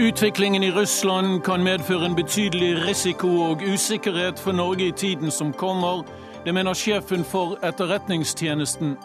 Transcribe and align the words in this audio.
Utviklingen 0.00 0.62
i 0.62 0.70
Russland 0.70 1.42
kan 1.42 1.62
medføre 1.62 2.06
en 2.06 2.14
betydelig 2.16 2.86
risiko 2.86 3.28
og 3.40 3.62
usikkerhet 3.72 4.38
for 4.38 4.52
Norge 4.52 4.86
i 4.86 4.92
tiden 4.96 5.30
som 5.30 5.52
kommer. 5.52 6.04
Det 6.44 6.54
mener 6.54 6.72
sjefen 6.72 7.24
for 7.24 7.58
Etterretningstjenesten. 7.62 8.96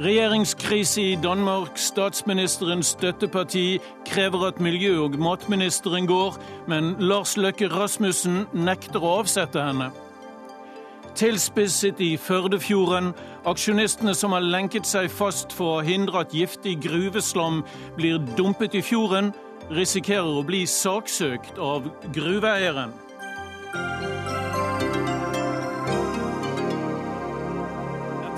Regjeringskrise 0.00 1.02
i 1.02 1.18
Danmark. 1.22 1.68
Statsministerens 1.74 2.86
støtteparti 2.86 3.78
krever 4.06 4.46
at 4.46 4.60
miljø- 4.60 5.02
og 5.04 5.18
matministeren 5.18 6.06
går, 6.06 6.36
men 6.66 6.96
Lars 6.98 7.36
Løkke 7.36 7.68
Rasmussen 7.68 8.46
nekter 8.52 9.04
å 9.04 9.18
avsette 9.18 9.60
henne. 9.60 9.90
Tilspisset 11.14 12.00
i 12.00 12.16
Førdefjorden. 12.16 13.12
Aksjonistene 13.44 14.14
som 14.14 14.32
har 14.32 14.40
lenket 14.40 14.86
seg 14.86 15.10
fast 15.10 15.52
for 15.52 15.76
å 15.76 15.84
hindre 15.84 16.20
at 16.20 16.32
giftig 16.32 16.78
gruveslam 16.80 17.64
blir 17.96 18.16
dumpet 18.36 18.74
i 18.74 18.82
fjorden, 18.82 19.34
risikerer 19.74 20.38
å 20.38 20.44
bli 20.46 20.62
saksøkt 20.68 21.58
av 21.60 21.88
gruveeieren. 22.14 22.94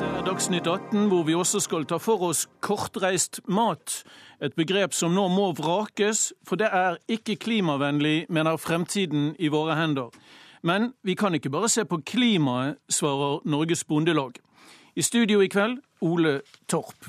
Er 0.01 0.25
Dagsnytt 0.27 0.67
18, 0.67 1.07
hvor 1.11 1.23
vi 1.29 1.37
også 1.39 1.63
skal 1.63 1.87
ta 1.89 2.01
for 2.03 2.27
oss 2.31 2.47
kortreist 2.65 3.41
mat. 3.47 4.03
Et 4.43 4.55
begrep 4.57 4.95
som 4.97 5.15
nå 5.15 5.29
må 5.31 5.51
vrakes, 5.59 6.31
for 6.47 6.59
det 6.61 6.71
er 6.75 6.99
ikke 7.09 7.39
klimavennlig, 7.41 8.27
mener 8.29 8.59
fremtiden 8.59 9.35
i 9.39 9.53
våre 9.53 9.79
hender. 9.79 10.11
Men 10.63 10.93
vi 11.07 11.15
kan 11.15 11.35
ikke 11.35 11.53
bare 11.53 11.71
se 11.73 11.87
på 11.89 12.03
klimaet, 12.05 12.81
svarer 12.91 13.41
Norges 13.49 13.85
Bondelag. 13.85 14.41
I 14.97 15.03
studio 15.07 15.41
i 15.41 15.49
kveld 15.49 15.79
Ole 16.03 16.41
Torp. 16.69 17.09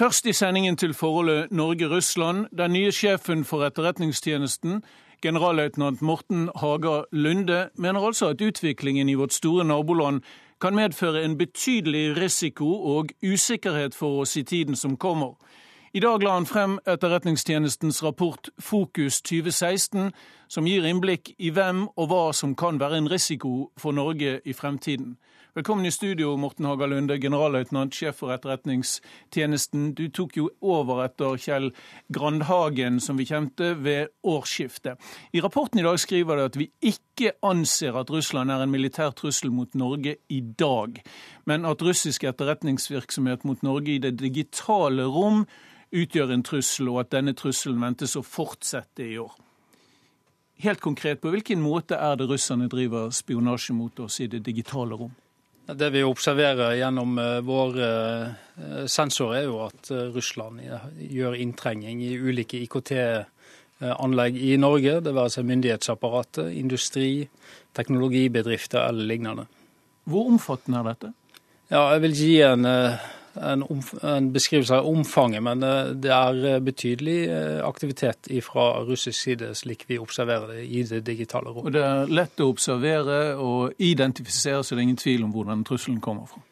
Først 0.00 0.26
i 0.26 0.32
sendingen 0.32 0.76
til 0.76 0.94
forholdet 0.94 1.52
Norge-Russland. 1.52 2.46
Den 2.58 2.72
nye 2.72 2.92
sjefen 2.92 3.44
for 3.44 3.66
Etterretningstjenesten, 3.66 4.82
generalløytnant 5.22 6.02
Morten 6.02 6.48
Haga 6.56 7.02
Lunde, 7.12 7.68
mener 7.74 8.00
altså 8.00 8.28
at 8.28 8.40
utviklingen 8.40 9.08
i 9.08 9.14
vårt 9.14 9.32
store 9.32 9.64
naboland 9.64 10.20
kan 10.60 10.74
medføre 10.74 11.24
en 11.24 11.38
betydelig 11.38 12.16
risiko 12.16 12.96
og 12.96 13.08
usikkerhet 13.32 13.94
for 13.94 14.20
oss 14.20 14.36
i 14.36 14.42
tiden 14.42 14.76
som 14.76 14.96
kommer. 14.96 15.34
I 15.94 16.00
dag 16.00 16.22
la 16.22 16.34
han 16.34 16.46
frem 16.46 16.78
Etterretningstjenestens 16.86 18.02
rapport 18.04 18.48
Fokus 18.58 19.22
2016, 19.22 20.12
som 20.48 20.64
gir 20.64 20.84
innblikk 20.84 21.34
i 21.38 21.50
hvem 21.50 21.88
og 21.96 22.08
hva 22.08 22.32
som 22.32 22.56
kan 22.56 22.80
være 22.80 22.98
en 22.98 23.10
risiko 23.10 23.72
for 23.76 23.92
Norge 23.92 24.40
i 24.44 24.52
fremtiden. 24.52 25.18
Velkommen 25.54 25.86
i 25.86 25.90
studio, 25.90 26.36
Morten 26.36 26.64
Haga 26.64 26.86
Lunde, 26.86 27.16
generalløytnant, 27.18 27.90
sjef 27.90 28.20
for 28.20 28.30
Etterretningstjenesten. 28.30 29.88
Du 29.98 30.04
tok 30.14 30.36
jo 30.38 30.44
over 30.62 31.00
etter 31.02 31.34
Kjell 31.42 31.72
Grandhagen, 32.14 33.00
som 33.02 33.16
vi 33.18 33.24
kjente 33.26 33.72
ved 33.82 34.12
årsskiftet. 34.22 35.00
I 35.34 35.40
rapporten 35.42 35.80
i 35.80 35.82
dag 35.82 35.96
skriver 35.98 36.38
du 36.38 36.42
at 36.44 36.58
vi 36.60 36.68
ikke 36.86 37.32
anser 37.42 37.98
at 37.98 38.12
Russland 38.14 38.54
er 38.54 38.62
en 38.62 38.70
militær 38.70 39.10
trussel 39.18 39.50
mot 39.50 39.74
Norge 39.74 40.20
i 40.30 40.38
dag, 40.38 41.00
men 41.50 41.66
at 41.66 41.82
russisk 41.82 42.28
etterretningsvirksomhet 42.30 43.42
mot 43.42 43.64
Norge 43.66 43.96
i 43.96 44.02
det 44.04 44.20
digitale 44.20 45.08
rom 45.10 45.48
utgjør 45.90 46.30
en 46.30 46.44
trussel, 46.46 46.92
og 46.92 47.00
at 47.00 47.10
denne 47.16 47.34
trusselen 47.34 47.82
ventes 47.82 48.14
å 48.14 48.22
fortsette 48.22 49.02
i 49.02 49.18
år. 49.18 49.34
Helt 50.62 50.78
konkret, 50.78 51.18
på 51.18 51.34
hvilken 51.34 51.58
måte 51.58 51.98
er 51.98 52.14
det 52.22 52.30
russerne 52.30 52.70
driver 52.70 53.10
spionasje 53.10 53.74
mot 53.74 53.98
oss 54.06 54.20
i 54.22 54.28
det 54.30 54.44
digitale 54.46 54.94
rom? 54.94 55.10
Det 55.76 55.90
vi 55.94 56.02
observerer 56.02 56.74
gjennom 56.78 57.18
våre 57.46 57.88
sensorer, 58.90 59.42
er 59.42 59.46
jo 59.46 59.60
at 59.66 59.90
Russland 60.14 60.58
gjør 60.98 61.36
inntrenging 61.38 62.00
i 62.02 62.16
ulike 62.18 62.58
IKT-anlegg 62.64 64.38
i 64.40 64.56
Norge. 64.58 64.96
Det 65.04 65.14
være 65.14 65.34
seg 65.36 65.46
myndighetsapparatet, 65.50 66.50
industri, 66.58 67.28
teknologibedrifter 67.78 68.88
eller 68.88 69.06
lignende. 69.12 69.46
Hvor 70.10 70.32
omfattende 70.32 70.80
er 70.80 70.90
dette? 70.90 71.12
Ja, 71.70 71.84
jeg 71.94 72.02
vil 72.08 72.18
gi 72.18 72.32
en 72.42 72.66
en, 73.34 73.64
en, 74.02 74.32
beskrivelse 74.32 74.74
av 74.80 74.86
omfanget, 74.90 75.42
men 75.42 75.62
det 76.02 76.12
er 76.14 76.60
betydelig 76.64 77.18
aktivitet 77.66 78.30
fra 78.44 78.82
russisk 78.86 79.18
side, 79.18 79.52
slik 79.58 79.86
vi 79.88 80.00
observerer 80.02 80.56
det 80.56 80.66
i 80.66 80.84
det 80.88 81.02
digitale 81.06 81.52
rom. 81.52 81.66
Og 81.66 81.74
Det 81.74 81.84
er 81.86 82.10
lett 82.10 82.42
å 82.42 82.50
observere 82.50 83.20
og 83.38 83.78
identifisere, 83.78 84.62
så 84.64 84.74
det 84.74 84.82
er 84.82 84.88
ingen 84.88 85.02
tvil 85.02 85.26
om 85.26 85.34
hvor 85.34 85.50
den 85.50 85.66
trusselen 85.66 86.00
kommer 86.04 86.26
fra? 86.30 86.42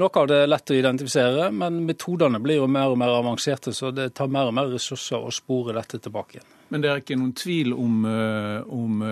Noe 0.00 0.08
av 0.16 0.24
det 0.30 0.36
er 0.40 0.48
lett 0.48 0.70
å 0.72 0.76
identifisere, 0.78 1.50
men 1.52 1.82
metodene 1.84 2.38
blir 2.40 2.62
jo 2.62 2.66
mer 2.70 2.94
og 2.94 2.96
mer 2.96 3.12
avanserte, 3.12 3.74
så 3.76 3.90
det 3.92 4.14
tar 4.16 4.30
mer 4.32 4.48
og 4.48 4.54
mer 4.56 4.70
ressurser 4.72 5.20
å 5.20 5.32
spore 5.34 5.74
dette 5.76 6.00
tilbake 6.00 6.38
igjen. 6.38 6.48
Men 6.72 6.80
det 6.80 6.88
er 6.88 7.02
ikke 7.02 7.18
noen 7.20 7.34
tvil 7.36 7.74
om, 7.76 7.98
om 8.72 9.02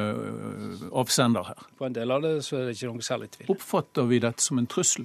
avsender 1.03 1.51
her? 1.51 1.67
På 1.77 1.85
en 1.85 1.97
del 1.99 2.15
av 2.17 2.25
det 2.25 2.39
så 2.47 2.57
er 2.57 2.71
det 2.71 2.79
ikke 2.79 2.95
noen 2.95 3.05
særlig 3.05 3.29
tvil. 3.35 3.51
Oppfatter 3.53 4.09
vi 4.09 4.23
dette 4.25 4.41
som 4.41 4.63
en 4.63 4.71
trussel? 4.73 5.05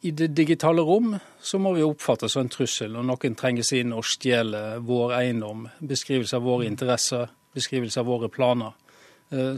I 0.00 0.10
det 0.10 0.28
digitale 0.36 0.82
rom 0.82 1.16
så 1.40 1.58
må 1.62 1.72
vi 1.76 1.86
oppfatte 1.86 2.28
som 2.28 2.44
en 2.44 2.52
trussel 2.52 2.92
når 2.94 3.06
noen 3.08 3.38
trenger 3.38 3.66
seg 3.66 3.84
inn 3.84 3.94
og 3.96 4.06
stjeler 4.06 4.82
vår 4.84 5.14
eiendom, 5.20 5.68
beskrivelse 5.80 6.36
av 6.38 6.46
våre 6.46 6.68
interesser, 6.68 7.28
beskrivelse 7.56 8.00
av 8.00 8.08
våre 8.10 8.30
planer. 8.32 8.76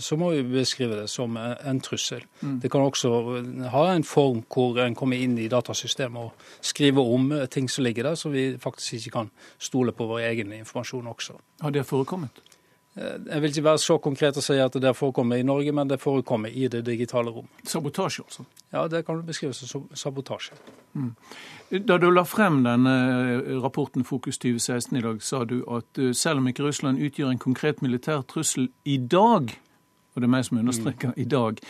Så 0.03 0.17
må 0.19 0.33
vi 0.35 0.43
beskrive 0.43 0.97
det 0.99 1.07
som 1.13 1.37
en 1.39 1.81
trussel. 1.81 2.25
Mm. 2.41 2.57
Det 2.65 2.71
kan 2.73 2.83
også 2.83 3.11
ha 3.71 3.85
en 3.93 4.03
form 4.03 4.43
hvor 4.51 4.81
en 4.83 4.97
kommer 4.99 5.21
inn 5.23 5.37
i 5.39 5.47
datasystemet 5.51 6.25
og 6.25 6.65
skriver 6.73 7.13
om 7.15 7.29
ting 7.55 7.71
som 7.71 7.87
ligger 7.87 8.09
der, 8.11 8.19
så 8.19 8.33
vi 8.35 8.49
faktisk 8.59 8.99
ikke 8.99 9.15
kan 9.21 9.31
stole 9.63 9.95
på 9.95 10.09
vår 10.11 10.27
egen 10.33 10.53
informasjon 10.59 11.07
også. 11.13 11.39
Har 11.63 11.71
det 11.71 11.87
forekommet? 11.87 12.43
Jeg 13.01 13.41
vil 13.41 13.49
ikke 13.49 13.65
være 13.65 13.81
så 13.81 13.97
konkret 14.03 14.37
og 14.37 14.45
si 14.45 14.59
at 14.61 14.75
det 14.83 14.91
forekommer 14.97 15.41
i 15.41 15.45
Norge, 15.47 15.73
men 15.73 15.89
det 15.89 16.01
forekommer 16.03 16.53
i 16.53 16.69
det 16.69 16.83
digitale 16.85 17.33
rom. 17.33 17.47
Sabotasje, 17.65 18.25
altså? 18.27 18.45
Ja, 18.73 18.87
det 18.93 19.07
kan 19.07 19.17
du 19.17 19.23
beskrive 19.25 19.55
som 19.57 19.87
sabotasje. 19.95 20.59
Mm. 20.93 21.15
Da 21.89 21.97
du 22.03 22.11
la 22.11 22.27
frem 22.29 22.61
denne 22.67 22.93
rapporten 23.63 24.05
Fokus 24.05 24.39
2016 24.39 24.99
i 24.99 25.05
dag, 25.07 25.23
sa 25.23 25.45
du 25.49 25.63
at 25.71 26.03
selv 26.17 26.43
om 26.43 26.53
ikke 26.53 26.67
Russland 26.67 27.01
utgjør 27.01 27.33
en 27.33 27.41
konkret 27.41 27.81
militær 27.83 28.21
trussel 28.29 28.69
i 28.85 28.99
dag, 28.99 29.57
og 30.15 30.21
det 30.21 30.27
er 30.27 30.35
meg 30.37 30.45
som 30.45 30.61
understreker 30.61 31.17
i 31.17 31.25
dag, 31.25 31.61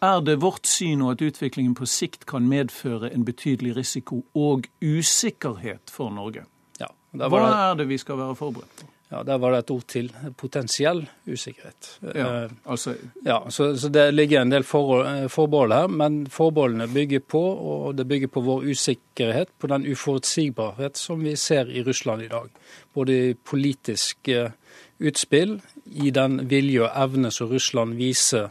er 0.00 0.20
det 0.24 0.40
vårt 0.40 0.66
syn 0.70 1.02
at 1.10 1.20
utviklingen 1.20 1.74
på 1.74 1.86
sikt 1.90 2.24
kan 2.30 2.48
medføre 2.48 3.10
en 3.12 3.26
betydelig 3.28 3.76
risiko 3.76 4.22
og 4.34 4.70
usikkerhet 4.80 5.90
for 5.90 6.14
Norge? 6.14 6.46
Ja, 6.80 6.88
Hva 7.12 7.42
er 7.72 7.74
det 7.82 7.88
vi 7.90 7.98
skal 7.98 8.20
være 8.22 8.38
forberedt 8.38 8.78
på? 8.78 8.94
Ja, 9.10 9.22
Der 9.22 9.38
var 9.38 9.52
det 9.52 9.58
et 9.58 9.70
ord 9.70 9.86
til. 9.88 10.10
Potensiell 10.36 11.06
usikkerhet. 11.26 11.98
Ja, 12.14 12.48
altså... 12.66 12.94
ja, 13.24 13.38
så, 13.50 13.76
så, 13.76 13.88
det 13.88 14.14
ligger 14.14 14.42
en 14.42 14.52
del 14.52 14.64
for, 14.68 15.06
forbehold 15.28 15.72
her, 15.72 15.86
men 15.86 16.26
forbeholdene 16.26 16.88
bygger 16.92 17.24
på 17.24 17.40
og 17.40 17.96
det 17.96 18.08
bygger 18.08 18.28
på 18.28 18.40
vår 18.44 18.68
usikkerhet, 18.68 19.48
på 19.58 19.66
den 19.66 19.86
uforutsigbarhet 19.88 21.00
som 21.00 21.24
vi 21.24 21.36
ser 21.36 21.72
i 21.72 21.82
Russland 21.82 22.22
i 22.22 22.28
dag. 22.28 22.52
Både 22.94 23.18
i 23.30 23.34
politiske 23.34 24.52
utspill, 24.98 25.60
i 25.86 26.10
den 26.10 26.42
vilje 26.50 26.84
og 26.84 26.92
evne 26.92 27.32
som 27.32 27.48
Russland 27.48 27.96
viser 27.96 28.50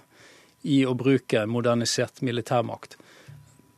i 0.64 0.82
å 0.86 0.96
bruke 0.98 1.46
modernisert 1.46 2.24
militærmakt. 2.26 2.98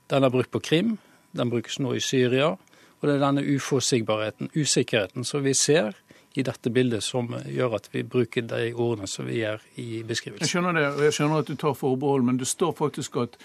Den 0.09 0.23
er 0.23 0.31
brukt 0.31 0.51
på 0.51 0.61
Krim, 0.63 0.97
den 1.35 1.51
brukes 1.51 1.79
nå 1.79 1.91
i 1.97 2.01
Syria, 2.01 2.53
og 2.99 3.07
det 3.07 3.17
er 3.17 3.25
denne 3.25 3.43
uforutsigbarheten, 3.43 4.49
usikkerheten, 4.55 5.27
som 5.27 5.43
vi 5.43 5.53
ser 5.53 5.97
i 6.37 6.43
dette 6.45 6.69
bildet 6.69 7.03
som 7.03 7.31
gjør 7.45 7.75
at 7.79 7.89
vi 7.91 8.03
bruker 8.03 8.45
de 8.45 8.73
ordene 8.73 9.07
som 9.09 9.27
vi 9.27 9.39
gjør 9.39 9.63
i 9.81 10.03
beskrivelsen. 10.07 10.45
Jeg 10.45 10.51
skjønner 10.53 10.77
det, 10.77 10.85
og 10.95 11.05
jeg 11.07 11.15
skjønner 11.17 11.43
at 11.43 11.49
du 11.49 11.55
tar 11.59 11.77
forbehold, 11.77 12.25
men 12.27 12.41
det 12.41 12.47
står 12.47 12.75
faktisk 12.77 13.17
at, 13.23 13.37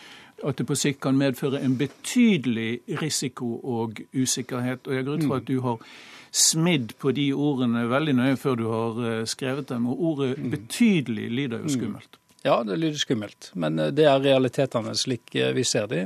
at 0.44 0.58
det 0.58 0.66
på 0.68 0.76
sikt 0.78 1.00
kan 1.04 1.16
medføre 1.18 1.62
en 1.64 1.78
betydelig 1.80 2.80
risiko 3.02 3.56
og 3.62 4.02
usikkerhet. 4.12 4.84
Og 4.86 4.98
jeg 4.98 5.06
går 5.06 5.22
ut 5.22 5.30
fra 5.30 5.40
at 5.40 5.48
du 5.48 5.60
har 5.64 5.86
smidd 6.34 6.96
på 6.98 7.14
de 7.14 7.28
ordene 7.32 7.86
veldig 7.88 8.16
nøye 8.18 8.36
før 8.36 8.58
du 8.58 8.66
har 8.68 9.24
skrevet 9.30 9.68
dem. 9.70 9.86
Og 9.86 10.04
ordet 10.10 10.36
'betydelig' 10.36 11.30
lyder 11.30 11.64
jo 11.64 11.72
skummelt. 11.78 12.18
Ja, 12.44 12.58
det 12.60 12.76
lyder 12.76 13.00
skummelt, 13.00 13.46
men 13.56 13.80
det 13.96 14.04
er 14.04 14.20
realitetene 14.20 14.92
slik 15.00 15.32
vi 15.32 15.62
ser 15.64 15.86
de, 15.88 16.02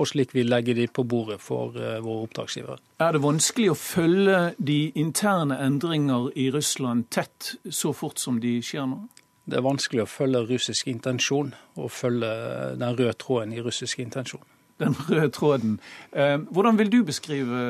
og 0.00 0.06
slik 0.08 0.30
vi 0.32 0.40
legger 0.46 0.78
de 0.78 0.86
på 0.88 1.04
bordet 1.04 1.36
for 1.44 1.74
våre 1.76 2.22
oppdragsgivere. 2.24 2.78
Er 3.04 3.12
det 3.12 3.20
vanskelig 3.20 3.74
å 3.74 3.76
følge 3.76 4.38
de 4.56 4.78
interne 4.96 5.58
endringer 5.60 6.30
i 6.32 6.48
Russland 6.54 7.10
tett 7.12 7.54
så 7.68 7.92
fort 7.92 8.22
som 8.22 8.40
de 8.40 8.54
skjer 8.64 8.88
nå? 8.88 9.02
Det 9.44 9.58
er 9.58 9.66
vanskelig 9.66 10.04
å 10.04 10.08
følge 10.08 10.44
russisk 10.48 10.88
intensjon, 10.88 11.52
og 11.76 11.92
følge 11.92 12.30
den 12.80 12.96
røde 12.96 13.12
tråden 13.20 13.52
i 13.52 13.60
russisk 13.60 14.00
intensjon. 14.00 14.44
Den 14.80 14.96
røde 15.10 15.28
tråden. 15.34 15.74
Hvordan 16.14 16.78
vil 16.80 16.92
du 16.94 17.02
beskrive 17.04 17.66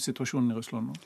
situasjonen 0.00 0.54
i 0.54 0.56
Russland 0.56 0.94
nå? 0.94 0.96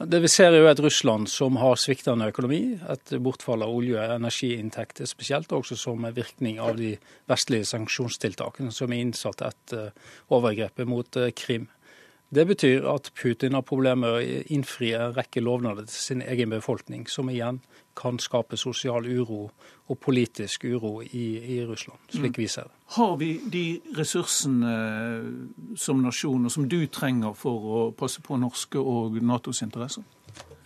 Det 0.00 0.16
vi 0.24 0.28
ser 0.32 0.54
er 0.54 0.62
jo 0.62 0.68
et 0.70 0.80
Russland 0.80 1.28
som 1.28 1.58
har 1.60 1.74
sviktende 1.76 2.30
økonomi, 2.30 2.78
et 2.88 3.10
bortfall 3.20 3.60
av 3.66 3.74
olje- 3.76 4.00
og 4.00 4.14
energiinntekter 4.14 5.04
spesielt, 5.04 5.52
også 5.52 5.76
som 5.76 6.06
virkning 6.16 6.56
av 6.56 6.78
de 6.78 6.94
vestlige 7.28 7.68
sanksjonstiltakene 7.68 8.72
som 8.72 8.94
er 8.94 9.02
innsatt 9.04 9.44
etter 9.44 9.90
overgrepet 10.32 10.88
mot 10.88 11.20
Krim. 11.36 11.68
Det 12.30 12.46
betyr 12.46 12.84
at 12.86 13.10
Putin 13.22 13.56
har 13.58 13.64
problemer 13.66 13.96
med 13.98 14.10
å 14.14 14.42
innfri 14.54 14.92
en 14.94 15.10
rekke 15.16 15.42
lovnader 15.42 15.88
til 15.90 15.98
sin 15.98 16.20
egen 16.22 16.52
befolkning, 16.54 17.08
som 17.10 17.30
igjen 17.30 17.58
kan 17.98 18.20
skape 18.22 18.54
sosial 18.56 19.08
uro 19.10 19.48
og 19.90 19.98
politisk 19.98 20.64
uro 20.64 21.00
i, 21.02 21.24
i 21.56 21.56
Russland, 21.66 21.98
slik 22.14 22.38
vi 22.38 22.46
ser 22.48 22.68
det. 22.70 22.76
Har 22.94 23.16
vi 23.18 23.32
de 23.50 23.64
ressursene 23.98 24.76
som 25.74 26.02
nasjon 26.04 26.46
og 26.46 26.54
som 26.54 26.68
du 26.70 26.84
trenger 26.86 27.34
for 27.34 27.66
å 27.66 27.82
passe 27.98 28.22
på 28.22 28.38
norske 28.38 28.78
og 28.78 29.18
Natos 29.26 29.64
interesser? 29.66 30.06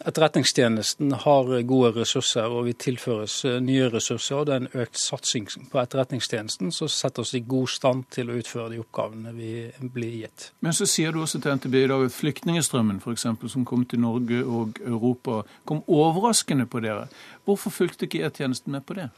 Etterretningstjenesten 0.04 1.14
har 1.22 1.62
gode 1.64 1.90
ressurser, 1.96 2.52
og 2.52 2.66
vi 2.66 2.74
tilføres 2.76 3.38
eh, 3.48 3.60
nye 3.64 3.86
ressurser. 3.88 4.36
og 4.36 4.46
Det 4.46 4.52
er 4.52 4.60
en 4.60 4.82
økt 4.82 4.98
satsing 5.00 5.46
på 5.72 5.80
etterretningstjenesten 5.80 6.72
som 6.76 6.90
setter 6.92 7.24
oss 7.24 7.32
i 7.32 7.40
god 7.40 7.70
stand 7.72 8.04
til 8.12 8.28
å 8.28 8.36
utføre 8.36 8.74
de 8.74 8.82
oppgavene 8.82 9.32
vi 9.32 9.52
blir 9.94 10.18
gitt. 10.18 10.50
Men 10.60 10.76
så 10.76 10.84
sier 10.84 11.14
du 11.14 11.22
også 11.22 11.40
til 11.40 11.56
NTB 11.56 11.78
i 11.80 11.86
dag 11.88 12.04
at 12.04 12.18
flyktningstrømmen 12.18 13.00
eksempel, 13.14 13.48
som 13.48 13.64
kom 13.64 13.86
til 13.88 14.02
Norge 14.04 14.42
og 14.44 14.82
Europa, 14.84 15.40
kom 15.64 15.80
overraskende 15.88 16.68
på 16.68 16.84
dere. 16.84 17.08
Hvorfor 17.48 17.72
fulgte 17.72 18.04
ikke 18.04 18.26
E-tjenesten 18.28 18.76
med 18.76 18.84
på 18.84 18.98
det? 19.00 19.08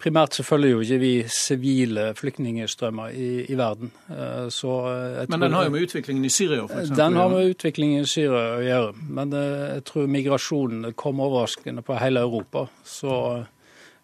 Primært 0.00 0.38
så 0.38 0.44
følger 0.46 0.70
jo 0.72 0.80
ikke 0.80 0.98
vi 1.02 1.12
sivile 1.28 2.06
flyktningstrømmer 2.16 3.12
i, 3.12 3.28
i 3.52 3.56
verden. 3.58 3.90
Eh, 4.08 4.46
eh, 4.48 5.26
Men 5.28 5.44
den 5.44 5.52
har 5.52 5.66
jo 5.66 5.74
med 5.74 5.84
utviklingen 5.84 6.24
i 6.24 6.32
Syria 6.32 6.64
f.eks.? 6.64 6.94
Den 6.96 7.18
har 7.20 7.28
med 7.28 7.52
utviklingen 7.52 8.06
i 8.06 8.08
Syria 8.08 8.56
å 8.56 8.62
gjøre. 8.64 8.94
Men 9.18 9.34
eh, 9.36 9.66
jeg 9.74 9.84
tror 9.90 10.08
migrasjonen 10.08 10.94
kom 10.96 11.20
overraskende 11.20 11.84
på 11.84 11.98
hele 12.00 12.24
Europa. 12.24 12.66
Så 12.84 13.18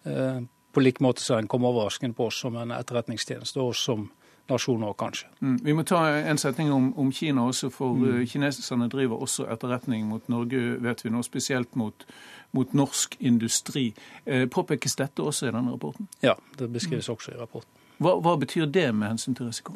på 0.07 0.83
lik 0.85 1.01
måte 1.03 1.19
så 1.19 1.35
den 1.35 1.49
kom 1.51 1.65
overraskende 1.65 2.15
på 2.15 2.29
oss 2.29 2.43
som 2.45 2.55
en 2.61 2.71
etterretningstjeneste, 2.71 3.59
og 3.59 3.73
som 3.75 4.05
nasjoner, 4.49 4.93
kanskje. 4.97 5.27
Mm. 5.41 5.57
Vi 5.63 5.75
må 5.77 5.83
ta 5.87 6.01
en 6.17 6.39
setning 6.41 6.71
om, 6.73 6.89
om 6.99 7.11
Kina 7.11 7.47
også, 7.49 7.69
for 7.73 7.97
mm. 7.97 8.25
kineserne 8.31 8.89
driver 8.91 9.21
også 9.27 9.47
etterretning 9.53 10.07
mot 10.09 10.27
Norge, 10.31 10.77
vet 10.83 11.05
vi 11.05 11.13
nå, 11.13 11.23
spesielt 11.25 11.75
mot 11.75 12.07
mot 12.51 12.73
norsk 12.73 13.15
industri. 13.19 13.93
Eh, 14.25 14.47
påpekes 14.47 14.95
dette 14.95 15.23
også 15.23 15.49
i 15.49 15.53
denne 15.53 15.73
rapporten? 15.73 16.07
Ja, 16.23 16.37
det 16.57 16.69
beskrives 16.73 17.09
også 17.11 17.33
i 17.33 17.39
rapporten. 17.39 17.71
Hva, 17.97 18.17
hva 18.21 18.37
betyr 18.39 18.69
det 18.71 18.89
med 18.95 19.15
hensyn 19.15 19.35
til 19.37 19.49
risiko? 19.49 19.75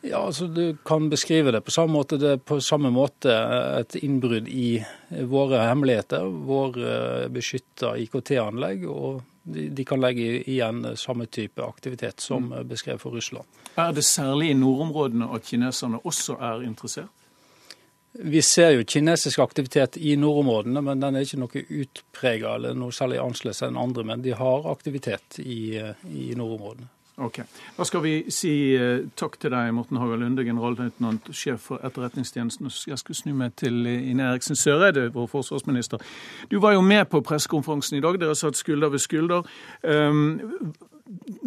Ja, 0.00 0.22
altså 0.24 0.46
Du 0.46 0.76
kan 0.86 1.10
beskrive 1.12 1.52
det 1.52 1.60
på 1.64 1.74
samme 1.74 1.92
måte. 1.98 2.18
Det 2.18 2.30
er 2.32 2.38
på 2.40 2.60
samme 2.64 2.90
måte 2.94 3.34
et 3.80 3.98
innbrudd 4.00 4.48
i 4.48 4.80
våre 5.28 5.60
hemmeligheter, 5.68 6.24
våre 6.48 7.28
beskytta 7.32 7.96
IKT-anlegg. 8.00 8.86
og 8.88 9.22
de, 9.54 9.84
kan 9.84 10.00
legge 10.02 10.42
igjen 10.50 10.84
samme 10.96 11.26
type 11.26 11.64
aktivitet 11.64 12.20
som 12.20 12.50
mm. 12.50 12.68
beskrevet 12.68 13.02
for 13.02 13.16
Russland. 13.16 13.48
Er 13.78 13.94
det 13.96 14.04
særlig 14.04 14.50
i 14.50 14.58
nordområdene 14.58 15.30
at 15.34 15.48
kineserne 15.48 16.02
også 16.04 16.38
er 16.40 16.66
interessert? 16.66 17.10
Vi 18.12 18.40
ser 18.42 18.72
jo 18.74 18.84
kinesisk 18.86 19.38
aktivitet 19.38 19.96
i 19.96 20.16
nordområdene, 20.18 20.82
men 20.82 21.02
den 21.02 21.16
er 21.16 21.26
ikke 21.26 21.38
noe 21.38 21.60
utprega 21.82 22.56
eller 22.58 22.74
noe 22.74 22.94
særlig 22.94 23.20
annerledes 23.22 23.62
enn 23.62 23.78
andre. 23.78 24.04
Men 24.06 24.24
de 24.24 24.34
har 24.34 24.66
aktivitet 24.70 25.38
i, 25.44 25.78
i 26.10 26.32
nordområdene. 26.38 26.90
Ok. 27.16 27.40
Da 27.76 27.84
skal 27.84 28.02
vi 28.02 28.12
si 28.32 28.52
eh, 28.76 29.06
takk 29.16 29.36
til 29.40 29.52
deg, 29.52 29.72
Morten 29.76 29.98
Haga 30.00 30.16
Lunde, 30.16 30.44
generalløytnant, 30.44 31.30
sjef 31.36 31.66
for 31.70 31.82
Etterretningstjenesten. 31.84 32.70
Jeg 32.88 32.98
skal 32.98 33.18
snu 33.18 33.34
meg 33.36 33.56
til 33.60 33.86
Ine 33.86 34.30
Eriksen 34.30 34.56
Søreide, 34.56 35.10
vår 35.12 35.26
forsvarsminister. 35.26 36.00
Du 36.50 36.60
var 36.60 36.72
jo 36.72 36.80
med 36.80 37.04
på 37.12 37.20
pressekonferansen 37.20 37.98
i 37.98 38.00
dag. 38.00 38.20
Dere 38.20 38.36
satt 38.38 38.56
skulder 38.56 38.88
ved 38.88 39.04
skulder. 39.04 39.42
Um, 39.84 40.72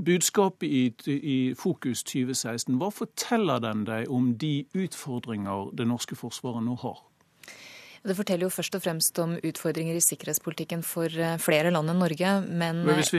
budskapet 0.06 0.68
i, 0.68 0.83
i, 1.07 1.54
Fokus 1.60 2.04
2016, 2.04 2.75
hva 2.77 2.92
forteller 2.92 3.63
den 3.63 3.86
deg 3.88 4.12
om 4.12 4.33
de 4.38 4.65
utfordringer 4.75 5.71
det 5.77 5.88
norske 5.88 6.18
forsvaret 6.19 6.65
nå 6.65 6.75
har? 6.83 7.01
Det 8.03 8.15
forteller 8.17 8.50
jo 8.50 8.51
først 8.51 8.75
og 8.75 8.83
fremst 8.83 9.19
om 9.23 9.38
utfordringer 9.39 9.95
i 9.95 10.03
sikkerhetspolitikken 10.03 10.81
for 10.83 11.07
eh, 11.07 11.38
flere 11.39 11.71
land 11.71 11.94
enn 11.94 12.01
Norge. 12.03 12.33
Men, 12.50 12.81
men 12.83 13.00
et, 13.00 13.13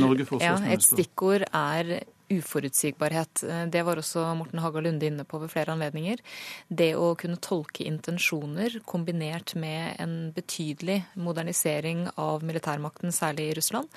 Norge, 0.00 0.28
ja, 0.40 0.54
et 0.72 0.84
stikkord 0.84 1.44
er 1.50 1.98
uforutsigbarhet. 2.32 3.42
Eh, 3.42 3.66
det 3.72 3.82
var 3.86 4.00
også 4.00 4.24
Morten 4.38 4.62
Haga 4.62 4.80
Lunde 4.80 5.06
inne 5.08 5.26
på 5.28 5.40
ved 5.42 5.52
flere 5.52 5.74
anledninger. 5.76 6.22
Det 6.68 6.92
å 6.96 7.14
kunne 7.18 7.40
tolke 7.42 7.86
intensjoner 7.86 8.80
kombinert 8.88 9.54
med 9.54 10.00
en 10.02 10.16
betydelig 10.36 11.02
modernisering 11.14 12.06
av 12.16 12.44
militærmakten, 12.46 13.14
særlig 13.14 13.50
i 13.50 13.56
Russland, 13.60 13.88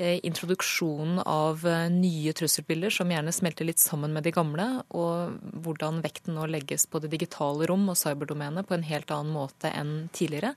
Eh, 0.00 0.20
introduksjonen 0.22 1.18
av 1.18 1.64
eh, 1.66 1.88
nye 1.90 2.30
trusselbilder 2.32 2.92
som 2.94 3.10
gjerne 3.10 3.32
smelter 3.34 3.66
litt 3.66 3.80
sammen 3.82 4.12
med 4.14 4.22
de 4.22 4.30
gamle, 4.30 4.66
og 4.94 5.40
hvordan 5.64 5.98
vekten 6.04 6.36
nå 6.38 6.44
legges 6.46 6.84
på 6.86 7.00
det 7.02 7.10
digitale 7.10 7.66
rom 7.66 7.88
og 7.90 7.98
cyberdomenet 7.98 8.68
på 8.68 8.76
en 8.76 8.86
helt 8.86 9.10
annen 9.10 9.34
måte 9.34 9.72
enn 9.74 10.06
tidligere, 10.14 10.52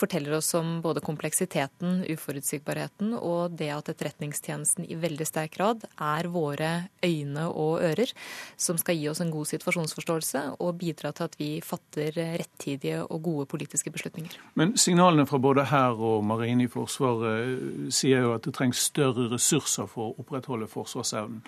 forteller 0.00 0.38
oss 0.38 0.48
om 0.56 0.78
både 0.80 1.04
kompleksiteten, 1.04 2.06
uforutsigbarheten 2.08 3.12
og 3.18 3.58
det 3.60 3.68
at 3.74 3.92
Etterretningstjenesten 3.92 4.88
i 4.88 4.96
veldig 4.96 5.28
sterk 5.28 5.58
grad 5.58 5.84
er 6.00 6.32
våre 6.40 6.70
øyne 7.04 7.46
og 7.48 7.84
ører, 7.86 8.12
som 8.56 8.78
skal 8.80 8.98
gi 8.98 9.08
oss 9.10 9.20
en 9.22 9.32
god 9.32 9.50
situasjonsforståelse 9.52 10.44
og 10.58 10.78
bidra 10.80 11.12
til 11.16 11.28
at 11.28 11.36
vi 11.40 11.50
fatter 11.64 12.16
rettidige 12.40 13.02
og 13.04 13.22
gode 13.22 13.46
politiske 13.50 13.92
beslutninger. 13.92 14.38
Men 14.58 14.76
signalene 14.80 15.26
fra 15.28 15.38
både 15.38 15.66
hær 15.70 16.00
og 16.00 16.24
marine 16.24 16.66
i 16.66 16.72
Forsvaret 16.72 17.92
sier 17.94 18.26
jo 18.26 18.34
at 18.36 18.48
det 18.48 18.56
trengs 18.56 18.82
større 18.90 19.28
ressurser 19.32 19.88
for 19.90 20.10
å 20.10 20.24
opprettholde 20.24 20.70
forsvarsevnen. 20.70 21.44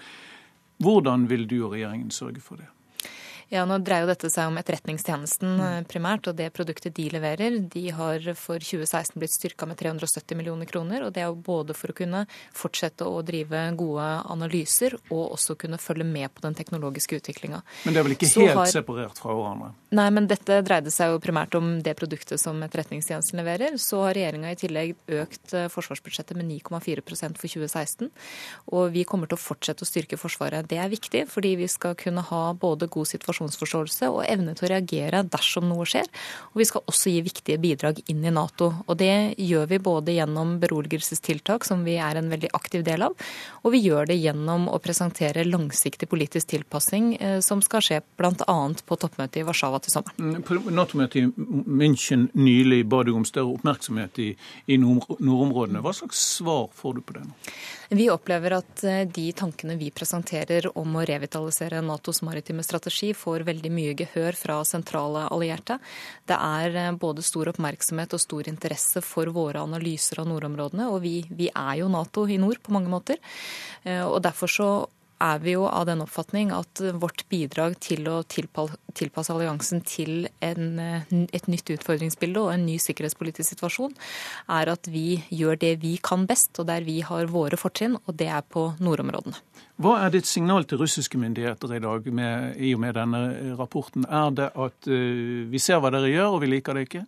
Hvordan 0.83 1.29
vil 1.31 1.47
du 1.47 1.61
og 1.65 1.75
regjeringen 1.77 2.11
sørge 2.11 2.43
for 2.43 2.61
det? 2.61 2.69
Ja, 3.53 3.67
Nå 3.69 3.77
dreier 3.85 4.07
jo 4.07 4.09
dette 4.09 4.31
seg 4.33 4.49
om 4.49 4.57
Etterretningstjenesten 4.57 5.59
eh, 5.61 5.75
primært, 5.85 6.25
og 6.31 6.39
det 6.39 6.47
produktet 6.57 6.95
de 6.97 7.05
leverer. 7.13 7.59
De 7.69 7.83
har 7.93 8.25
for 8.39 8.57
2016 8.57 9.19
blitt 9.21 9.35
styrka 9.35 9.67
med 9.69 9.77
370 9.77 10.39
millioner 10.39 10.69
kroner. 10.71 11.05
og 11.05 11.13
Det 11.13 11.21
er 11.21 11.29
jo 11.29 11.37
både 11.37 11.77
for 11.77 11.93
å 11.93 11.97
kunne 11.99 12.23
fortsette 12.57 13.05
å 13.05 13.21
drive 13.21 13.61
gode 13.77 14.07
analyser, 14.33 14.97
og 15.13 15.35
også 15.37 15.59
kunne 15.61 15.77
følge 15.77 16.07
med 16.09 16.33
på 16.33 16.47
den 16.47 16.57
teknologiske 16.57 17.19
utviklinga. 17.21 17.61
Men 17.85 17.93
det 17.93 18.01
er 18.01 18.09
vel 18.09 18.17
ikke 18.17 18.31
helt 18.33 18.57
har... 18.57 18.71
separert 18.73 19.21
fra 19.21 19.37
hverandre? 19.37 19.69
Nei, 20.01 20.09
men 20.17 20.31
dette 20.33 20.63
dreide 20.65 20.95
seg 20.95 21.13
jo 21.13 21.21
primært 21.21 21.53
om 21.61 21.75
det 21.85 21.93
produktet 22.01 22.41
som 22.41 22.57
Etterretningstjenesten 22.65 23.37
leverer. 23.43 23.77
Så 23.77 24.01
har 24.07 24.17
regjeringa 24.17 24.55
i 24.55 24.61
tillegg 24.63 24.97
økt 25.21 25.53
eh, 25.53 25.69
forsvarsbudsjettet 25.77 26.41
med 26.41 26.49
9,4% 26.55 27.37
for 27.37 27.53
2016. 27.53 28.09
Og 28.73 28.89
vi 28.97 29.05
kommer 29.05 29.29
til 29.29 29.37
å 29.37 29.45
fortsette 29.45 29.85
å 29.85 29.93
styrke 29.93 30.17
Forsvaret. 30.17 30.65
Det 30.73 30.81
er 30.81 30.89
viktig, 30.89 31.27
fordi 31.29 31.53
vi 31.61 31.69
skal 31.69 31.99
kunne 32.01 32.25
ha 32.33 32.43
både 32.57 32.89
god 32.89 33.13
situasjon 33.13 33.42
situasjonsforståelse 33.51 34.11
og 34.13 34.25
evne 34.27 34.55
til 34.55 34.67
å 34.67 34.73
reagere 34.73 35.23
dersom 35.25 35.69
noe 35.71 35.87
skjer. 35.89 36.09
Og 36.53 36.61
vi 36.61 36.67
skal 36.69 36.85
også 36.87 37.11
gi 37.11 37.23
viktige 37.25 37.61
bidrag 37.63 38.01
inn 38.11 38.25
i 38.25 38.33
Nato. 38.33 38.73
Og 38.87 38.99
det 38.99 39.35
gjør 39.39 39.69
vi 39.71 39.79
både 39.83 40.17
gjennom 40.17 40.59
beroligelsestiltak, 40.63 41.65
som 41.65 41.85
vi 41.85 41.97
er 41.97 42.17
en 42.19 42.31
veldig 42.31 42.53
aktiv 42.53 42.85
del 42.85 43.03
av, 43.09 43.17
og 43.63 43.75
vi 43.75 43.83
gjør 43.83 44.11
det 44.11 44.19
gjennom 44.21 44.69
å 44.71 44.79
presentere 44.83 45.45
langsiktig 45.47 46.09
politisk 46.11 46.53
tilpassing, 46.53 47.17
eh, 47.17 47.41
som 47.41 47.63
skal 47.63 47.83
skje 47.83 48.01
bl.a. 48.19 48.59
på 48.87 48.99
toppmøtet 48.99 49.43
i 49.43 49.47
Warszawa 49.47 49.81
til 49.83 49.97
sommeren. 49.97 50.19
Mm, 50.19 50.43
på 50.47 50.59
Nato-møtet 50.71 51.23
i 51.23 51.27
München 51.27 52.29
nylig 52.35 52.85
ba 52.87 53.03
du 53.07 53.15
om 53.17 53.27
større 53.29 53.57
oppmerksomhet 53.57 54.19
i, 54.23 54.33
i 54.67 54.79
nordområdene. 54.81 55.83
Hva 55.83 55.95
slags 55.97 56.21
svar 56.39 56.69
får 56.77 56.99
du 56.99 57.07
på 57.07 57.17
det 57.19 57.27
nå? 57.27 57.39
Vi 57.93 58.07
opplever 58.09 58.55
at 58.57 58.83
eh, 58.89 59.03
de 59.05 59.27
tankene 59.37 59.77
vi 59.77 59.91
presenterer 59.93 60.71
om 60.79 60.95
å 60.97 61.05
revitalisere 61.05 61.83
Natos 61.85 62.23
maritime 62.25 62.65
strategi, 62.65 63.13
får 63.15 63.32
veldig 63.41 63.71
mye 63.73 63.95
gehør 63.97 64.37
fra 64.37 64.59
sentrale 64.69 65.25
allierte. 65.33 65.79
Det 66.29 66.37
er 66.37 66.77
eh, 66.77 66.93
både 66.93 67.25
stor 67.25 67.49
oppmerksomhet 67.55 68.13
og 68.13 68.21
stor 68.21 68.49
interesse 68.53 69.01
for 69.01 69.33
våre 69.33 69.65
analyser 69.65 70.21
av 70.21 70.29
nordområdene. 70.29 70.91
Og 70.93 71.01
vi, 71.07 71.15
vi 71.33 71.49
er 71.49 71.81
jo 71.81 71.89
Nato 71.89 72.27
i 72.29 72.37
nord 72.37 72.61
på 72.63 72.77
mange 72.77 72.93
måter. 72.93 73.23
Eh, 73.85 74.05
og 74.05 74.21
derfor 74.27 74.53
så 74.53 74.69
er 75.23 75.43
vi 75.43 75.55
jo 75.55 75.67
av 75.69 75.87
den 75.89 76.03
oppfatning 76.05 76.51
at 76.55 76.83
vårt 77.01 77.25
bidrag 77.31 77.77
til 77.83 78.09
å 78.11 78.21
tilpasse 78.27 79.35
alliansen 79.35 79.83
til 79.87 80.27
en, 80.43 80.67
et 81.11 81.49
nytt 81.51 81.73
utfordringsbilde 81.77 82.43
og 82.43 82.53
en 82.55 82.67
ny 82.67 82.79
sikkerhetspolitisk 82.83 83.55
situasjon, 83.55 83.95
er 84.53 84.73
at 84.73 84.91
vi 84.91 85.23
gjør 85.31 85.61
det 85.63 85.73
vi 85.85 85.95
kan 86.03 86.27
best, 86.29 86.53
og 86.59 86.69
der 86.71 86.85
vi 86.87 87.01
har 87.07 87.31
våre 87.33 87.59
fortrinn, 87.61 87.99
og 88.03 88.19
det 88.19 88.29
er 88.33 88.43
på 88.43 88.73
nordområdene. 88.83 89.39
Hva 89.83 89.97
er 90.05 90.13
ditt 90.15 90.29
signal 90.29 90.67
til 90.69 90.83
russiske 90.83 91.19
myndigheter 91.19 91.77
i 91.77 91.83
dag 91.83 92.07
med, 92.15 92.59
i 92.61 92.75
og 92.77 92.83
med 92.85 92.99
denne 92.99 93.23
rapporten? 93.59 94.07
Er 94.07 94.35
det 94.37 94.53
at 94.53 94.91
uh, 94.91 95.49
vi 95.51 95.63
ser 95.63 95.83
hva 95.83 95.91
dere 95.95 96.11
gjør, 96.13 96.37
og 96.37 96.45
vi 96.45 96.53
liker 96.53 96.77
det 96.77 96.87
ikke? 96.89 97.07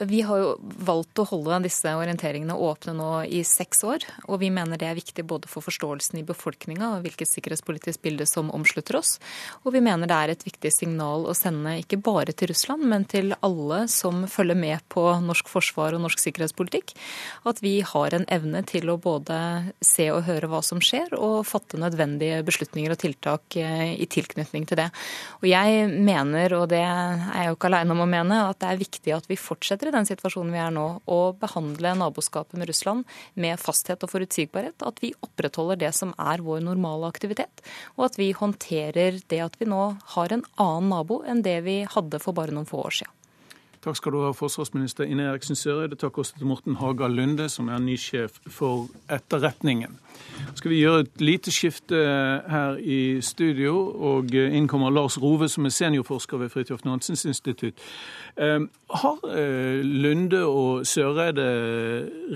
Vi 0.00 0.22
har 0.24 0.38
jo 0.40 0.52
valgt 0.60 1.20
å 1.20 1.26
holde 1.28 1.58
disse 1.66 1.90
orienteringene 1.92 2.54
åpne 2.56 2.94
nå 2.96 3.08
i 3.28 3.42
seks 3.44 3.82
år. 3.84 4.04
Og 4.32 4.38
vi 4.40 4.48
mener 4.48 4.80
det 4.80 4.86
er 4.88 4.96
viktig 4.96 5.26
både 5.28 5.50
for 5.50 5.60
forståelsen 5.66 6.22
i 6.22 6.24
befolkninga 6.24 6.94
og 6.94 7.04
hvilket 7.04 7.28
sikkerhetspolitisk 7.28 8.00
bilde 8.06 8.24
som 8.28 8.48
omslutter 8.56 8.96
oss. 8.96 9.18
Og 9.64 9.74
vi 9.74 9.82
mener 9.84 10.08
det 10.08 10.16
er 10.16 10.32
et 10.32 10.46
viktig 10.46 10.72
signal 10.72 11.26
å 11.28 11.34
sende 11.36 11.74
ikke 11.82 11.98
bare 12.00 12.32
til 12.32 12.48
Russland, 12.54 12.86
men 12.88 13.04
til 13.10 13.34
alle 13.44 13.82
som 13.92 14.22
følger 14.24 14.56
med 14.56 14.86
på 14.88 15.04
norsk 15.20 15.50
forsvar 15.52 15.98
og 15.98 16.04
norsk 16.06 16.22
sikkerhetspolitikk, 16.24 16.94
at 17.50 17.60
vi 17.60 17.74
har 17.84 18.16
en 18.16 18.24
evne 18.32 18.64
til 18.64 18.88
å 18.88 18.96
både 19.00 19.36
se 19.84 20.08
og 20.14 20.24
høre 20.30 20.48
hva 20.48 20.62
som 20.64 20.80
skjer, 20.80 21.12
og 21.18 21.44
fatte 21.48 21.80
nødvendige 21.80 22.40
beslutninger 22.46 22.96
og 22.96 23.02
tiltak 23.04 23.60
eh, 23.60 23.92
i 24.00 24.08
tilknytning 24.08 24.64
til 24.70 24.80
det. 24.80 24.88
Og 25.42 25.46
jeg 25.50 25.92
mener, 25.92 26.56
og 26.56 26.70
det 26.72 26.80
er 26.80 27.28
jeg 27.36 27.52
jo 27.52 27.60
ikke 27.60 27.70
aleine 27.70 27.96
om 27.98 28.04
å 28.06 28.08
mene, 28.08 28.42
at 28.48 28.60
det 28.62 28.72
er 28.72 28.80
viktig 28.80 29.16
at 29.16 29.28
vi 29.28 29.36
fortsetter 29.40 29.89
i 29.90 29.94
den 29.94 30.08
situasjonen 30.08 30.54
vi 30.54 30.62
er 30.62 30.72
nå, 30.74 30.86
å 31.04 31.20
behandle 31.40 31.96
naboskapet 31.98 32.58
med 32.58 32.70
Russland 32.70 33.04
med 33.34 33.60
fasthet 33.60 34.06
og 34.06 34.14
forutsigbarhet. 34.14 34.80
At 34.86 35.02
vi 35.02 35.12
opprettholder 35.20 35.82
det 35.82 35.92
som 35.98 36.14
er 36.16 36.44
vår 36.46 36.64
normale 36.70 37.10
aktivitet. 37.10 37.62
Og 37.98 38.08
at 38.10 38.18
vi 38.20 38.32
håndterer 38.36 39.20
det 39.30 39.44
at 39.44 39.60
vi 39.60 39.68
nå 39.70 39.84
har 40.16 40.34
en 40.34 40.46
annen 40.56 40.92
nabo 40.94 41.22
enn 41.28 41.44
det 41.46 41.60
vi 41.66 41.80
hadde 41.84 42.22
for 42.22 42.36
bare 42.36 42.54
noen 42.54 42.68
få 42.70 42.86
år 42.86 43.02
siden. 43.02 43.16
Takk 43.80 43.96
skal 43.96 44.12
du 44.12 44.18
ha, 44.20 44.30
forsvarsminister 44.36 45.06
Ine 45.08 45.22
Eriksen 45.30 45.56
Søreide. 45.56 45.96
Takk 45.96 46.18
også 46.20 46.34
til 46.36 46.46
Morten 46.46 46.74
Haga 46.76 47.06
Lunde, 47.08 47.46
som 47.48 47.68
er 47.72 47.78
ny 47.80 47.94
sjef 47.96 48.34
for 48.52 48.90
etterretningen. 49.08 49.94
Skal 50.54 50.70
vi 50.74 50.82
gjøre 50.82 51.06
et 51.06 51.22
lite 51.24 51.52
skifte 51.54 51.96
her 52.52 52.76
i 52.76 53.22
studio, 53.24 53.72
og 54.12 54.34
inn 54.36 54.68
kommer 54.68 54.92
Lars 54.92 55.16
Rove, 55.22 55.48
som 55.48 55.64
er 55.64 55.72
seniorforsker 55.72 56.42
ved 56.42 56.52
Fridtjof 56.52 56.84
Nansens 56.84 57.24
institutt. 57.24 57.80
Ehm, 58.36 58.66
har 58.90 59.24
eh, 59.32 59.80
Lunde 59.80 60.42
og 60.44 60.84
Søreide 60.86 61.46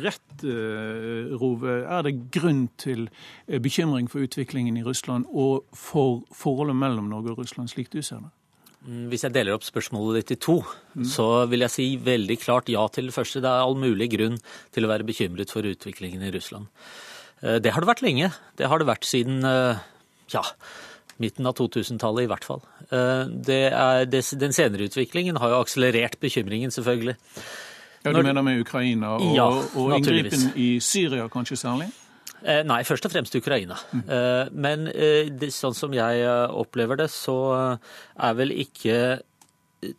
rett, 0.00 0.46
eh, 0.48 1.34
Rove? 1.42 1.74
Er 1.84 2.08
det 2.08 2.14
grunn 2.32 2.70
til 2.78 3.10
eh, 3.48 3.60
bekymring 3.60 4.08
for 4.08 4.24
utviklingen 4.24 4.80
i 4.80 4.86
Russland 4.86 5.28
og 5.28 5.66
for 5.76 6.24
forholdet 6.32 6.76
mellom 6.76 7.12
Norge 7.12 7.36
og 7.36 7.38
Russland, 7.44 7.68
slik 7.68 7.92
du 7.92 8.00
ser 8.00 8.24
det? 8.24 8.32
Mm, 8.84 9.06
hvis 9.08 9.24
jeg 9.24 9.32
deler 9.32 9.56
opp 9.56 9.64
spørsmålet 9.64 10.20
ditt 10.20 10.34
i 10.36 10.40
to, 10.44 10.58
mm. 10.92 11.06
så 11.08 11.26
vil 11.48 11.64
jeg 11.64 11.72
si 11.72 11.86
veldig 12.04 12.36
klart 12.42 12.68
ja 12.72 12.84
til 12.92 13.08
det 13.08 13.16
første. 13.16 13.40
Det 13.40 13.48
er 13.48 13.64
all 13.64 13.78
mulig 13.80 14.10
grunn 14.12 14.36
til 14.74 14.84
å 14.84 14.90
være 14.90 15.06
bekymret 15.08 15.52
for 15.54 15.64
utviklingen 15.64 16.24
i 16.26 16.32
Russland. 16.34 16.68
Eh, 17.40 17.60
det 17.64 17.72
har 17.72 17.84
det 17.84 17.90
vært 17.90 18.04
lenge. 18.04 18.32
Det 18.60 18.68
har 18.68 18.82
det 18.82 18.88
vært 18.90 19.08
siden 19.08 19.40
eh, 19.48 19.80
ja, 20.34 20.44
midten 21.22 21.48
av 21.48 21.56
2000-tallet 21.60 22.26
i 22.26 22.30
hvert 22.32 22.48
fall. 22.48 22.64
Eh, 22.90 23.24
er, 23.56 24.04
den 24.10 24.56
senere 24.56 24.90
utviklingen 24.90 25.40
har 25.40 25.54
jo 25.54 25.62
akselerert 25.64 26.20
bekymringen, 26.20 26.74
selvfølgelig. 26.74 27.16
Ja, 28.04 28.12
Du 28.12 28.20
mener 28.20 28.44
med 28.44 28.60
Ukraina 28.60 29.14
og, 29.16 29.30
ja, 29.32 29.48
og 29.48 29.94
inngripen 29.96 30.50
i 30.60 30.74
Syria 30.84 31.24
kanskje 31.32 31.56
særlig? 31.56 31.88
Eh, 32.44 32.60
nei, 32.68 32.82
først 32.84 33.06
og 33.08 33.12
fremst 33.14 33.36
Ukraina. 33.38 33.78
Mm. 33.94 34.02
Men 34.66 34.88
eh, 34.92 35.30
sånn 35.52 35.76
som 35.76 35.94
jeg 35.96 36.24
opplever 36.52 37.00
det, 37.00 37.08
så 37.12 37.38
er 37.56 38.36
vel 38.36 38.52
ikke 38.64 38.98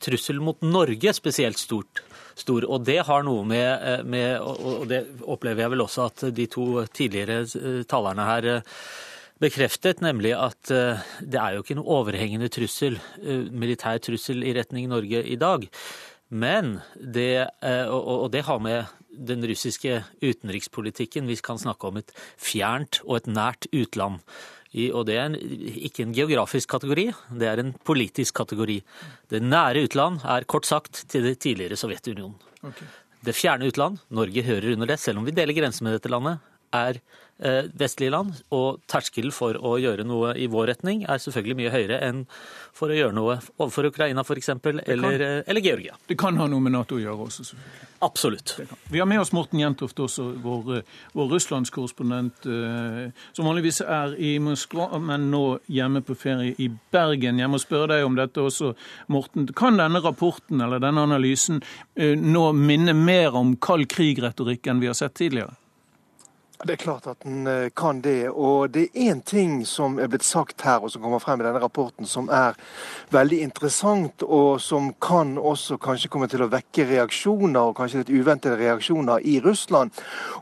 trusselen 0.01 0.45
mot 0.45 0.61
Norge 0.65 1.13
spesielt 1.17 1.61
stort. 1.61 2.03
Stor. 2.35 2.65
Og 2.67 2.83
det 2.83 2.99
har 3.07 3.23
noe 3.23 3.45
med, 3.47 4.05
med, 4.11 4.41
Og 4.43 4.89
det 4.89 5.05
opplever 5.23 5.63
jeg 5.63 5.71
vel 5.71 5.83
også 5.85 6.07
at 6.09 6.23
de 6.35 6.47
to 6.51 6.83
tidligere 6.91 7.45
talerne 7.87 8.25
her 8.27 8.47
bekreftet, 9.39 10.01
nemlig 10.03 10.33
at 10.35 10.67
det 10.67 11.39
er 11.39 11.55
jo 11.55 11.63
ikke 11.63 11.77
noe 11.79 12.01
overhengende 12.01 12.49
trussel, 12.51 12.99
militær 13.55 14.01
trussel 14.03 14.43
i 14.43 14.51
retning 14.57 14.89
Norge 14.91 15.23
i 15.23 15.37
dag. 15.39 15.63
Men 16.27 16.81
det, 16.99 17.47
og 17.87 18.27
det 18.35 18.43
har 18.49 18.59
med 18.59 18.91
den 19.15 19.45
russiske 19.47 20.01
utenrikspolitikken. 20.21 21.27
Vi 21.29 21.37
kan 21.43 21.61
snakke 21.61 21.89
om 21.89 21.99
et 22.01 22.13
fjernt 22.41 23.01
og 23.05 23.21
et 23.21 23.31
nært 23.31 23.69
utland. 23.71 24.21
Og 24.91 25.05
det 25.07 25.15
er 25.15 25.29
en, 25.29 25.37
ikke 25.87 26.03
en 26.03 26.15
geografisk 26.15 26.73
kategori, 26.73 27.07
det 27.39 27.47
er 27.47 27.61
en 27.61 27.71
politisk 27.87 28.35
kategori. 28.35 28.81
Det 29.31 29.39
nære 29.39 29.85
utland 29.87 30.19
er 30.27 30.47
kort 30.51 30.67
sagt 30.67 31.05
til 31.11 31.23
det 31.29 31.37
tidligere 31.45 31.79
Sovjetunionen. 31.79 32.35
Okay. 32.65 32.89
Det 33.25 33.33
fjerne 33.33 33.69
utland, 33.71 34.01
Norge 34.13 34.43
hører 34.43 34.73
under 34.75 34.91
det, 34.91 34.99
selv 34.99 35.21
om 35.21 35.25
vi 35.25 35.33
deler 35.33 35.55
grense 35.55 35.85
med 35.85 35.95
dette 35.95 36.11
landet, 36.11 36.43
er 36.75 36.99
vestlige 37.37 38.13
land. 38.13 38.37
Og 38.55 38.81
terskelen 38.91 39.33
for 39.35 39.57
å 39.59 39.75
gjøre 39.81 40.05
noe 40.07 40.33
i 40.39 40.47
vår 40.51 40.69
retning 40.71 41.03
er 41.03 41.19
selvfølgelig 41.21 41.59
mye 41.59 41.73
høyere 41.73 41.99
enn 42.05 42.23
for 42.75 42.91
å 42.91 42.97
gjøre 42.97 43.15
noe 43.15 43.37
overfor 43.55 43.87
Ukraina 43.89 44.23
f.eks., 44.25 44.51
eller, 44.65 45.21
eh, 45.21 45.41
eller 45.47 45.63
Georgia. 45.63 45.95
Det 46.07 46.17
kan 46.19 46.37
ha 46.37 46.47
noe 46.51 46.63
med 46.63 46.75
Nato 46.75 46.97
å 46.97 47.01
gjøre 47.01 47.27
også, 47.27 47.45
selvfølgelig. 47.47 47.91
Absolutt. 48.05 48.53
Vi 48.91 48.99
har 48.99 49.07
med 49.07 49.21
oss 49.21 49.31
Morten 49.33 49.61
Jentoft 49.61 49.99
også, 50.03 50.27
vår, 50.43 50.81
vår 51.15 51.29
russlandskorrespondent, 51.31 52.45
eh, 52.51 53.25
som 53.31 53.47
vanligvis 53.47 53.79
er 53.81 54.17
i 54.19 54.35
Moskva, 54.43 54.89
men 54.99 55.29
nå 55.31 55.43
hjemme 55.71 56.03
på 56.05 56.17
ferie 56.19 56.55
i 56.59 56.69
Bergen. 56.91 57.39
Jeg 57.39 57.51
må 57.51 57.61
spørre 57.63 57.95
deg 57.95 58.07
om 58.07 58.19
dette 58.19 58.43
også, 58.43 58.73
Morten. 59.07 59.47
Kan 59.55 59.79
denne 59.79 60.03
rapporten 60.03 60.61
eller 60.61 60.83
denne 60.83 61.07
analysen 61.07 61.63
eh, 61.95 62.17
nå 62.19 62.49
minne 62.59 62.95
mer 62.97 63.39
om 63.39 63.55
kald 63.55 63.87
krig-retorikk 63.91 64.67
enn 64.67 64.83
vi 64.83 64.91
har 64.91 64.99
sett 64.99 65.15
tidligere? 65.15 65.55
Det 66.63 66.71
er 66.71 66.75
klart 66.79 67.07
at 67.07 67.17
den 67.23 67.47
eh, 67.47 67.69
kan 67.75 67.99
det. 68.01 68.29
Og 68.29 68.69
det 68.73 68.81
er 68.81 69.11
én 69.11 69.21
ting 69.21 69.65
som 69.67 69.99
er 69.99 70.07
blitt 70.07 70.23
sagt 70.23 70.61
her, 70.63 70.79
og 70.79 70.91
som 70.91 71.01
kommer 71.03 71.19
frem 71.19 71.41
i 71.41 71.43
denne 71.43 71.59
rapporten, 71.59 72.07
som 72.07 72.29
er 72.31 72.55
veldig 73.11 73.41
interessant, 73.43 74.23
og 74.23 74.61
som 74.61 74.93
kan 75.01 75.37
også 75.37 75.75
kanskje 75.77 76.09
komme 76.09 76.29
til 76.31 76.45
å 76.45 76.47
vekke 76.49 76.85
reaksjoner, 76.87 77.59
og 77.59 77.75
kanskje 77.75 78.05
litt 78.05 78.13
uventede 78.13 78.55
reaksjoner 78.61 79.25
i 79.27 79.41
Russland. 79.43 79.91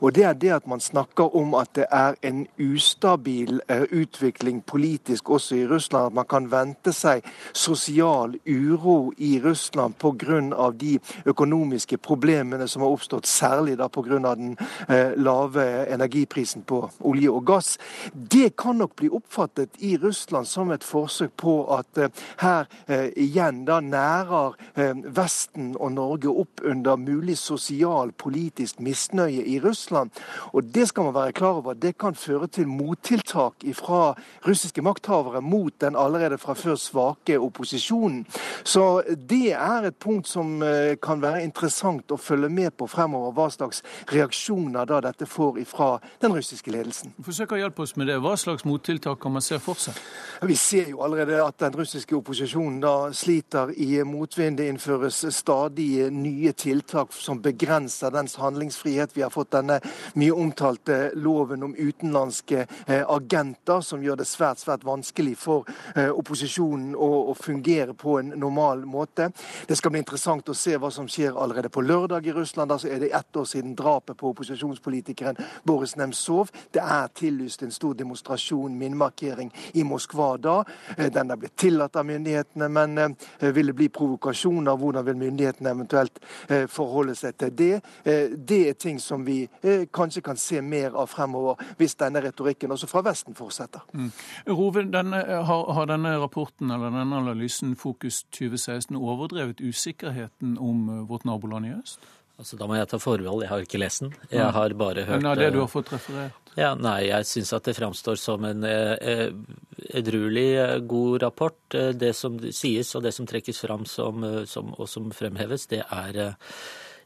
Og 0.02 0.14
det 0.14 0.28
er 0.30 0.38
det 0.38 0.52
at 0.60 0.68
man 0.70 0.84
snakker 0.84 1.34
om 1.36 1.56
at 1.58 1.74
det 1.74 1.88
er 1.90 2.14
en 2.22 2.46
ustabil 2.62 3.64
eh, 3.68 3.88
utvikling 3.90 4.62
politisk 4.62 5.34
også 5.34 5.64
i 5.64 5.66
Russland. 5.68 6.14
At 6.14 6.20
man 6.22 6.30
kan 6.30 6.52
vente 6.52 6.94
seg 6.94 7.26
sosial 7.58 8.38
uro 8.46 9.12
i 9.18 9.40
Russland 9.42 9.98
pga. 9.98 10.70
de 10.78 11.00
økonomiske 11.26 11.98
problemene 11.98 12.68
som 12.68 12.82
har 12.82 12.94
oppstått, 12.94 13.26
særlig 13.26 13.78
pga. 13.78 14.36
den 14.36 14.58
eh, 14.88 15.18
lave 15.18 15.88
energien 15.90 16.13
energiprisen 16.14 16.64
på 16.64 16.90
olje 17.00 17.30
og 17.30 17.46
gass. 17.46 17.78
Det 18.14 18.56
kan 18.58 18.78
nok 18.78 18.96
bli 18.96 19.10
oppfattet 19.10 19.70
i 19.80 19.98
Russland 19.98 20.48
som 20.48 20.72
et 20.72 20.84
forsøk 20.84 21.34
på 21.38 21.56
at 21.74 21.98
eh, 21.98 22.10
her 22.42 22.68
eh, 22.88 23.10
igjen 23.18 23.66
da 23.66 23.80
nærer 23.82 24.56
eh, 24.76 24.94
Vesten 25.16 25.76
og 25.80 25.94
Norge 25.94 26.30
opp 26.30 26.62
under 26.64 26.98
mulig 26.98 27.38
sosial, 27.38 28.12
politisk 28.12 28.80
misnøye 28.80 29.44
i 29.46 29.60
Russland. 29.60 30.12
Og 30.54 30.64
det 30.64 30.88
skal 30.90 31.10
man 31.10 31.16
være 31.16 31.34
klar 31.34 31.62
over. 31.62 31.74
Det 31.74 31.98
kan 31.98 32.16
føre 32.16 32.48
til 32.48 32.68
mottiltak 32.68 33.64
fra 33.76 34.14
russiske 34.46 34.82
makthavere 34.82 35.42
mot 35.42 35.74
den 35.82 35.96
allerede 35.96 36.38
fra 36.38 36.54
før 36.54 36.76
svake 36.76 37.40
opposisjonen. 37.40 38.26
Så 38.64 39.02
det 39.18 39.54
er 39.54 39.88
et 39.88 39.98
punkt 39.98 40.28
som 40.28 40.62
kan 41.02 41.22
være 41.22 41.44
interessant 41.44 42.12
å 42.12 42.18
følge 42.18 42.50
med 42.50 42.74
på 42.78 42.88
fremover, 42.88 43.34
hva 43.34 43.50
slags 43.52 43.82
reaksjoner 44.12 44.88
da 44.90 45.02
dette 45.04 45.28
får 45.30 45.60
ifra 45.64 45.93
den 46.22 46.36
russiske 46.36 46.72
ledelsen. 46.72 47.14
Forsøk 47.24 47.56
å 47.56 47.60
hjelpe 47.60 47.84
oss 47.84 47.96
med 48.00 48.10
det. 48.10 48.20
Hva 48.24 48.36
slags 48.40 48.66
mottiltak 48.68 49.20
kan 49.22 49.36
man 49.36 49.44
se 49.46 49.60
for 49.64 49.80
seg? 49.80 49.98
Vi 50.44 50.56
ser 50.60 50.90
jo 50.92 51.04
allerede 51.06 51.40
at 51.44 51.60
den 51.62 51.76
russiske 51.78 52.16
opposisjonen 52.18 52.80
da 52.84 52.96
sliter 53.16 53.72
i 53.76 54.04
motvind. 54.08 54.58
Det 54.58 54.68
innføres 54.72 55.24
stadig 55.36 56.08
nye 56.14 56.54
tiltak 56.58 57.14
som 57.16 57.42
begrenser 57.44 58.14
dens 58.14 58.36
handlingsfrihet. 58.40 59.16
Vi 59.16 59.24
har 59.24 59.34
fått 59.34 59.54
denne 59.56 59.80
mye 60.20 60.36
omtalte 60.36 61.12
loven 61.16 61.64
om 61.64 61.76
utenlandske 61.76 62.66
eh, 62.88 63.04
agenter, 63.04 63.82
som 63.82 64.04
gjør 64.04 64.22
det 64.22 64.28
svært, 64.30 64.62
svært 64.64 64.86
vanskelig 64.88 65.36
for 65.40 65.68
eh, 65.96 66.10
opposisjonen 66.10 66.96
å, 66.96 67.10
å 67.32 67.36
fungere 67.38 67.96
på 67.98 68.18
en 68.22 68.34
normal 68.40 68.86
måte. 68.90 69.30
Det 69.68 69.76
skal 69.80 69.92
bli 69.94 70.04
interessant 70.04 70.50
å 70.50 70.58
se 70.58 70.78
hva 70.80 70.92
som 70.94 71.08
skjer 71.12 71.36
allerede 71.36 71.72
på 71.74 71.84
lørdag 71.84 72.28
i 72.28 72.36
Russland. 72.36 72.72
Da 72.72 72.80
er 72.88 73.04
det 73.04 73.12
ett 73.14 73.36
år 73.36 73.48
siden 73.50 73.76
drapet 73.76 74.18
på 74.20 74.32
opposisjonspolitikeren 74.32 75.40
Boris 75.68 75.83
Boris 75.84 75.96
Nemtsov. 75.96 76.48
Det 76.72 76.80
er 76.82 77.08
tillyst 77.16 77.64
en 77.64 77.72
stor 77.72 77.94
demonstrasjon, 77.94 78.78
minnemarkering, 78.78 79.52
i 79.74 79.84
Moskva 79.84 80.38
da. 80.38 80.64
Eh, 80.98 81.10
den 81.12 81.32
er 81.32 81.36
blitt 81.36 81.58
tillatt 81.60 81.98
av 82.00 82.06
myndighetene, 82.08 82.70
men 82.72 82.98
eh, 83.02 83.50
vil 83.52 83.68
det 83.68 83.76
bli 83.76 83.90
provokasjoner? 83.92 84.78
Hvordan 84.80 85.06
vil 85.06 85.18
myndighetene 85.20 85.74
eventuelt 85.76 86.22
eh, 86.48 86.70
forholde 86.72 87.18
seg 87.20 87.36
til 87.36 87.52
det? 87.52 87.82
Det 88.04 88.62
er 88.70 88.80
ting 88.80 89.00
som 89.02 89.26
vi 89.26 89.44
kanskje 89.92 90.24
kan 90.24 90.40
se 90.40 90.62
mer 90.62 90.96
av 90.96 91.12
fremover, 91.12 91.60
hvis 91.78 91.98
denne 92.00 92.22
retorikken 92.24 92.72
også 92.72 92.88
fra 92.88 93.04
Vesten 93.04 93.36
fortsetter. 93.36 93.84
Mm. 93.94 94.10
Rove, 94.48 94.86
denne, 94.94 95.20
har, 95.20 95.68
har, 95.76 95.92
denne 95.92 96.16
rapporten 96.24 96.72
eller 96.72 96.94
denne 96.96 97.20
analysen 97.20 97.76
Fokus 97.76 98.24
2016 98.32 98.96
overdrevet 98.96 99.60
usikkerheten 99.62 100.58
om 100.58 100.88
vårt 101.10 101.28
naboland 101.28 101.68
i 101.68 101.76
øst? 101.76 102.00
Altså, 102.40 102.58
Da 102.58 102.68
må 102.68 102.78
jeg 102.78 102.90
ta 102.90 102.98
forbehold, 103.02 103.44
jeg 103.46 103.52
har 103.52 103.66
ikke 103.66 103.82
lest 103.82 104.04
den. 104.04 104.14
Jeg 104.32 104.54
har 104.56 104.74
bare 104.78 105.06
hørt 105.06 105.22
Men 105.22 105.32
av 105.32 105.38
det 105.38 105.52
du 105.54 105.60
har 105.62 105.70
fått 105.72 105.94
referert? 105.94 106.40
Ja, 106.58 106.74
Nei, 106.78 107.08
jeg 107.08 107.26
syns 107.26 107.54
at 107.56 107.66
det 107.66 107.76
framstår 107.78 108.18
som 108.22 108.44
en 108.46 108.66
eh, 108.68 109.30
edruelig 109.98 110.50
eh, 110.62 110.76
god 110.90 111.24
rapport. 111.26 111.62
Eh, 111.74 111.94
det 111.98 112.14
som 112.18 112.38
sies 112.54 112.94
og 112.98 113.06
det 113.06 113.14
som 113.16 113.30
trekkes 113.30 113.64
fram 113.66 113.88
som, 113.90 114.26
som, 114.50 114.74
og 114.78 114.90
som 114.90 115.10
fremheves, 115.14 115.66
det 115.72 115.82
er 115.86 116.38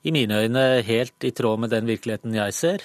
i 0.04 0.14
mine 0.16 0.44
øyne 0.44 0.66
helt 0.88 1.28
i 1.28 1.32
tråd 1.36 1.64
med 1.64 1.76
den 1.76 1.88
virkeligheten 1.90 2.36
jeg 2.36 2.56
ser. 2.56 2.84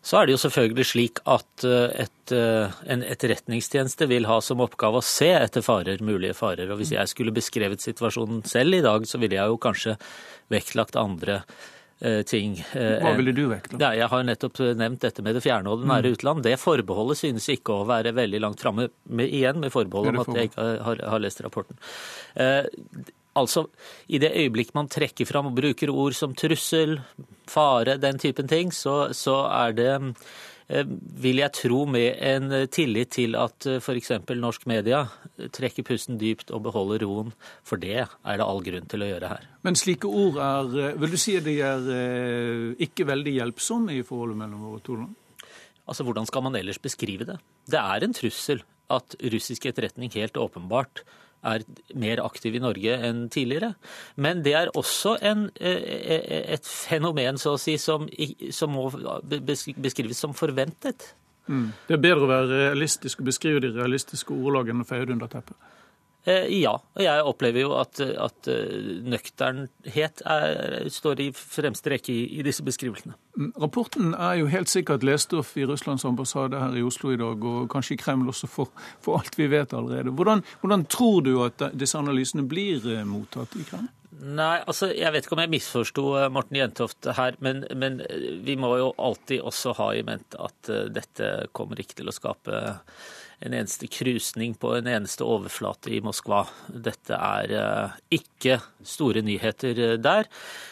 Så 0.00 0.16
er 0.16 0.28
det 0.28 0.34
jo 0.34 0.40
selvfølgelig 0.40 0.86
slik 0.88 1.20
at 1.28 1.64
eh, 1.68 2.06
et, 2.06 2.32
eh, 2.32 2.78
en 2.92 3.02
etterretningstjeneste 3.04 4.08
vil 4.08 4.28
ha 4.30 4.38
som 4.44 4.62
oppgave 4.64 5.02
å 5.02 5.04
se 5.04 5.28
etter 5.36 5.64
farer, 5.64 6.00
mulige 6.04 6.36
farer. 6.38 6.72
Og 6.72 6.80
hvis 6.80 6.94
jeg 6.96 7.12
skulle 7.12 7.34
beskrevet 7.36 7.84
situasjonen 7.84 8.40
selv 8.48 8.78
i 8.78 8.84
dag, 8.86 9.04
så 9.08 9.20
ville 9.20 9.36
jeg 9.36 9.52
jo 9.52 9.60
kanskje 9.60 9.98
vektlagt 10.50 10.96
andre 10.96 11.42
eh, 12.00 12.22
ting. 12.24 12.56
Hva 12.72 13.12
ville 13.18 13.36
du 13.36 13.44
vektlagt? 13.52 13.76
Ja, 13.82 13.92
jeg 13.98 14.08
har 14.14 14.24
nettopp 14.24 14.62
nevnt 14.80 15.04
dette 15.04 15.26
med 15.26 15.36
det 15.36 15.44
fjerne 15.44 15.68
og 15.68 15.84
det 15.84 15.92
nære 15.92 16.08
mm. 16.08 16.16
utland. 16.16 16.44
Det 16.48 16.56
forbeholdet 16.64 17.20
synes 17.20 17.52
ikke 17.52 17.76
å 17.76 17.86
være 17.90 18.16
veldig 18.16 18.40
langt 18.40 18.64
framme, 18.64 18.88
igjen 19.28 19.60
med 19.60 19.74
forbehold 19.74 20.14
om 20.14 20.24
at 20.24 20.32
jeg 20.32 20.52
ikke 20.54 20.68
har, 20.88 21.08
har 21.12 21.26
lest 21.28 21.44
rapporten. 21.44 21.76
Altså, 23.38 23.68
i 24.10 24.18
det 24.18 24.32
øyeblikk 24.34 24.72
man 24.74 24.88
trekker 24.90 25.28
fram 25.28 25.50
og 25.50 25.58
bruker 25.58 25.92
ord 25.92 26.16
som 26.18 26.34
trussel, 26.34 26.98
fare, 27.50 27.98
den 28.02 28.18
typen 28.18 28.48
ting, 28.50 28.72
så, 28.74 29.12
så 29.14 29.44
er 29.46 29.76
det 29.78 29.90
eh, 30.66 30.90
vil 31.22 31.38
jeg 31.38 31.54
tro 31.54 31.84
med 31.86 32.18
en 32.26 32.66
tillit 32.74 33.12
til 33.14 33.36
at 33.38 33.68
eh, 33.70 33.78
f.eks. 33.78 34.10
norsk 34.34 34.66
media 34.70 35.04
trekker 35.54 35.86
pusten 35.86 36.18
dypt 36.18 36.50
og 36.50 36.64
beholder 36.66 37.06
roen. 37.06 37.30
For 37.62 37.78
det 37.78 38.02
er 38.02 38.42
det 38.42 38.46
all 38.46 38.64
grunn 38.66 38.90
til 38.90 39.06
å 39.06 39.12
gjøre 39.12 39.30
her. 39.30 39.46
Men 39.62 39.78
slike 39.78 40.10
ord 40.10 40.42
er 40.42 40.74
eh, 40.88 40.98
Vil 40.98 41.14
du 41.14 41.20
si 41.20 41.38
de 41.38 41.56
er 41.62 41.88
ikke 42.82 43.06
veldig 43.06 43.38
hjelpsomme 43.38 43.94
i 43.94 44.04
forholdet 44.06 44.42
mellom 44.42 44.66
våre 44.72 44.84
to 44.86 44.98
land? 44.98 45.14
Altså, 45.86 46.02
Hvordan 46.06 46.26
skal 46.26 46.46
man 46.46 46.58
ellers 46.58 46.82
beskrive 46.82 47.30
det? 47.30 47.38
Det 47.70 47.78
er 47.78 48.06
en 48.06 48.14
trussel 48.14 48.66
at 48.90 49.14
russisk 49.30 49.70
etterretning 49.70 50.10
helt 50.18 50.38
åpenbart 50.38 51.04
er 51.46 51.64
mer 51.98 52.20
aktiv 52.24 52.56
i 52.56 52.62
Norge 52.62 52.96
enn 53.08 53.24
tidligere. 53.32 53.72
Men 54.16 54.42
det 54.44 54.54
er 54.58 54.72
også 54.76 55.16
en, 55.22 55.48
eh, 55.60 55.82
eh, 56.16 56.44
et 56.56 56.66
fenomen 56.66 57.38
så 57.40 57.54
å 57.56 57.60
si, 57.60 57.76
som, 57.78 58.08
som 58.50 58.74
må 58.76 58.90
beskrives 59.24 60.20
som 60.20 60.34
forventet. 60.36 61.14
Mm. 61.48 61.70
Det 61.88 61.96
er 61.96 62.02
bedre 62.02 62.26
å 62.26 62.30
være 62.30 62.62
realistisk 62.68 63.20
og 63.20 63.30
beskrive 63.30 63.62
de 63.64 63.72
realistiske 63.74 64.34
ordlagene 64.34 64.86
feie 64.86 65.06
det 65.06 65.16
under 65.16 65.30
teppet? 65.32 65.56
Eh, 66.28 66.50
ja, 66.60 66.74
og 66.76 67.00
jeg 67.00 67.24
opplever 67.24 67.62
jo 67.62 67.70
at, 67.80 67.96
at 68.00 68.48
eh, 68.52 68.98
nøkternhet 69.08 70.20
er, 70.28 70.88
står 70.92 71.22
i 71.24 71.28
fremste 71.32 71.92
rekke 71.94 72.12
i, 72.12 72.24
i, 72.36 72.42
disse 72.44 72.64
beskrivelsene. 72.66 73.14
Mm, 73.38 73.54
rapporten 73.62 74.12
er 74.12 74.34
jo 74.42 74.50
helt 74.52 74.68
sikkert 74.68 75.06
lestoff 75.06 75.54
i 75.56 75.64
Russlands 75.68 76.04
ambassade 76.04 76.60
her 76.60 76.76
i 76.76 76.84
Oslo 76.84 77.14
i 77.14 77.20
dag, 77.20 77.40
og 77.40 77.70
kanskje 77.72 77.96
i 77.96 78.02
Kreml 78.02 78.28
også, 78.28 78.50
for, 78.52 78.68
for 79.00 79.16
alt 79.16 79.38
vi 79.40 79.48
vet 79.48 79.72
allerede. 79.76 80.12
Hvordan, 80.12 80.44
hvordan, 80.60 80.84
tror 80.92 81.24
du 81.24 81.32
at 81.46 81.64
disse 81.72 81.96
analysene 81.96 82.44
blir 82.48 82.84
eh, 82.84 83.06
mottatt 83.08 83.56
i 83.56 83.64
Kreml? 83.70 83.88
Nei, 84.20 84.58
altså 84.68 84.90
jeg 84.92 85.14
vet 85.14 85.24
ikke 85.24 85.36
om 85.38 85.40
jeg 85.40 85.52
misforsto 85.54 86.02
Morten 86.34 86.58
Jentoft 86.58 87.06
her, 87.16 87.38
men, 87.40 87.62
men, 87.80 88.02
vi 88.44 88.58
må 88.60 88.74
jo 88.76 88.90
alltid 89.00 89.40
også 89.40 89.72
ha 89.78 89.86
i 89.96 90.02
mente 90.04 90.36
at 90.36 90.68
dette 90.92 91.30
kommer 91.56 91.80
ikke 91.80 92.02
til 92.02 92.10
å 92.10 92.12
skape 92.12 92.58
en 93.40 93.54
eneste 93.54 93.88
krusning 93.88 94.54
på 94.54 94.74
en 94.76 94.88
eneste 94.90 95.24
overflate 95.24 95.92
i 95.96 96.00
Moskva. 96.04 96.42
Dette 96.68 97.16
er 97.16 97.54
eh, 97.56 98.00
ikke 98.20 98.58
store 98.84 99.22
nyheter 99.24 99.80
eh, 99.80 99.94
der. 100.00 100.28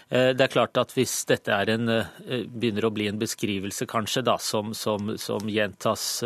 Eh, 0.08 0.34
det 0.36 0.44
er 0.44 0.52
klart 0.52 0.76
at 0.80 0.92
hvis 0.96 1.14
dette 1.30 1.56
en, 1.72 1.88
begynner 2.28 2.84
å 2.84 2.92
bli 2.92 3.08
en 3.08 3.20
beskrivelse 3.20 3.88
kanskje 3.88 4.22
da, 4.28 4.36
som, 4.42 4.74
som, 4.76 5.14
som 5.16 5.48
gjentas 5.48 6.20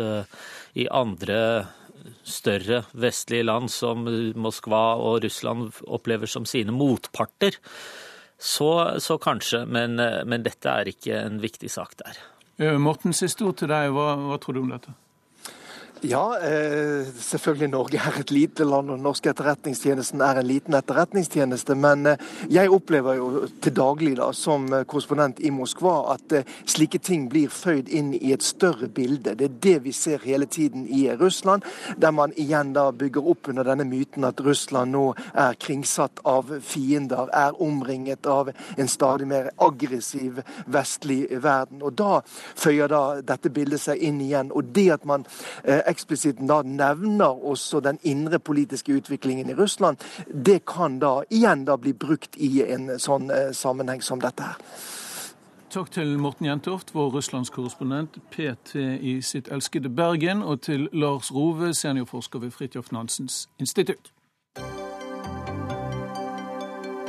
i 0.79 0.87
andre 0.91 1.39
større 2.27 2.81
vestlige 2.91 3.45
land 3.47 3.71
som 3.71 4.03
Moskva 4.35 4.81
og 4.99 5.21
Russland 5.23 5.71
opplever 5.87 6.27
som 6.27 6.47
sine 6.49 6.75
motparter, 6.75 7.55
så, 8.35 8.99
så 8.99 9.15
kanskje. 9.21 9.63
Men, 9.63 9.95
men, 9.95 10.43
dette 10.43 10.67
er 10.67 10.91
ikke 10.91 11.21
en 11.21 11.39
viktig 11.43 11.71
sak 11.71 11.95
der. 12.03 12.19
Morten, 12.79 13.15
siste 13.15 13.47
ord 13.47 13.61
til 13.61 13.71
deg. 13.71 13.93
Hva, 13.95 14.11
hva 14.27 14.41
tror 14.43 14.59
du 14.59 14.63
om 14.65 14.75
dette? 14.75 14.97
Ja, 16.05 16.37
eh, 16.37 17.07
selvfølgelig 17.19 17.67
Norge 17.67 17.97
er 17.97 18.19
et 18.19 18.31
lite 18.31 18.63
land, 18.63 18.89
og 18.89 18.97
den 18.97 19.05
norske 19.07 19.29
etterretningstjenesten 19.31 20.21
er 20.21 20.35
en 20.35 20.47
liten 20.47 20.75
etterretningstjeneste. 20.75 21.75
Men 21.79 22.05
eh, 22.05 22.17
jeg 22.51 22.71
opplever 22.75 23.13
jo 23.15 23.27
til 23.63 23.71
daglig 23.75 24.17
da, 24.17 24.27
som 24.35 24.65
eh, 24.73 24.83
korrespondent 24.83 25.39
i 25.39 25.49
Moskva 25.55 25.93
at 26.11 26.35
eh, 26.35 26.49
slike 26.67 26.99
ting 26.99 27.29
blir 27.31 27.47
føyd 27.47 27.87
inn 27.87 28.09
i 28.17 28.33
et 28.35 28.43
større 28.43 28.89
bilde. 28.91 29.37
Det 29.39 29.47
er 29.47 29.55
det 29.63 29.77
vi 29.85 29.93
ser 29.95 30.19
hele 30.25 30.45
tiden 30.45 30.83
i 30.91 31.05
Russland, 31.15 31.63
der 31.95 32.11
man 32.11 32.35
igjen 32.35 32.75
da 32.75 32.89
bygger 32.91 33.31
opp 33.31 33.47
under 33.47 33.63
denne 33.63 33.87
myten 33.87 34.27
at 34.27 34.43
Russland 34.43 34.91
nå 34.91 35.05
er 35.31 35.55
kringsatt 35.55 36.19
av 36.27 36.51
fiender, 36.59 37.31
er 37.31 37.55
omringet 37.63 38.27
av 38.27 38.51
en 38.51 38.91
stadig 38.91 39.29
mer 39.31 39.53
aggressiv 39.55 40.43
vestlig 40.67 41.31
verden. 41.31 41.79
Og 41.79 41.95
da 41.95 42.19
føyer 42.27 42.91
da 42.91 43.21
dette 43.23 43.55
bildet 43.55 43.87
seg 43.87 44.03
inn 44.03 44.19
igjen. 44.19 44.51
Og 44.51 44.75
det 44.75 44.89
at 44.99 45.07
man 45.07 45.23
eh, 45.63 45.92
eksplisitt 45.93 46.41
da 46.49 46.61
nevner 46.65 47.45
også 47.53 47.79
den 47.85 48.01
indre 48.03 48.39
politiske 48.39 48.97
utviklingen 48.97 49.49
i 49.49 49.57
Russland, 49.57 50.01
det 50.27 50.63
kan 50.65 50.99
da 50.99 51.21
igjen 51.29 51.65
da 51.69 51.77
bli 51.77 51.93
brukt 51.93 52.35
i 52.37 52.65
en 52.65 52.97
sånn 52.99 53.31
eh, 53.31 53.53
sammenheng 53.53 54.03
som 54.03 54.21
dette 54.23 54.51
her. 54.51 54.59
Takk 55.73 55.89
til 55.89 56.19
Morten 56.21 56.45
Jentoft, 56.45 56.91
vår 56.93 57.15
russlandskorrespondent 57.15 58.19
PT 58.29 58.75
i 59.01 59.15
sitt 59.25 59.47
elskede 59.49 59.89
Bergen, 59.89 60.43
og 60.43 60.61
til 60.61 60.85
Lars 60.93 61.31
Rove, 61.33 61.73
seniorforsker 61.73 62.43
ved 62.43 62.53
Fridtjof 62.53 62.91
Nansens 62.93 63.47
institutt. 63.59 64.13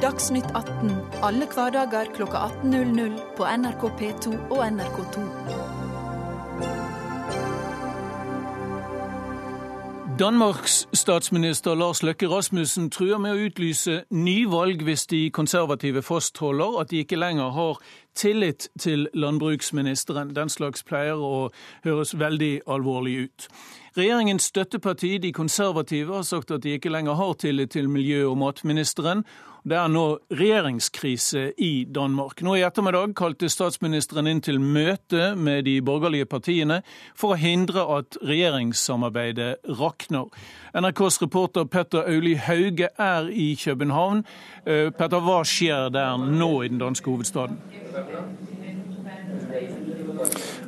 Dagsnytt 0.01 0.49
18 0.57 0.91
alle 1.23 1.47
hverdager 1.53 2.09
kl 2.17 2.23
18.00 2.23 3.21
på 3.37 3.47
NRK 3.57 3.87
P2 4.01 4.35
og 4.51 4.67
NRK2. 4.67 5.64
Danmarks 10.19 10.89
statsminister 10.93 11.75
Lars 11.75 12.03
Løkke 12.03 12.29
Rasmussen 12.31 12.91
truer 12.91 13.19
med 13.19 13.35
å 13.35 13.47
utlyse 13.49 13.97
nyvalg 14.15 14.85
hvis 14.87 15.09
de 15.11 15.19
konservative 15.35 16.05
fastholder 16.07 16.77
at 16.79 16.93
de 16.93 17.01
ikke 17.03 17.19
lenger 17.19 17.51
har 17.57 17.81
tillit 18.15 18.69
til 18.79 19.09
landbruksministeren. 19.11 20.31
Den 20.37 20.53
slags 20.55 20.87
pleier 20.87 21.19
å 21.19 21.49
høres 21.83 22.15
veldig 22.15 22.61
alvorlig 22.71 23.17
ut. 23.25 23.49
Regjeringens 23.99 24.47
støtteparti, 24.55 25.17
de 25.19 25.33
konservative, 25.35 26.15
har 26.15 26.23
sagt 26.23 26.55
at 26.55 26.63
de 26.63 26.77
ikke 26.79 26.95
lenger 26.95 27.19
har 27.19 27.35
tillit 27.35 27.75
til 27.75 27.91
miljø- 27.91 28.31
og 28.31 28.39
matministeren, 28.39 29.27
det 29.65 29.77
er 29.81 29.89
nå 29.89 30.19
regjeringskrise 30.29 31.47
i 31.57 31.87
Danmark. 31.89 32.43
Nå 32.45 32.59
i 32.59 32.65
ettermiddag 32.67 33.15
kalte 33.17 33.49
statsministeren 33.49 34.29
inn 34.29 34.43
til 34.45 34.59
møte 34.61 35.31
med 35.41 35.65
de 35.65 35.79
borgerlige 35.85 36.29
partiene 36.29 36.83
for 37.17 37.33
å 37.33 37.41
hindre 37.41 37.87
at 37.97 38.19
regjeringssamarbeidet 38.21 39.65
rakner. 39.81 40.29
NRKs 40.77 41.17
reporter 41.23 41.65
Petter 41.65 42.05
Auli 42.05 42.35
Hauge 42.37 42.91
er 42.93 43.31
i 43.33 43.55
København. 43.57 44.27
Eh, 44.67 44.91
Petter, 44.93 45.25
hva 45.25 45.41
skjer 45.49 45.89
der 45.95 46.21
nå 46.21 46.51
i 46.61 46.69
den 46.69 46.83
danske 46.85 47.09
hovedstaden? 47.09 47.57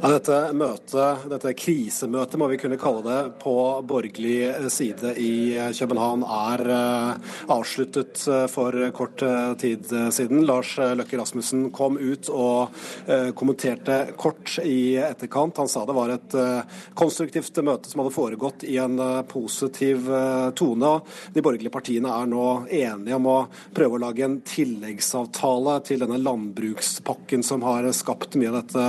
Ja, 0.07 0.13
dette 0.13 0.53
møtet, 0.55 1.25
dette 1.33 1.51
krisemøtet 1.59 2.39
må 2.39 2.47
vi 2.53 2.61
kunne 2.61 2.77
kalle 2.79 3.01
det, 3.03 3.21
på 3.43 3.55
borgerlig 3.91 4.71
side 4.71 5.17
i 5.19 5.57
København 5.75 6.23
er 6.23 6.63
eh, 6.71 7.33
avsluttet 7.51 8.23
eh, 8.31 8.45
for 8.53 8.77
kort 8.95 9.25
eh, 9.27 9.49
tid 9.59 9.91
siden. 10.15 10.45
Lars 10.47 10.77
Løkke 10.79 11.19
Rasmussen 11.19 11.73
kom 11.75 11.99
ut 11.99 12.31
og 12.31 12.77
kommenterte 13.35 14.13
kort 14.19 14.53
i 14.63 14.95
etterkant. 15.01 15.59
Han 15.59 15.71
sa 15.71 15.83
det 15.89 15.97
var 15.97 16.13
et 16.15 16.37
konstruktivt 16.95 17.59
møte 17.67 17.91
som 17.91 18.05
hadde 18.05 18.15
foregått 18.15 18.63
i 18.69 18.77
en 18.83 19.01
positiv 19.27 20.07
tone. 20.59 20.93
De 21.35 21.43
borgerlige 21.43 21.75
partiene 21.75 22.13
er 22.15 22.31
nå 22.31 22.47
enige 22.69 23.19
om 23.19 23.29
å 23.33 23.37
prøve 23.75 23.99
å 23.99 24.03
lage 24.07 24.27
en 24.27 24.39
tilleggsavtale 24.47 25.81
til 25.89 26.05
denne 26.05 26.21
landbrukspakken 26.23 27.43
som 27.47 27.67
har 27.67 27.89
skapt 27.97 28.39
mye 28.39 28.53
av 28.53 28.61
dette 28.61 28.87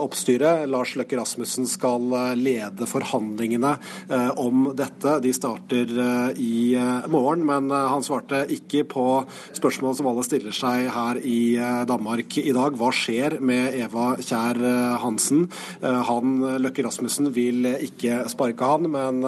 oppstyret 0.00 0.39
bystyret. 0.40 0.68
Lars 0.70 0.96
Løkke 0.96 1.18
Rasmussen 1.18 1.66
skal 1.66 2.12
eh, 2.12 2.36
lede 2.36 2.86
forhandlingene 2.86 3.76
eh, 4.08 4.30
om 4.38 4.72
dette. 4.74 5.20
De 5.20 5.32
starter 5.32 5.86
eh, 5.86 6.40
i 6.40 6.76
morgen, 7.08 7.44
men 7.44 7.70
han 7.70 8.02
svarte 8.02 8.46
ikke 8.48 8.84
på 8.88 9.24
spørsmål 9.56 9.96
som 9.96 10.08
alle 10.10 10.24
stiller 10.24 10.52
seg 10.52 10.88
her 10.90 11.20
i 11.20 11.56
Danmark 11.86 12.38
i 12.38 12.52
dag. 12.52 12.76
Hva 12.76 12.90
skjer 12.92 13.38
med 13.40 13.74
Eva 13.74 14.14
Kjær 14.20 14.58
Hansen? 15.02 15.46
Han, 15.82 16.40
Løkke 16.60 16.84
Rasmussen, 16.84 17.30
vil 17.34 17.66
ikke 17.66 18.24
sparke 18.30 18.68
han, 18.70 18.88
men 18.90 19.20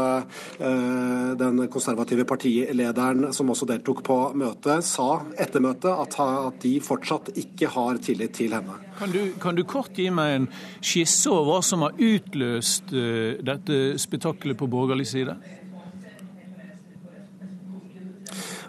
den 1.38 1.64
konservative 1.72 2.26
partilederen 2.28 3.32
som 3.34 3.50
også 3.52 3.68
deltok 3.70 4.02
på 4.06 4.18
møtet, 4.38 4.86
sa 4.86 5.22
etter 5.40 5.64
møtet 5.64 5.92
at 5.92 6.62
de 6.62 6.76
fortsatt 6.84 7.32
ikke 7.42 7.72
har 7.74 8.00
tillit 8.02 8.36
til 8.38 8.56
henne. 8.56 8.78
Kan 8.98 9.10
du, 9.10 9.32
kan 9.40 9.56
du 9.56 9.64
kort 9.64 9.96
gi 9.98 10.10
meg 10.14 10.36
en 10.36 10.46
skisse 10.84 11.30
over 11.32 11.48
hva 11.48 11.64
som 11.64 11.82
har 11.86 11.96
utløst 11.96 12.92
uh, 12.94 13.40
dette 13.42 13.82
spetakkelet 14.00 14.58
på 14.60 14.70
borgerlig 14.70 15.08
side? 15.10 15.36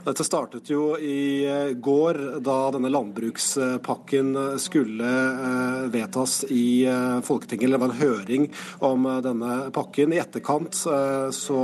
Dette 0.03 0.25
startet 0.27 0.67
jo 0.67 0.97
i 0.99 1.47
går, 1.79 2.17
da 2.43 2.55
denne 2.75 2.89
landbrukspakken 2.91 4.33
skulle 4.59 5.11
vedtas 5.93 6.41
i 6.51 6.83
Folketinget. 7.23 7.71
Det 7.71 7.79
var 7.79 7.93
en 7.93 8.01
høring 8.01 8.49
om 8.83 9.07
denne 9.23 9.71
pakken. 9.71 10.11
I 10.11 10.19
etterkant 10.19 10.75
så 10.75 11.63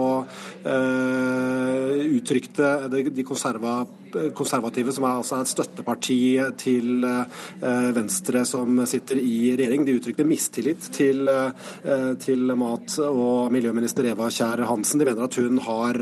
uttrykte 2.16 2.72
de 2.96 3.28
konservative, 3.28 3.90
som 4.10 5.06
er 5.06 5.12
altså 5.12 5.40
et 5.40 5.52
støtteparti 5.52 6.20
til 6.60 7.06
Venstre 7.96 8.44
som 8.48 8.82
sitter 8.90 9.20
i 9.22 9.54
regjering, 9.58 9.86
de 9.86 9.98
uttrykte 10.00 10.26
mistillit 10.28 10.90
til, 10.96 11.30
til 12.24 12.56
mat- 12.60 13.00
og 13.04 13.52
miljøminister 13.54 14.08
Eva 14.12 14.30
Kjær 14.34 14.64
Hansen. 14.70 15.00
De 15.02 15.08
mener 15.08 15.26
at 15.26 15.38
hun 15.40 15.60
har 15.66 16.00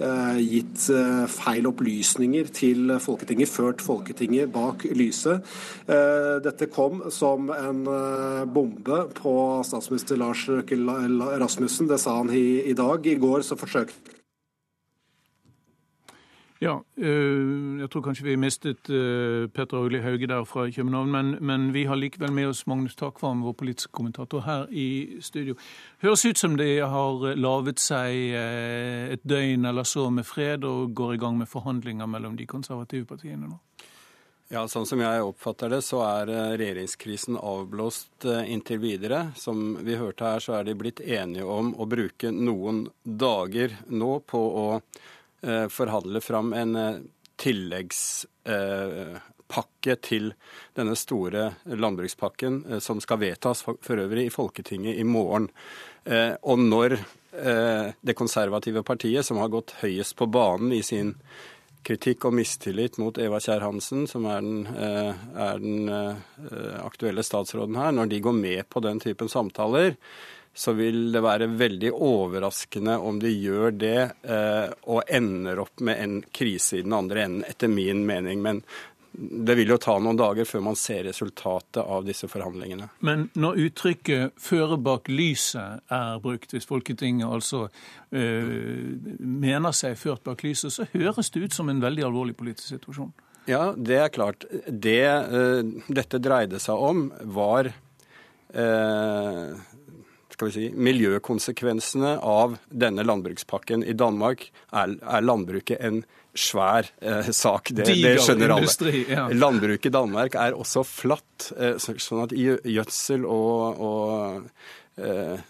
eh, 0.00 0.40
gitt 0.40 0.88
eh, 0.92 1.24
feil 1.30 1.68
opplysninger 1.70 2.50
til 2.56 2.96
Folketinget, 3.02 3.52
ført 3.52 3.84
Folketinget 3.84 4.52
bak 4.54 4.86
lyset. 4.96 5.44
Eh, 5.86 6.36
dette 6.44 6.70
kom 6.72 7.04
som 7.14 7.50
en 7.54 7.84
bombe 8.52 9.02
på 9.16 9.36
statsminister 9.66 10.20
Lars 10.20 10.46
Røkke 10.50 10.78
Rasmussen. 11.40 11.90
Det 11.90 12.00
sa 12.02 12.18
han 12.20 12.32
i, 12.34 12.62
i 12.70 12.76
dag. 12.76 13.06
I 13.06 13.18
går 13.20 13.46
så 13.46 13.58
forsøkte 13.58 14.15
ja, 16.60 16.78
øh, 16.96 17.80
jeg 17.80 17.90
tror 17.90 18.00
kanskje 18.00 18.24
vi 18.24 18.36
mistet 18.36 18.90
øh, 18.90 19.48
Petter 19.48 19.76
Auli 19.76 19.98
Hauge 20.00 20.26
der 20.26 20.44
fra 20.44 20.70
København, 20.70 21.10
men, 21.10 21.36
men, 21.40 21.74
vi 21.74 21.84
har 21.84 21.94
likevel 21.94 22.32
med 22.32 22.46
oss 22.46 22.66
Magnus 22.66 22.96
Takvam, 22.96 23.42
vår 23.42 23.52
politiske 23.52 23.92
kommentator, 23.92 24.40
her 24.40 24.66
i 24.70 25.18
studio. 25.20 25.54
Høres 26.02 26.24
ut 26.24 26.38
som 26.38 26.56
de 26.56 26.78
har 26.78 27.34
laget 27.36 27.80
seg 27.80 28.32
et 29.12 29.20
døgn 29.28 29.64
eller 29.68 29.84
så 29.84 30.08
med 30.10 30.24
fred 30.24 30.64
og 30.64 30.94
går 30.94 31.14
i 31.14 31.20
gang 31.20 31.36
med 31.38 31.46
forhandlinger 31.46 32.06
mellom 32.06 32.36
de 32.36 32.46
konservative 32.46 33.04
partiene 33.04 33.50
nå? 33.50 33.58
Ja, 34.48 34.62
Sånn 34.70 34.86
som 34.86 35.00
jeg 35.02 35.22
oppfatter 35.26 35.68
det, 35.68 35.82
så 35.82 36.04
er 36.06 36.30
regjeringskrisen 36.56 37.36
avblåst 37.36 38.24
inntil 38.46 38.78
videre. 38.78 39.32
Som 39.36 39.74
vi 39.82 39.98
hørte 39.98 40.24
her, 40.24 40.40
så 40.40 40.54
er 40.54 40.68
de 40.68 40.76
blitt 40.78 41.02
enige 41.02 41.44
om 41.44 41.72
å 41.74 41.88
bruke 41.90 42.30
noen 42.30 42.84
dager 43.02 43.74
nå 43.90 44.12
på 44.22 44.42
å 44.62 44.66
Eh, 44.80 45.15
forhandle 45.70 46.20
fram 46.20 46.52
en 46.52 46.76
eh, 46.76 46.96
tilleggspakke 47.36 49.96
til 50.02 50.34
denne 50.76 50.96
store 50.96 51.54
landbrukspakken 51.68 52.64
eh, 52.70 52.78
som 52.80 53.00
skal 53.04 53.18
vedtas 53.20 53.62
for 53.66 53.96
øvrig 53.96 54.26
i 54.26 54.30
Folketinget 54.34 54.96
i 54.96 55.04
morgen. 55.04 55.48
Og 56.06 56.58
når 56.62 56.96
det 57.36 58.14
konservative 58.14 58.82
partiet, 58.86 59.26
som 59.26 59.36
har 59.42 59.48
gått 59.50 59.74
høyest 59.80 60.14
på 60.16 60.26
banen 60.30 60.72
i 60.72 60.82
sin 60.86 61.16
kritikk 61.82 62.24
og 62.28 62.34
mistillit 62.38 62.98
mot 63.02 63.18
Eva 63.18 63.40
Kjær 63.42 63.60
Hansen, 63.66 64.06
som 64.06 64.22
er 64.30 64.40
den, 64.46 64.66
er 64.70 65.58
den 65.58 65.90
aktuelle 66.78 67.26
statsråden 67.26 67.74
her, 67.74 67.90
når 67.90 68.06
de 68.12 68.22
går 68.22 68.36
med 68.38 68.70
på 68.70 68.78
den 68.86 69.02
typen 69.02 69.26
samtaler, 69.28 69.98
så 70.56 70.72
vil 70.72 71.10
det 71.12 71.20
være 71.20 71.50
veldig 71.52 71.92
overraskende 71.92 72.96
om 72.98 73.18
de 73.20 73.28
gjør 73.28 73.74
det 73.76 73.98
eh, 74.24 74.70
og 74.88 75.02
ender 75.12 75.60
opp 75.60 75.82
med 75.84 76.00
en 76.00 76.14
krise 76.32 76.78
i 76.78 76.84
den 76.86 76.96
andre 76.96 77.26
enden, 77.26 77.44
etter 77.44 77.68
min 77.68 78.06
mening. 78.08 78.40
Men 78.42 78.62
det 79.16 79.56
vil 79.56 79.70
jo 79.72 79.78
ta 79.80 79.98
noen 80.00 80.16
dager 80.16 80.48
før 80.48 80.64
man 80.66 80.76
ser 80.80 81.04
resultatet 81.08 81.80
av 81.82 82.04
disse 82.08 82.28
forhandlingene. 82.28 82.88
Men 83.04 83.28
når 83.36 83.60
uttrykket 83.66 84.36
'føre 84.40 84.80
bak 84.80 85.08
lyset' 85.08 85.92
er 85.92 86.18
brukt, 86.24 86.52
hvis 86.52 86.68
Folketinget 86.68 87.28
altså 87.28 87.68
øh, 88.12 88.96
mener 89.20 89.72
seg 89.72 89.96
ført 89.98 90.24
bak 90.24 90.44
lyset, 90.44 90.72
så 90.72 90.88
høres 90.92 91.30
det 91.30 91.44
ut 91.44 91.52
som 91.52 91.68
en 91.68 91.80
veldig 91.80 92.04
alvorlig 92.04 92.36
politisk 92.36 92.68
situasjon. 92.68 93.12
Ja, 93.46 93.72
det 93.76 93.96
er 93.96 94.08
klart. 94.08 94.44
Det 94.68 95.04
øh, 95.04 95.64
dette 95.88 96.18
dreide 96.18 96.58
seg 96.60 96.76
om, 96.76 97.12
var 97.22 97.72
øh, 98.52 99.56
skal 100.36 100.50
vi 100.50 100.52
si, 100.52 100.66
miljøkonsekvensene 100.76 102.18
av 102.20 102.58
denne 102.68 103.04
landbrukspakken. 103.06 103.84
I 103.88 103.96
Danmark 103.96 104.50
er, 104.70 104.96
er 105.00 105.24
landbruket 105.24 105.80
en 105.80 106.02
svær 106.36 106.90
eh, 107.00 107.30
sak. 107.32 107.72
Det, 107.72 107.86
det 107.88 108.18
skjønner 108.20 108.52
alle. 108.58 109.30
Landbruket 109.32 109.88
i 109.88 109.94
Danmark 109.94 110.36
er 110.36 110.56
også 110.56 110.84
flatt, 110.84 111.48
eh, 111.56 111.78
sånn 111.80 112.26
at 112.26 112.36
gjødsel 112.36 113.24
og, 113.24 113.80
og 113.80 115.00
eh, 115.00 115.40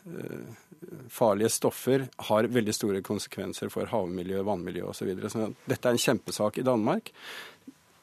farlige 1.11 1.51
stoffer 1.51 2.07
har 2.31 2.51
veldig 2.55 2.75
store 2.79 3.03
konsekvenser 3.07 3.75
for 3.75 3.91
havmiljø, 3.91 4.47
vannmiljø 4.47 4.87
osv. 4.87 5.03
Så, 5.03 5.11
videre. 5.11 5.33
så 5.33 5.51
dette 5.67 5.91
er 5.91 5.99
en 5.99 6.05
kjempesak 6.07 6.63
i 6.63 6.67
Danmark. 6.67 7.11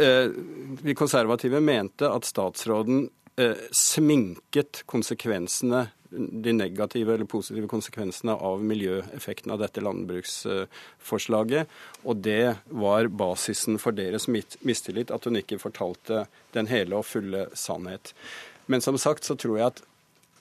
Eh, 0.04 0.28
vi 0.84 1.00
konservative 1.00 1.63
mente 1.63 2.10
at 2.10 2.28
statsråden 2.28 3.08
eh, 3.41 3.67
sminket 3.72 4.84
konsekvensene 4.89 5.88
de 6.17 6.54
negative 6.54 7.13
eller 7.13 7.26
positive 7.26 7.67
konsekvensene 7.67 8.36
av 8.38 8.63
miljøeffekten 8.63 9.54
av 9.54 9.62
dette 9.63 9.82
landbruksforslaget. 9.84 11.72
Og 12.06 12.22
det 12.26 12.56
var 12.69 13.10
basisen 13.10 13.80
for 13.82 13.96
deres 13.98 14.28
mistillit, 14.30 15.13
at 15.13 15.26
hun 15.26 15.39
ikke 15.39 15.62
fortalte 15.62 16.26
den 16.54 16.69
hele 16.72 17.00
og 17.00 17.08
fulle 17.10 17.48
sannhet. 17.58 18.13
Men 18.69 18.84
som 18.86 19.00
sagt 19.02 19.28
så 19.28 19.36
tror 19.39 19.58
jeg 19.58 19.72
at 19.72 19.82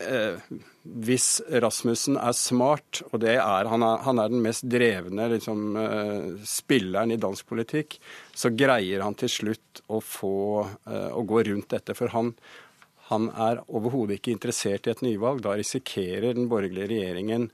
eh, 0.04 0.52
hvis 0.82 1.28
Rasmussen 1.62 2.18
er 2.20 2.34
smart, 2.36 3.02
og 3.10 3.22
det 3.24 3.36
er 3.38 3.70
han, 3.70 3.84
er, 3.86 4.02
han 4.06 4.20
er 4.20 4.32
den 4.32 4.42
mest 4.44 4.66
drevne 4.68 5.28
liksom, 5.32 5.62
eh, 5.78 6.26
spilleren 6.48 7.14
i 7.14 7.20
dansk 7.22 7.48
politikk, 7.48 7.96
så 8.34 8.52
greier 8.54 9.04
han 9.06 9.16
til 9.18 9.30
slutt 9.32 9.82
å, 9.88 10.02
få, 10.04 10.66
eh, 10.90 11.10
å 11.10 11.24
gå 11.26 11.46
rundt 11.48 11.72
dette. 11.74 11.96
For 11.98 12.12
han, 12.14 12.34
han 13.10 13.28
er 13.30 13.62
overhodet 13.68 14.20
ikke 14.20 14.34
interessert 14.36 14.86
i 14.86 14.92
et 14.94 15.02
nyvalg. 15.04 15.42
Da 15.44 15.56
risikerer 15.58 16.36
den 16.36 16.48
borgerlige 16.50 16.90
regjeringen 16.92 17.48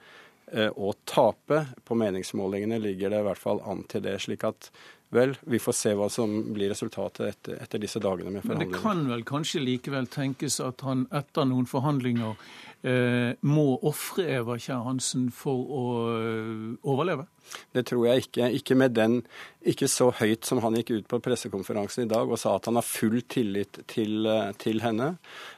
eh, 0.53 0.69
å 0.69 0.93
tape. 1.09 1.65
På 1.89 1.97
meningsmålingene 1.99 2.81
ligger 2.83 3.15
det 3.15 3.23
i 3.23 3.29
hvert 3.31 3.43
fall 3.43 3.63
an 3.67 3.85
til 3.91 4.05
det. 4.05 4.19
slik 4.27 4.47
at 4.49 4.71
Vel, 5.09 5.33
vi 5.41 5.57
får 5.57 5.73
se 5.73 5.93
hva 5.97 6.11
som 6.13 6.33
blir 6.53 6.69
resultatet 6.69 7.31
etter, 7.31 7.55
etter 7.65 7.81
disse 7.81 8.01
dagene 8.05 8.29
med 8.29 8.43
forhandlinger. 8.45 8.75
Men 8.75 8.77
det 8.77 8.83
kan 8.83 9.07
vel 9.09 9.23
kanskje 9.25 9.63
likevel 9.63 10.09
tenkes 10.13 10.59
at 10.61 10.85
han 10.85 11.07
etter 11.17 11.49
noen 11.49 11.65
forhandlinger 11.69 12.37
må 12.79 13.65
ofre 13.89 14.23
Eva 14.39 14.55
Kjær 14.55 14.85
Hansen 14.87 15.29
for 15.35 15.65
å 15.67 15.87
eh, 16.15 16.77
overleve? 16.87 17.27
Det 17.73 17.85
tror 17.89 18.07
jeg 18.07 18.27
ikke. 18.27 18.51
Ikke 18.59 18.77
med 18.79 18.95
den 18.97 19.21
Ikke 19.69 19.89
så 19.91 20.11
høyt 20.15 20.47
som 20.47 20.61
han 20.65 20.77
gikk 20.79 20.93
ut 20.95 21.09
på 21.11 21.21
pressekonferansen 21.25 22.07
i 22.07 22.11
dag 22.11 22.29
og 22.29 22.39
sa 22.41 22.55
at 22.57 22.69
han 22.69 22.79
har 22.79 22.87
full 22.87 23.21
tillit 23.29 23.83
til, 23.91 24.27
eh, 24.27 24.53
til 24.61 24.83
henne. 24.85 25.17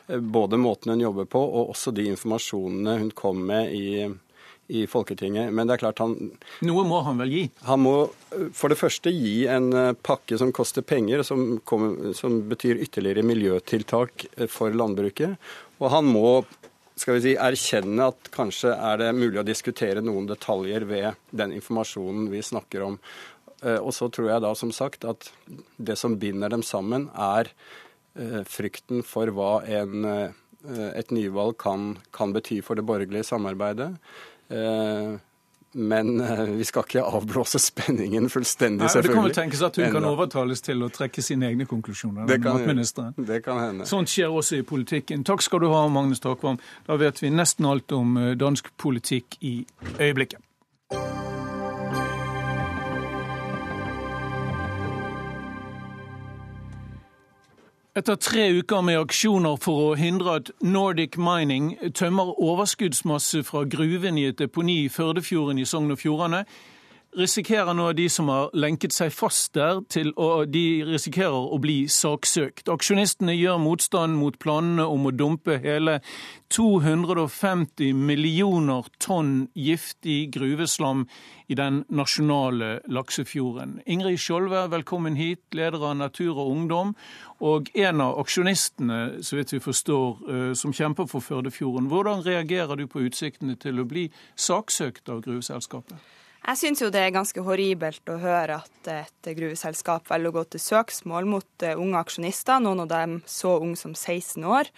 Eh, 0.09 0.19
både 0.19 0.61
måten 0.61 0.95
hun 0.95 1.05
jobber 1.05 1.29
på 1.31 1.45
og 1.45 1.75
også 1.75 1.95
de 1.95 2.09
informasjonene 2.11 2.99
hun 3.03 3.13
kom 3.17 3.45
med 3.47 3.75
i, 3.77 4.09
i 4.71 4.87
Folketinget. 4.89 5.53
Men 5.53 5.69
det 5.69 5.77
er 5.77 5.85
klart 5.85 6.01
han 6.01 6.17
Noe 6.65 6.87
må 6.89 7.03
han 7.05 7.21
vel 7.21 7.37
gi? 7.37 7.45
Han 7.69 7.85
må 7.85 7.95
for 8.57 8.73
det 8.73 8.79
første 8.79 9.13
gi 9.13 9.45
en 9.51 9.73
pakke 9.99 10.39
som 10.39 10.55
koster 10.55 10.87
penger, 10.87 11.25
som, 11.27 11.59
kommer, 11.67 12.15
som 12.17 12.41
betyr 12.49 12.81
ytterligere 12.81 13.27
miljøtiltak 13.27 14.29
for 14.49 14.73
landbruket. 14.73 15.37
Og 15.81 15.91
han 15.91 16.07
må 16.07 16.41
skal 17.01 17.17
vi 17.17 17.23
si, 17.25 17.35
erkjenne 17.41 18.11
at 18.13 18.29
kanskje 18.35 18.75
er 18.77 19.01
det 19.01 19.11
mulig 19.17 19.41
å 19.41 19.47
diskutere 19.47 20.03
noen 20.05 20.29
detaljer 20.29 20.85
ved 20.89 21.37
den 21.37 21.55
informasjonen 21.57 22.29
vi 22.33 22.43
snakker 22.45 22.85
om. 22.85 22.99
Eh, 23.63 23.79
og 23.79 23.95
så 23.97 24.11
tror 24.13 24.31
jeg 24.31 24.45
da 24.45 24.53
som 24.59 24.73
sagt 24.75 25.07
at 25.09 25.31
det 25.77 25.97
som 26.01 26.19
binder 26.21 26.53
dem 26.53 26.65
sammen, 26.67 27.09
er 27.15 27.51
eh, 28.17 28.43
frykten 28.49 29.05
for 29.07 29.33
hva 29.37 29.53
en, 29.81 30.05
eh, 30.05 30.87
et 30.93 31.13
nyvalg 31.15 31.57
kan, 31.61 31.95
kan, 32.17 32.37
bety 32.37 32.61
for 32.65 32.77
det 32.77 32.87
borgerlige 32.89 33.29
samarbeidet. 33.33 33.95
Men 35.73 36.21
uh, 36.21 36.43
vi 36.59 36.65
skal 36.67 36.83
ikke 36.83 37.03
avblåse 37.07 37.61
spenningen 37.63 38.27
fullstendig, 38.33 38.83
Nei, 38.83 38.91
selvfølgelig. 38.91 39.11
Det 39.11 39.15
kan 39.15 39.29
vel 39.29 39.37
tenkes 39.37 39.63
at 39.63 39.79
hun 39.79 39.85
Enda. 39.87 40.01
kan 40.01 40.09
overtales 40.09 40.65
til 40.67 40.83
å 40.83 40.91
trekke 40.91 41.23
sine 41.23 41.47
egne 41.47 41.67
konklusjoner. 41.71 42.27
Det 42.27 42.41
kan, 42.43 42.59
det 43.31 43.41
kan 43.45 43.63
hende. 43.63 43.87
Sånt 43.87 44.11
skjer 44.11 44.35
også 44.35 44.59
i 44.59 44.67
politikken. 44.67 45.23
Takk 45.27 45.47
skal 45.47 45.63
du 45.63 45.71
ha, 45.71 45.85
Magnus 45.93 46.23
Takvam. 46.25 46.59
Da 46.91 46.99
vet 46.99 47.23
vi 47.23 47.31
nesten 47.31 47.71
alt 47.71 47.95
om 47.95 48.19
eh, 48.19 48.33
dansk 48.39 48.73
politikk 48.83 49.39
i 49.47 49.61
øyeblikket. 50.01 50.43
Etter 57.99 58.15
tre 58.15 58.45
uker 58.55 58.85
med 58.87 59.01
aksjoner 59.01 59.57
for 59.59 59.81
å 59.83 59.95
hindre 59.99 60.37
at 60.39 60.51
Nordic 60.63 61.17
Mining 61.19 61.73
tømmer 61.99 62.29
overskuddsmasse 62.39 63.41
fra 63.49 63.65
gruven 63.67 64.15
i 64.15 64.29
et 64.29 64.39
deponi 64.39 64.85
i 64.85 64.93
Førdefjorden 64.95 65.59
i 65.59 65.65
Sogn 65.67 65.91
og 65.91 65.99
Fjordane, 65.99 66.45
risikerer 67.17 67.75
nå 67.75 67.89
de 67.99 68.07
som 68.13 68.29
har 68.31 68.53
lenket 68.55 68.95
seg 68.95 69.11
fast 69.15 69.55
der, 69.59 69.81
til 69.91 70.13
å, 70.21 70.45
de 70.47 70.83
risikerer 70.87 71.51
å 71.51 71.59
bli 71.63 71.83
saksøkt. 71.91 72.71
Aksjonistene 72.71 73.35
gjør 73.35 73.59
motstand 73.63 74.19
mot 74.21 74.39
planene 74.43 74.87
om 74.87 75.09
å 75.09 75.15
dumpe 75.15 75.59
hele 75.63 75.99
250 76.55 77.95
millioner 77.99 78.87
tonn 79.03 79.49
giftig 79.59 80.31
gruveslam 80.35 81.07
i 81.51 81.59
den 81.59 81.83
nasjonale 81.91 82.77
laksefjorden. 82.91 83.81
Ingrid 83.91 84.21
Skjolve, 84.23 84.69
velkommen 84.71 85.19
hit, 85.19 85.43
leder 85.55 85.83
av 85.91 85.99
Natur 85.99 86.37
og 86.37 86.53
Ungdom, 86.55 86.95
og 87.43 87.73
en 87.75 88.05
av 88.05 88.21
aksjonistene, 88.23 89.21
så 89.27 89.41
vidt 89.41 89.57
vi 89.57 89.63
forstår, 89.65 90.23
eh, 90.31 90.55
som 90.55 90.73
kjemper 90.73 91.11
for 91.11 91.25
Førdefjorden. 91.25 91.91
Hvordan 91.91 92.23
reagerer 92.27 92.77
du 92.77 92.87
på 92.87 93.03
utsiktene 93.03 93.59
til 93.59 93.83
å 93.83 93.89
bli 93.89 94.11
saksøkt 94.37 95.09
av 95.11 95.23
gruveselskapet? 95.27 95.99
Jeg 96.41 96.57
syns 96.57 96.81
jo 96.81 96.89
det 96.91 97.03
er 97.05 97.13
ganske 97.15 97.43
horribelt 97.45 98.11
å 98.11 98.17
høre 98.19 98.63
at 98.63 98.89
et 98.91 99.29
gruveselskap 99.37 100.09
velger 100.09 100.33
å 100.33 100.37
gå 100.39 100.45
til 100.55 100.63
søksmål 100.65 101.29
mot 101.29 101.65
eh, 101.67 101.77
unge 101.79 102.01
aksjonister, 102.01 102.63
noen 102.65 102.87
av 102.87 102.89
dem 102.91 103.19
så 103.29 103.59
unge 103.61 103.77
som 103.79 103.93
16 103.95 104.47
år. 104.49 104.71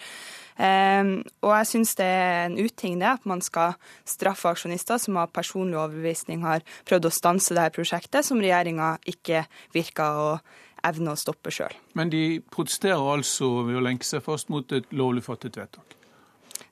Um, 0.53 1.15
og 1.41 1.55
jeg 1.55 1.69
syns 1.71 1.95
det 1.97 2.05
er 2.05 2.43
en 2.51 2.59
uting 2.59 2.99
det 3.01 3.09
at 3.09 3.25
man 3.29 3.41
skal 3.41 3.79
straffe 4.05 4.51
aksjonister 4.51 5.01
som 5.01 5.17
av 5.23 5.31
personlig 5.33 5.79
overbevisning 5.79 6.43
har 6.45 6.67
prøvd 6.89 7.09
å 7.09 7.15
stanse 7.15 7.57
dette 7.57 7.73
prosjektet, 7.79 8.27
som 8.27 8.43
regjeringa 8.43 8.97
ikke 9.09 9.47
virker 9.73 10.21
å 10.21 10.29
evne 10.85 11.15
å 11.15 11.19
stoppe 11.19 11.55
sjøl. 11.55 11.73
Men 11.97 12.11
de 12.13 12.43
protesterer 12.53 13.15
altså 13.15 13.63
ved 13.69 13.79
å 13.79 13.87
lenke 13.87 14.07
seg 14.07 14.25
fast 14.27 14.51
mot 14.53 14.67
et 14.75 14.91
lovlig 14.93 15.25
fattet 15.25 15.57
vedtak? 15.57 15.97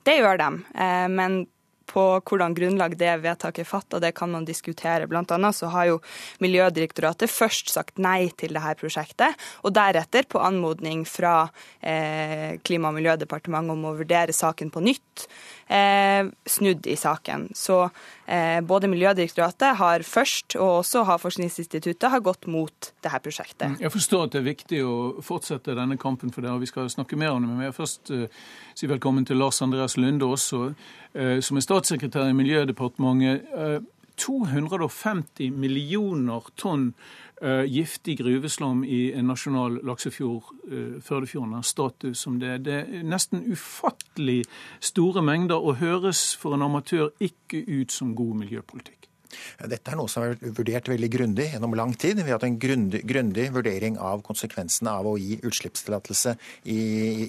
Det 0.05 0.19
gjør 0.19 0.41
de, 0.41 0.51
eh, 0.75 1.09
men 1.09 1.45
på 1.91 2.05
hvordan 2.23 2.55
grunnlag 2.57 2.97
det 3.01 3.17
vedtaket 3.25 3.65
er 3.65 3.69
fatta, 3.69 4.01
det 4.03 4.13
kan 4.17 4.31
man 4.33 4.47
diskutere. 4.49 5.09
Blant 5.11 5.33
annet 5.35 5.57
så 5.57 5.71
har 5.75 5.91
jo 5.91 5.99
Miljødirektoratet 6.41 7.31
først 7.31 7.73
sagt 7.73 7.99
nei 8.01 8.31
til 8.39 8.55
dette 8.57 8.77
prosjektet, 8.81 9.39
og 9.65 9.75
deretter, 9.77 10.29
på 10.31 10.41
anmodning 10.43 11.03
fra 11.09 11.49
eh, 11.81 12.59
Klima- 12.67 12.91
og 12.91 12.99
miljødepartementet 12.99 13.75
om 13.75 13.89
å 13.91 13.97
vurdere 13.99 14.35
saken 14.37 14.71
på 14.73 14.83
nytt, 14.85 15.27
snudd 15.71 16.87
i 16.91 16.97
saken. 16.99 17.45
Så 17.55 17.77
eh, 18.27 18.59
både 18.67 18.89
Miljødirektoratet 18.91 19.77
har 19.79 20.03
først, 20.03 20.57
og 20.59 20.81
også 20.81 21.05
Havforskningsinstituttet, 21.07 22.09
har 22.11 22.25
gått 22.27 22.49
mot 22.51 22.91
dette 23.05 23.21
prosjektet. 23.23 23.79
Jeg 23.79 23.95
forstår 23.95 24.27
at 24.27 24.35
det 24.35 24.41
er 24.41 24.49
viktig 24.49 24.83
å 24.83 24.97
fortsette 25.23 25.77
denne 25.79 25.99
kampen 26.01 26.35
for 26.35 26.43
det, 26.43 26.51
og 26.51 26.65
vi 26.65 26.71
skal 26.71 26.91
snakke 26.91 27.19
mer 27.21 27.37
om 27.37 27.47
det. 27.47 27.53
Men 27.53 27.69
jeg 27.69 27.79
først 27.79 28.11
uh, 28.11 28.27
si 28.75 28.91
velkommen 28.91 29.29
til 29.29 29.39
Lars 29.39 29.63
Andreas 29.63 29.95
Lunde 30.01 30.27
også, 30.27 30.73
som 31.11 31.59
er 31.59 31.65
statssekretær 31.65 32.29
i 32.31 32.35
Miljødepartementet. 32.39 33.49
Uh, 34.21 34.27
250 34.27 35.51
millioner 35.51 36.43
tonn 36.57 36.93
uh, 37.43 37.65
giftig 37.65 38.19
gruveslam 38.21 38.85
i 38.85 39.13
en 39.17 39.31
nasjonal 39.31 39.81
laksefjord, 39.87 40.53
uh, 40.71 41.01
Førdefjorden, 41.01 41.55
har 41.55 41.63
status 41.63 42.19
som 42.19 42.39
det. 42.41 42.65
Det 42.65 42.79
er 42.81 43.05
nesten 43.05 43.45
ufattelig 43.51 44.45
store 44.81 45.23
mengder 45.23 45.61
og 45.61 45.81
høres 45.81 46.37
for 46.37 46.55
en 46.55 46.67
amatør 46.69 47.11
ikke 47.21 47.65
ut 47.81 47.93
som 47.93 48.15
god 48.15 48.37
miljøpolitikk. 48.45 49.10
Dette 49.71 49.93
er 49.93 49.99
noe 49.99 50.11
som 50.11 50.25
har 50.25 50.35
vært 50.35 50.59
vurdert 50.59 50.91
veldig 50.91 51.11
grundig 51.13 51.49
gjennom 51.53 51.77
lang 51.79 51.95
tid. 51.95 52.21
Vi 52.21 52.29
har 52.29 52.39
hatt 52.39 52.49
en 52.49 52.59
grundig, 52.61 53.03
grundig 53.09 53.49
vurdering 53.55 53.99
av 54.01 54.25
konsekvensene 54.27 54.93
av 54.93 55.09
å 55.09 55.17
gi 55.21 55.39
utslippstillatelse 55.47 56.37
i, 56.71 56.81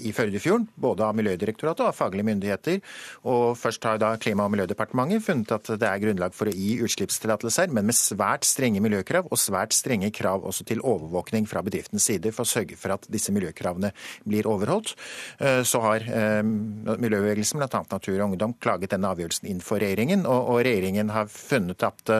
i 0.09 0.13
Førdefjorden, 0.15 0.67
både 0.81 1.07
av 1.07 1.17
Miljødirektoratet 1.19 1.85
og 1.85 1.91
av 1.91 1.97
faglige 1.97 2.27
myndigheter. 2.31 2.81
Og 3.29 3.57
først 3.59 3.85
har 3.87 4.01
da 4.01 4.13
Klima- 4.21 4.45
og 4.45 4.53
miljødepartementet 4.55 5.25
funnet 5.25 5.53
at 5.55 5.71
det 5.81 5.87
er 5.87 6.01
grunnlag 6.03 6.35
for 6.35 6.49
å 6.49 6.55
gi 6.55 6.75
utslippstillatelser, 6.85 7.71
men 7.73 7.87
med 7.89 7.97
svært 7.97 8.45
strenge 8.47 8.81
miljøkrav 8.83 9.29
og 9.31 9.39
svært 9.39 9.75
strenge 9.75 10.11
krav 10.15 10.45
også 10.47 10.65
til 10.67 10.83
overvåkning 10.85 11.47
fra 11.49 11.63
bedriftens 11.65 12.05
side 12.09 12.33
for 12.35 12.45
å 12.45 12.51
sørge 12.51 12.77
for 12.79 12.95
at 12.95 13.07
disse 13.11 13.33
miljøkravene 13.33 13.91
blir 14.27 14.49
overholdt. 14.49 14.95
Eh, 15.39 15.61
så 15.67 15.81
har 15.85 16.05
eh, 16.05 16.41
miljøbevegelsen, 16.43 17.61
bl.a. 17.61 17.83
Natur 17.91 18.17
og 18.17 18.25
Ungdom, 18.29 18.55
klaget 18.61 18.93
denne 18.93 19.11
avgjørelsen 19.13 19.49
inn 19.51 19.61
for 19.65 19.81
regjeringen, 19.81 20.25
og, 20.29 20.53
og 20.53 20.61
regjeringen 20.67 21.11
har 21.15 21.29
funnet 21.31 21.81
at 21.91 22.15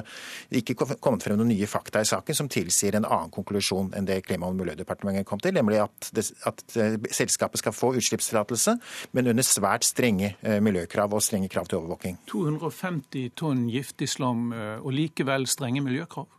det 0.51 0.61
ikke 0.61 0.75
kommet 1.01 1.23
frem 1.23 1.39
noen 1.39 1.51
nye 1.53 1.69
fakta 1.69 2.03
i 2.03 2.07
saken 2.07 2.37
som 2.37 2.49
tilsier 2.51 2.97
en 2.97 3.07
annen 3.07 3.31
konklusjon 3.33 3.91
enn 3.97 4.07
det 4.07 4.21
Klima- 4.27 4.49
og 4.49 4.55
miljødepartementet 4.59 5.27
kom 5.27 5.39
til, 5.41 5.55
nemlig 5.55 5.81
at, 5.83 6.11
det, 6.15 6.27
at 6.47 6.61
eh, 6.79 6.97
selskapet 7.11 7.61
skal 7.61 7.75
få 7.75 7.93
utslippstillatelse, 7.99 8.77
men 9.17 9.31
under 9.31 9.45
svært 9.45 9.87
strenge 9.87 10.35
eh, 10.41 10.59
miljøkrav 10.63 11.13
og 11.15 11.23
strenge 11.25 11.49
krav 11.51 11.69
til 11.69 11.81
overvåking. 11.81 12.19
250 12.31 13.33
tonn 13.39 13.65
giftig 13.71 14.09
slam 14.11 14.51
eh, 14.55 14.77
og 14.79 14.93
likevel 14.95 15.47
strenge 15.49 15.83
miljøkrav? 15.85 16.29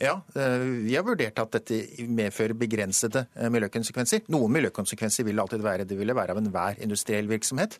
Ja, 0.00 0.16
eh, 0.34 0.64
vi 0.86 0.96
har 0.96 1.04
vurdert 1.06 1.38
at 1.42 1.52
dette 1.56 2.06
medfører 2.08 2.56
begrensede 2.58 3.26
eh, 3.36 3.50
miljøkonsekvenser. 3.52 4.24
Noen 4.32 4.54
miljøkonsekvenser 4.56 5.26
vil 5.28 5.40
alltid 5.42 5.64
være 5.64 5.86
det 5.88 5.98
ville 5.98 6.16
være 6.16 6.34
av 6.34 6.40
enhver 6.40 6.80
industriell 6.82 7.28
virksomhet. 7.30 7.76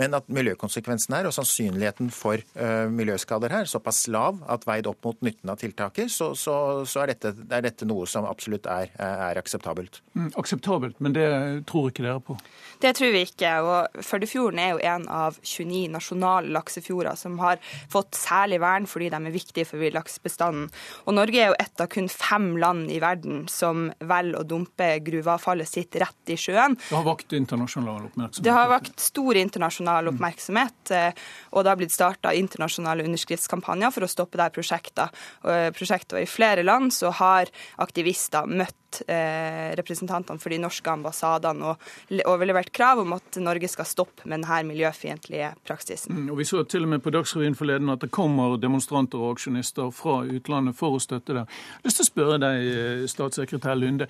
Men 0.00 0.16
at 0.18 0.28
miljøkonsekvensen 0.32 1.16
her, 1.16 1.28
og 1.28 1.34
sannsynligheten 1.36 2.10
for 2.12 2.40
uh, 2.56 2.88
miljøskader 2.92 3.52
her, 3.52 3.68
såpass 3.68 4.04
lav 4.12 4.40
at 4.52 4.66
veid 4.68 4.88
opp 4.90 5.04
mot 5.06 5.18
nytten 5.24 5.52
av 5.52 5.60
tiltaket, 5.60 6.10
så, 6.12 6.32
så, 6.38 6.54
så 6.88 7.04
er, 7.04 7.12
dette, 7.14 7.34
er, 7.48 7.64
dette, 7.64 7.88
noe 7.88 8.06
som 8.10 8.26
absolutt 8.28 8.68
er, 8.70 8.92
er 9.02 9.40
akseptabelt. 9.40 10.00
Mm, 10.16 10.30
akseptabelt, 10.40 11.00
men 11.02 11.16
det 11.16 11.26
tror 11.70 11.90
ikke 11.90 12.06
dere 12.06 12.22
på? 12.24 12.36
Det 12.82 12.94
tror 12.98 13.12
vi 13.14 13.24
ikke. 13.26 13.52
og 13.62 14.02
Førdefjorden 14.04 14.60
er 14.62 14.72
jo 14.74 14.82
en 14.92 15.06
av 15.12 15.38
29 15.40 15.84
nasjonale 15.92 16.52
laksefjorder 16.56 17.18
som 17.18 17.38
har 17.42 17.60
fått 17.92 18.18
særlig 18.18 18.60
vern 18.62 18.88
fordi 18.90 19.10
de 19.12 19.20
er 19.20 19.34
viktige 19.34 19.68
for 19.68 19.82
villaksbestanden. 19.82 20.68
Og 21.06 21.16
Norge 21.22 21.38
er 21.38 21.52
jo 21.52 21.58
ett 21.62 21.80
av 21.80 21.86
kun 21.86 22.08
fem 22.10 22.56
land 22.58 22.90
i 22.90 22.98
verden 23.02 23.44
som 23.50 23.86
velger 24.02 24.40
å 24.40 24.46
dumpe 24.48 24.88
gruveavfallet 25.06 25.70
sitt 25.70 25.94
rett 26.02 26.32
i 26.34 26.36
sjøen. 26.40 26.74
Det 26.88 26.96
har 26.96 27.06
vakt 27.06 27.36
internasjonal 27.36 28.08
oppmerksomhet? 28.08 28.42
Det 28.42 28.56
har 28.56 28.70
vakt 28.72 29.06
stor 29.06 29.38
internasjonal 29.38 30.10
oppmerksomhet. 30.10 30.94
Eh, 30.96 31.22
og 31.52 31.62
det 31.62 31.70
har 31.70 31.78
blitt 31.78 31.94
starta 31.94 32.34
internasjonale 32.34 33.06
underskriftskampanjer 33.06 33.94
for 33.94 34.06
å 34.06 34.10
stoppe 34.10 34.40
dette 34.40 34.58
prosjektet. 34.58 35.24
Eh, 35.46 35.70
prosjektet. 35.76 36.16
Og 36.18 36.24
I 36.24 36.30
flere 36.30 36.66
land 36.66 36.90
så 36.94 37.12
har 37.14 37.52
aktivister 37.82 38.50
møtt 38.50 39.02
eh, 39.06 39.72
representantene 39.78 40.42
for 40.42 40.52
de 40.52 40.58
norske 40.62 40.90
ambassadene 40.90 41.72
og 41.72 42.22
overlevert 42.28 42.72
krav 42.74 43.02
om 43.02 43.14
at 43.16 43.38
Norge 43.42 43.70
skal 43.70 43.88
stoppe 43.88 44.26
med 44.26 44.42
denne 44.42 44.62
miljøfiendtlige 44.72 45.52
praksisen. 45.66 46.16
Mm, 46.16 46.30
og 46.32 46.40
Vi 46.42 46.48
så 46.48 46.64
til 46.64 46.86
og 46.86 46.92
med 46.94 47.02
på 47.04 47.12
Dagsrevyen 47.14 47.56
forleden 47.58 47.92
at 47.92 48.02
det 48.04 48.10
kommer 48.12 48.58
demonstranter 48.60 49.22
og 49.22 49.36
aksjonister 49.36 49.92
fra 49.94 50.22
utlandet 50.26 50.76
for 50.78 50.96
å 50.96 51.02
støtte 51.12 51.36
der. 51.36 51.46
Jeg 51.46 51.82
har 51.82 51.88
lyst 51.88 52.00
til 52.00 52.06
å 52.06 52.10
spørre 52.10 52.40
deg, 52.42 52.68
eh, 52.72 53.04
statssekretær 53.12 53.78
Lunde. 53.78 54.08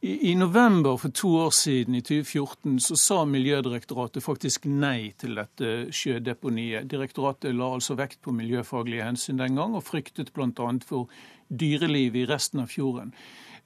I, 0.00 0.30
I, 0.30 0.34
november 0.34 0.96
for 1.00 1.10
to 1.10 1.30
år 1.44 1.50
siden, 1.50 1.94
i 1.94 2.02
2014, 2.04 2.80
så 2.80 2.96
sa 2.96 3.22
Miljødirektoratet 3.24 4.24
faktisk 4.24 4.66
nei 4.66 5.14
til 5.18 5.38
dette 5.40 5.88
sjødeponiet. 5.94 6.88
Direktoratet 6.90 7.54
la 7.54 7.72
altså 7.74 7.96
vekt 7.98 8.20
på 8.22 8.34
miljøfaglige 8.36 9.06
hensyn 9.06 9.40
den 9.40 9.56
gang, 9.56 9.74
og 9.74 9.86
fryktet 9.86 10.34
bl.a. 10.34 10.68
for 10.84 11.08
dyrelivet 11.48 12.24
i 12.24 12.28
resten 12.28 12.64
av 12.64 12.70
fjorden. 12.72 13.14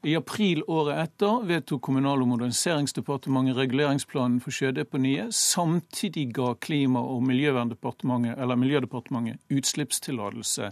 I 0.06 0.12
april 0.14 0.60
året 0.70 0.94
etter 1.02 1.40
vedtok 1.42 1.80
Kommunal- 1.82 2.20
og 2.22 2.28
moderniseringsdepartementet 2.30 3.56
reguleringsplanen 3.58 4.38
for 4.40 4.54
sjødeponiet. 4.54 5.34
Samtidig 5.34 6.28
ga 6.36 6.52
Klima- 6.54 7.02
og 7.02 7.24
Miljødepartementet 7.26 9.40
utslippstillatelse 9.50 10.70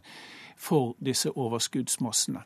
for 0.56 0.96
disse 1.04 1.36
overskuddsmassene. 1.36 2.42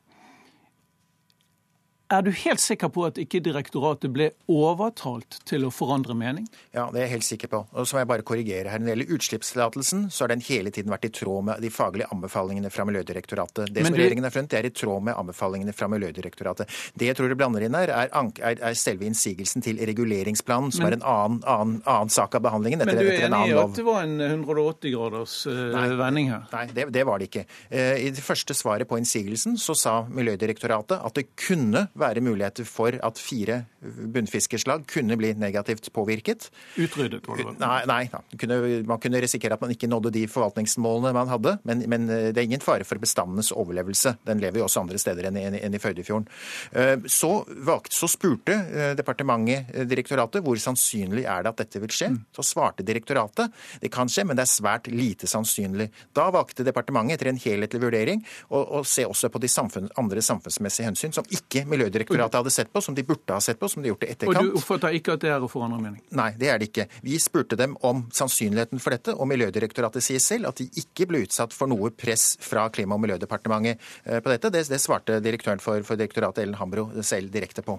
Er 2.11 2.25
du 2.27 2.33
helt 2.35 2.59
sikker 2.59 2.89
på 2.91 3.05
at 3.07 3.19
ikke 3.23 3.39
direktoratet 3.45 4.11
ble 4.11 4.33
overtalt 4.51 5.37
til 5.47 5.63
å 5.69 5.69
forandre 5.71 6.17
mening? 6.19 6.49
Ja, 6.75 6.89
det 6.91 6.99
er 6.99 7.05
jeg 7.05 7.13
helt 7.13 7.27
sikker 7.29 7.51
på. 7.53 7.61
Og 7.71 7.87
så 7.87 7.95
må 7.95 8.01
jeg 8.03 8.09
bare 8.11 8.25
korrigere 8.27 8.73
her. 8.73 8.83
Når 8.83 8.89
det 8.89 8.95
gjelder 8.97 9.13
utslippstillatelsen, 9.15 10.01
så 10.11 10.25
har 10.25 10.33
den 10.33 10.43
hele 10.43 10.73
tiden 10.75 10.91
vært 10.91 11.07
i 11.07 11.13
tråd 11.15 11.47
med 11.47 11.63
de 11.63 11.71
faglige 11.71 12.09
anbefalingene 12.11 12.73
fra 12.75 12.87
Miljødirektoratet. 12.89 13.71
Det 13.71 13.85
som 13.87 13.95
du... 13.95 14.01
regjeringen 14.01 14.27
har 14.27 14.35
funnet, 14.35 14.51
det 14.51 14.59
er 14.59 14.67
i 14.67 14.73
tråd 14.75 15.05
med 15.07 15.21
anbefalingene 15.23 15.75
fra 15.77 15.87
Miljødirektoratet. 15.93 16.81
Det 16.99 17.13
jeg 17.13 17.19
tror 17.21 17.31
du 17.31 17.37
blander 17.39 17.69
inn 17.69 17.79
her, 17.79 17.93
er, 17.95 18.11
er, 18.11 18.59
er 18.59 18.81
selve 18.81 19.07
innsigelsen 19.07 19.63
til 19.63 19.79
reguleringsplanen, 19.93 20.75
som 20.75 20.89
Men... 20.89 20.97
er 20.97 20.99
en 20.99 21.07
annen, 21.13 21.39
annen, 21.47 21.79
annen, 21.87 22.11
sak 22.11 22.35
av 22.35 22.43
behandlingen. 22.49 22.83
Etter, 22.83 22.91
Men 22.91 23.07
du 23.07 23.13
er 23.13 23.29
enig 23.29 23.53
i 23.53 23.57
at 23.61 23.79
det 23.79 23.87
var 23.87 24.03
en 24.09 24.19
180 24.27 24.97
graders 24.97 25.37
uh, 25.47 25.95
vending 26.03 26.35
her? 26.35 26.51
Nei, 26.57 26.67
det, 26.75 26.89
det, 26.99 27.07
var 27.07 27.23
det 27.23 27.31
ikke. 27.31 27.47
Uh, 27.71 27.95
I 28.03 28.11
det 28.19 28.27
første 28.27 28.59
svaret 28.59 28.91
på 28.91 28.99
innsigelsen 28.99 29.55
så 29.63 29.79
sa 29.79 29.97
Miljødirektoratet 30.11 30.99
at 30.99 31.23
det 31.23 31.29
kunne 31.39 31.87
være 32.01 32.25
muligheter 32.25 32.67
for 32.69 32.97
at 32.97 33.21
fire 33.21 33.63
bunnfiskerslag 33.81 34.87
kunne 34.91 35.17
bli 35.21 35.33
negativt 35.39 35.91
påvirket. 35.97 36.51
Utryddet, 36.77 37.27
var 37.29 37.41
det 37.41 37.57
Nei, 37.61 37.81
nei 37.89 38.37
kunne, 38.41 38.59
man 38.89 39.01
kunne 39.03 39.21
risikere 39.23 39.57
at 39.57 39.63
man 39.63 39.73
ikke 39.75 39.89
nådde 39.91 40.13
de 40.15 40.27
forvaltningsmålene 40.31 41.13
man 41.17 41.31
hadde. 41.31 41.57
Men, 41.69 41.85
men, 41.91 42.07
det 42.11 42.37
er 42.37 42.47
ingen 42.47 42.65
fare 42.65 42.87
for 42.89 43.01
bestandenes 43.03 43.53
overlevelse. 43.57 44.17
Den 44.27 44.41
lever 44.43 44.61
jo 44.61 44.67
også 44.67 44.83
andre 44.85 45.01
steder 45.01 45.29
enn 45.29 45.39
i, 45.41 45.47
enn 45.61 45.77
i 45.77 45.81
Førdefjorden. 45.83 46.29
Eh, 46.73 46.97
så, 47.11 47.33
valgte, 47.67 47.97
så 47.97 48.09
spurte 48.11 48.57
eh, 48.57 48.93
departementet 48.99 49.73
eh, 49.75 49.87
direktoratet 49.89 50.45
hvor 50.45 50.61
sannsynlig 50.61 51.25
er 51.25 51.45
det 51.45 51.53
at 51.55 51.63
dette 51.65 51.83
vil 51.83 51.95
skje. 51.95 52.11
Mm. 52.15 52.21
Så 52.37 52.47
svarte 52.47 52.87
direktoratet 52.87 53.55
det 53.83 53.93
kan 53.93 54.11
skje, 54.11 54.27
men 54.29 54.39
det 54.39 54.47
er 54.47 54.53
svært 54.53 54.91
lite 54.93 55.29
sannsynlig. 55.31 55.91
Da 56.17 56.29
valgte 56.35 56.67
departementet 56.67 57.19
etter 57.19 57.33
en 57.33 57.41
helhetlig 57.41 57.83
vurdering 57.83 58.25
å, 58.49 58.63
å 58.81 58.83
se 58.87 59.07
også 59.09 59.31
på 59.33 59.43
de 59.43 59.51
samfunn, 59.51 59.91
andre 60.01 60.23
samfunnsmessige 60.25 60.89
hensyn 60.89 61.15
som 61.17 61.29
ikke 61.33 61.67
Miljødirektoratet 61.91 62.39
hadde 62.39 62.51
sett 62.51 62.73
på, 62.73 62.81
som 62.81 62.95
de 62.95 63.03
burde 63.03 63.35
ha 63.35 63.41
sett 63.41 63.59
på, 63.59 63.69
som 63.69 63.83
de 63.83 63.91
gjort 63.91 64.05
i 64.05 64.11
etterkant. 64.13 64.39
Og 64.39 64.55
du 64.55 64.59
oppfatter 64.61 64.95
ikke 64.97 65.17
at 65.17 65.25
det 65.25 65.33
er 65.35 65.43
å 65.43 65.49
forandre 65.51 65.81
mening? 65.83 66.01
Nei, 66.17 66.31
det 66.39 66.51
er 66.53 66.61
det 66.61 66.71
ikke. 66.71 66.87
Vi 67.05 67.19
spurte 67.23 67.59
dem 67.59 67.77
om 67.87 68.05
sannsynligheten 68.15 68.83
for 68.83 68.95
dette, 68.95 69.15
og 69.17 69.29
Miljødirektoratet 69.31 70.05
sier 70.05 70.23
selv 70.23 70.51
at 70.51 70.61
de 70.61 70.69
ikke 70.81 71.09
ble 71.11 71.25
utsatt 71.27 71.55
for 71.57 71.71
noe 71.71 71.91
press 71.91 72.35
fra 72.43 72.69
Klima- 72.71 72.97
og 72.97 73.03
miljødepartementet 73.05 73.81
eh, 74.05 74.21
på 74.23 74.33
dette. 74.33 74.53
Det, 74.55 74.65
det 74.71 74.81
svarte 74.83 75.19
direktøren 75.25 75.63
for, 75.63 75.83
for, 75.87 75.99
direktoratet, 76.01 76.45
Ellen 76.45 76.59
Hambro, 76.61 76.89
selv 77.07 77.33
direkte 77.35 77.65
på. 77.67 77.79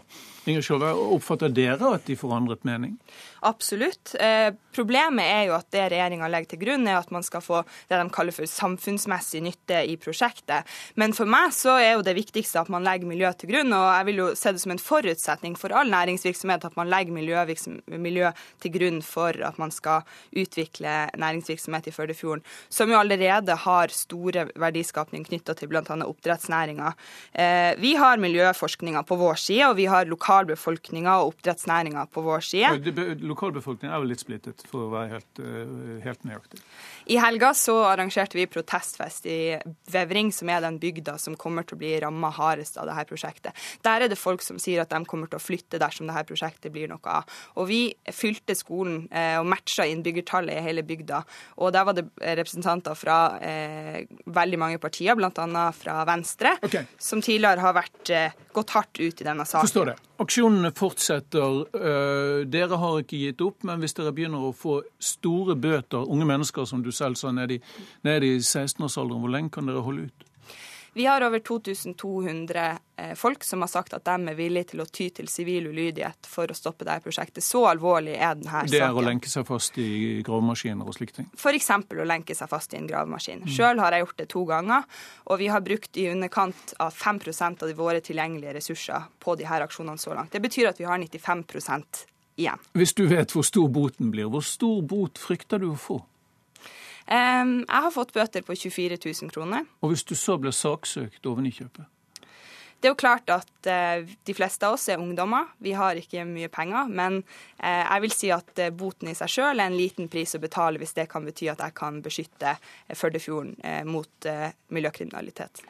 Inger 0.50 0.66
Skjolve, 0.66 0.92
oppfatter 1.16 1.54
dere 1.54 1.96
at 1.96 2.08
de 2.08 2.18
forandret 2.20 2.66
mening? 2.68 2.98
Absolutt. 3.48 4.16
Eh, 4.20 4.52
problemet 4.76 5.26
er 5.26 5.48
jo 5.50 5.58
at 5.58 5.70
det 5.74 5.88
regjeringa 5.94 6.30
legger 6.32 6.54
til 6.54 6.64
grunn, 6.66 6.88
er 6.90 7.00
at 7.00 7.12
man 7.14 7.26
skal 7.26 7.44
få 7.46 7.64
det 7.90 8.00
de 8.02 8.08
kaller 8.14 8.36
for 8.36 8.50
samfunnsmessig 8.50 9.44
nytte 9.46 9.84
i 9.88 9.98
prosjektet. 10.02 10.68
Men 11.00 11.16
for 11.18 11.30
meg 11.30 11.54
så 11.56 11.78
er 11.80 11.96
jo 11.96 12.06
det 12.06 12.18
viktigste 12.18 12.62
at 12.62 12.72
man 12.74 12.86
legger 12.86 13.10
miljø 13.10 13.32
til 13.38 13.52
grunn, 13.54 13.74
og 13.76 13.88
jeg 14.02 14.10
vil 14.10 14.22
jo 14.24 14.28
se 14.38 14.54
det 14.56 14.62
som 14.64 14.74
en 14.74 14.82
forutsetning 14.82 15.56
for 15.60 15.74
all 15.78 15.92
næringsvirksomhet 15.94 16.66
at 16.68 16.78
man 16.80 16.90
legger 16.90 17.14
miljø, 17.14 17.42
miljø 18.02 18.32
til 18.64 18.74
grunn 18.74 19.02
for 19.06 19.38
at 19.46 19.60
man 19.62 19.74
skal 19.74 20.06
utvikle 20.34 20.94
næringsvirksomhet 21.22 21.90
i 21.90 21.94
Førdefjorden, 21.96 22.44
som 22.70 22.92
jo 22.92 23.00
allerede 23.00 23.56
har 23.66 23.94
store 23.94 24.48
verdiskapning 24.60 25.26
knytta 25.28 25.56
til 25.58 25.70
bl.a. 25.72 25.84
oppdrettsnæringa. 25.84 26.94
Eh, 27.34 27.74
vi 27.82 27.94
har 28.00 28.22
miljøforskninga 28.22 29.04
på 29.08 29.18
vår 29.22 29.40
side, 29.42 29.70
og 29.70 29.78
vi 29.78 29.88
har 29.92 30.10
lokalbefolkninga 30.10 31.20
og 31.22 31.36
oppdrettsnæringa 31.36 32.08
på 32.12 32.26
vår 32.26 32.46
side. 32.48 32.74
Lokalbefolkningen 33.22 33.94
er 33.94 34.02
jo 34.02 34.10
litt 34.10 34.24
splittet, 34.24 34.66
for 34.72 34.88
å 34.88 34.92
være 34.96 35.18
helt, 35.18 35.44
eh, 35.44 36.02
helt 36.08 36.26
nøyaktig. 36.26 36.62
I 37.12 37.20
helga 37.22 37.54
så 37.58 37.78
arrangerte 37.92 38.40
vi 38.40 38.48
protestfest 38.50 39.26
i 39.30 39.40
Vevring, 39.92 40.32
som 40.34 40.50
er 40.50 40.62
den 40.66 40.80
bygda 40.82 41.18
som 41.20 41.36
kommer 41.36 41.68
til 41.68 41.78
å 41.78 41.82
bli 41.84 41.94
ramma 42.02 42.32
hardest 42.34 42.78
av 42.78 42.88
dette 42.90 43.10
prosjektet. 43.12 43.52
Der 43.84 43.91
er 43.92 44.12
det 44.12 44.20
folk 44.20 44.44
som 44.46 44.60
sier 44.62 44.84
at 44.84 44.92
de 44.94 45.02
kommer 45.10 45.30
til 45.32 45.40
å 45.40 45.44
flytte 45.44 45.80
dersom 45.82 46.10
dette 46.10 46.28
prosjektet 46.30 46.74
blir 46.74 46.90
noe 46.92 47.02
av. 47.12 47.40
Og 47.60 47.68
vi 47.70 47.82
fylte 48.16 48.56
skolen 48.58 49.06
eh, 49.10 49.38
og 49.40 49.48
matcha 49.52 49.86
innbyggertallet 49.90 50.58
i 50.58 50.66
hele 50.66 50.86
bygda. 50.88 51.22
Og 51.62 51.74
der 51.76 51.88
var 51.88 51.98
det 51.98 52.08
representanter 52.20 52.98
fra 52.98 53.18
eh, 53.44 54.06
veldig 54.26 54.62
mange 54.62 54.82
partier, 54.82 55.18
bl.a. 55.18 55.66
fra 55.76 56.02
Venstre, 56.08 56.56
okay. 56.62 56.88
som 57.00 57.22
tidligere 57.24 57.64
har 57.64 57.76
vært, 57.78 58.02
eh, 58.16 58.40
gått 58.54 58.76
hardt 58.78 59.02
ut 59.02 59.22
i 59.22 59.28
denne 59.28 59.46
saken. 59.48 59.68
Forstår 59.68 59.94
det. 59.94 59.98
Aksjonene 60.22 60.72
fortsetter. 60.78 61.62
Eh, 61.74 62.42
dere 62.52 62.78
har 62.78 63.00
ikke 63.02 63.22
gitt 63.24 63.42
opp, 63.46 63.64
men 63.68 63.82
hvis 63.82 63.96
dere 63.98 64.14
begynner 64.16 64.50
å 64.50 64.56
få 64.56 64.82
store 65.02 65.56
bøter, 65.60 66.06
unge 66.06 66.28
mennesker 66.30 66.68
som 66.70 66.84
du 66.86 66.92
selv 66.96 67.18
sa, 67.20 67.34
ned 67.36 67.58
i, 67.58 67.62
ned 68.08 68.28
i 68.28 68.36
16-årsalderen, 68.38 69.24
hvor 69.24 69.34
lenge 69.34 69.54
kan 69.56 69.70
dere 69.70 69.86
holde 69.86 70.10
ut? 70.10 70.28
Vi 70.94 71.06
har 71.06 71.22
over 71.22 71.40
2200 71.40 72.78
eh, 72.98 73.14
folk 73.16 73.44
som 73.44 73.62
har 73.62 73.68
sagt 73.68 73.94
at 73.94 74.04
de 74.06 74.28
er 74.28 74.36
villige 74.36 74.74
til 74.74 74.82
å 74.84 74.86
ty 74.92 75.08
til 75.16 75.30
sivil 75.32 75.70
ulydighet 75.72 76.28
for 76.28 76.52
å 76.52 76.58
stoppe 76.58 76.84
dette 76.84 77.06
prosjektet. 77.06 77.46
Så 77.46 77.64
alvorlig 77.70 78.18
er 78.18 78.36
denne 78.36 78.52
saken. 78.52 78.74
Det 78.74 78.82
er 78.84 79.00
å 79.00 79.06
lenke 79.06 79.32
seg 79.32 79.48
fast 79.48 79.80
i 79.80 80.20
gravemaskiner 80.28 80.84
og 80.84 80.98
slike 80.98 81.16
ting? 81.16 81.30
F.eks. 81.38 81.72
å 81.96 82.10
lenke 82.12 82.36
seg 82.36 82.52
fast 82.52 82.76
i 82.76 82.82
en 82.82 82.92
gravemaskin. 82.92 83.46
Mm. 83.46 83.54
Sjøl 83.56 83.80
har 83.80 83.96
jeg 83.96 84.04
gjort 84.04 84.20
det 84.20 84.28
to 84.36 84.44
ganger, 84.52 85.02
og 85.32 85.40
vi 85.40 85.48
har 85.54 85.64
brukt 85.64 86.02
i 86.02 86.10
underkant 86.12 86.76
av 86.84 86.92
5% 86.92 87.64
av 87.64 87.72
de 87.72 87.80
våre 87.80 88.04
tilgjengelige 88.04 88.60
ressurser 88.60 89.08
på 89.24 89.40
de 89.40 89.48
her 89.48 89.64
aksjonene 89.64 90.02
så 90.02 90.12
langt. 90.18 90.36
Det 90.36 90.44
betyr 90.44 90.74
at 90.74 90.84
vi 90.84 90.92
har 90.92 91.00
95 91.00 91.48
igjen. 92.36 92.68
Hvis 92.76 92.96
du 93.00 93.06
vet 93.08 93.32
hvor 93.32 93.48
stor 93.48 93.72
boten 93.72 94.12
blir, 94.12 94.28
hvor 94.28 94.44
stor 94.44 94.84
bot 94.84 95.20
frykter 95.24 95.64
du 95.64 95.72
å 95.72 95.80
få? 95.80 96.04
Jeg 97.12 97.82
har 97.84 97.92
fått 97.92 98.14
bøter 98.16 98.46
på 98.48 98.56
24 98.56 98.96
000 99.04 99.32
kroner. 99.34 99.66
Og 99.84 99.92
hvis 99.92 100.06
du 100.08 100.14
så 100.16 100.38
blir 100.40 100.56
saksøkt 100.56 101.26
over 101.28 101.44
nykjøpet? 101.44 101.90
Det 102.82 102.88
er 102.90 102.96
jo 102.96 102.98
klart 102.98 103.30
at 103.30 103.68
eh, 103.70 104.08
de 104.26 104.34
fleste 104.34 104.66
av 104.66 104.74
oss 104.74 104.88
er 104.90 104.98
ungdommer. 104.98 105.52
Vi 105.62 105.76
har 105.78 106.00
ikke 106.02 106.24
mye 106.26 106.50
penger. 106.50 106.88
Men 106.90 107.20
eh, 107.60 107.84
jeg 107.84 108.02
vil 108.06 108.16
si 108.16 108.32
at 108.34 108.62
eh, 108.64 108.72
boten 108.74 109.12
i 109.12 109.14
seg 109.18 109.30
sjøl 109.30 109.62
er 109.62 109.70
en 109.70 109.78
liten 109.78 110.10
pris 110.10 110.34
å 110.34 110.42
betale 110.42 110.82
hvis 110.82 110.96
det 110.98 111.06
kan 111.12 111.28
bety 111.28 111.52
at 111.54 111.62
jeg 111.62 111.76
kan 111.78 112.00
beskytte 112.02 112.56
Førdefjorden 112.98 113.54
mot 113.86 114.30
miljøkriminalitet. 114.74 115.62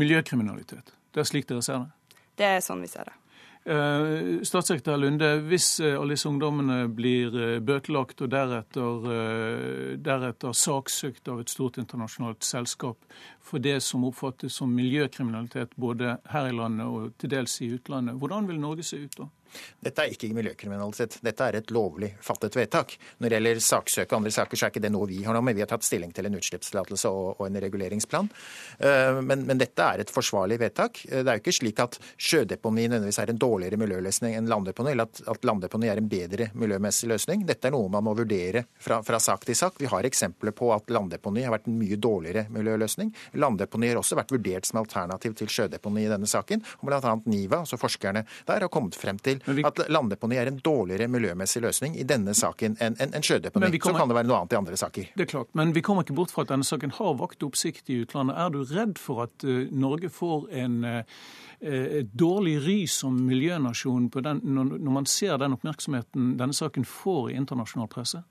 Miljøkriminalitet. 0.00 0.92
Det 1.14 1.24
er 1.24 1.32
slik 1.32 1.48
dere 1.48 1.64
ser 1.64 1.86
det? 1.86 2.20
Det 2.36 2.52
er 2.58 2.62
sånn 2.64 2.84
vi 2.84 2.92
ser 2.92 3.08
det. 3.08 3.19
Eh, 3.64 4.40
statssekretær 4.42 4.96
Lunde, 4.96 5.34
hvis 5.44 5.66
eh, 5.84 5.92
alle 6.00 6.16
disse 6.16 6.28
ungdommene 6.30 6.86
blir 6.96 7.34
eh, 7.36 7.58
bøtelagt 7.60 8.22
og 8.24 8.30
deretter, 8.32 9.08
deretter 10.00 10.56
saksøkt 10.56 11.28
av 11.28 11.42
et 11.42 11.52
stort 11.52 11.76
internasjonalt 11.82 12.46
selskap 12.46 13.04
for 13.44 13.60
det 13.60 13.76
som 13.84 14.06
oppfattes 14.08 14.56
som 14.56 14.72
miljøkriminalitet 14.72 15.76
både 15.76 16.16
her 16.32 16.48
i 16.48 16.56
landet 16.56 16.88
og 16.88 17.12
til 17.20 17.34
dels 17.36 17.58
i 17.60 17.68
utlandet, 17.76 18.16
hvordan 18.16 18.48
vil 18.48 18.62
Norge 18.64 18.86
se 18.86 19.02
ut 19.04 19.20
da? 19.20 19.28
Dette 19.80 20.04
er 20.04 20.14
ikke 20.14 20.30
miljøkriminalitet. 20.36 21.18
Dette 21.24 21.46
er 21.46 21.60
et 21.60 21.72
lovlig 21.74 22.12
fattet 22.24 22.56
vedtak. 22.56 22.96
Når 23.18 23.28
det 23.28 23.38
gjelder 23.38 23.62
saksøk 23.64 24.10
og 24.10 24.18
andre 24.20 24.32
saker, 24.34 24.58
så 24.58 24.66
er 24.66 24.74
ikke 24.74 24.82
det 24.84 24.92
noe 24.94 25.08
vi 25.10 25.22
har 25.24 25.36
noe 25.36 25.44
med. 25.44 25.58
Vi 25.58 25.64
har 25.64 25.70
tatt 25.70 25.86
stilling 25.86 26.12
til 26.16 26.28
en 26.28 26.38
utslippstillatelse 26.38 27.10
og, 27.10 27.42
en 27.46 27.60
reguleringsplan. 27.64 28.28
Eh, 28.78 29.20
men, 29.24 29.44
men, 29.48 29.60
dette 29.60 29.86
er 29.86 30.02
et 30.02 30.12
forsvarlig 30.12 30.60
vedtak. 30.60 31.02
Eh, 31.08 31.22
det 31.24 31.32
er 31.32 31.38
jo 31.38 31.44
ikke 31.44 31.56
slik 31.56 31.82
at 31.82 31.98
sjødeponi 32.16 32.86
nødvendigvis 32.88 33.20
er 33.22 33.32
en 33.32 33.40
dårligere 33.40 33.80
miljøløsning 33.80 34.36
enn 34.38 34.50
landdeponi, 34.50 34.94
eller 34.94 35.08
at, 35.08 35.22
at 35.34 35.48
landdeponi 35.48 35.90
er 35.90 36.02
en 36.02 36.10
bedre 36.10 36.50
miljømessig 36.58 37.10
løsning. 37.10 37.46
Dette 37.48 37.70
er 37.70 37.74
noe 37.74 37.90
man 37.92 38.06
må 38.06 38.14
vurdere 38.18 38.66
fra, 38.80 39.00
fra 39.06 39.20
sak 39.22 39.46
til 39.48 39.58
sak. 39.58 39.80
Vi 39.80 39.90
har 39.90 40.06
eksempler 40.06 40.54
på 40.56 40.70
at 40.74 40.90
landdeponi 40.92 41.46
har 41.46 41.54
vært 41.56 41.68
en 41.70 41.78
mye 41.80 41.98
dårligere 42.00 42.46
miljøløsning. 42.52 43.12
Landdeponi 43.40 43.90
har 43.90 44.00
også 44.00 44.18
vært 44.18 44.34
vurdert 44.34 44.68
som 44.68 44.80
alternativ 44.82 45.36
til 45.38 45.50
sjødeponi 45.50 46.06
i 46.06 46.12
denne 46.12 46.28
saken. 46.30 46.64
og 46.80 46.90
Bl.a. 46.90 47.16
NIVA, 47.24 47.62
altså 47.64 47.80
forskerne 47.80 48.24
der, 48.46 48.60
har 48.60 48.72
kommet 48.72 48.98
frem 48.98 49.18
til 49.22 49.39
vi... 49.46 49.64
at 49.66 49.82
landdeponi 49.88 50.38
er 50.40 50.50
en 50.50 50.58
dårligere 50.64 51.08
miljømessig 51.10 51.62
løsning 51.64 51.96
i 52.00 52.06
denne 52.08 52.34
saken 52.36 52.76
enn 52.80 52.98
en, 53.00 53.14
en 53.16 53.26
sjødeponi. 53.26 53.70
Kommer... 53.78 53.80
Så 53.80 53.96
kan 53.98 54.12
det 54.12 54.18
være 54.18 54.30
noe 54.30 54.40
annet 54.40 54.56
i 54.56 54.60
andre 54.60 54.80
saker. 54.80 55.12
Det 55.16 55.26
er 55.26 55.30
klart, 55.34 55.52
Men 55.58 55.74
vi 55.76 55.84
kommer 55.86 56.06
ikke 56.06 56.16
bort 56.18 56.34
fra 56.34 56.46
at 56.46 56.52
denne 56.52 56.66
saken 56.66 56.94
har 56.98 57.14
vakt 57.20 57.44
oppsikt 57.46 57.90
i 57.92 58.00
utlandet. 58.04 58.38
Er 58.40 58.54
du 58.54 58.62
redd 58.68 58.98
for 59.00 59.24
at 59.26 59.46
uh, 59.46 59.66
Norge 59.70 60.12
får 60.12 60.48
en 60.64 60.80
uh, 60.84 61.22
et 61.60 62.12
dårlig 62.16 62.56
ry 62.64 62.78
som 62.88 63.16
miljønasjon 63.26 64.08
den, 64.24 64.40
når, 64.44 64.76
når 64.80 64.94
man 64.94 65.08
ser 65.10 65.36
den 65.40 65.56
oppmerksomheten 65.56 66.34
denne 66.40 66.56
saken 66.56 66.86
får 66.88 67.32
i 67.32 67.38
internasjonal 67.40 67.90
presse? 67.92 68.22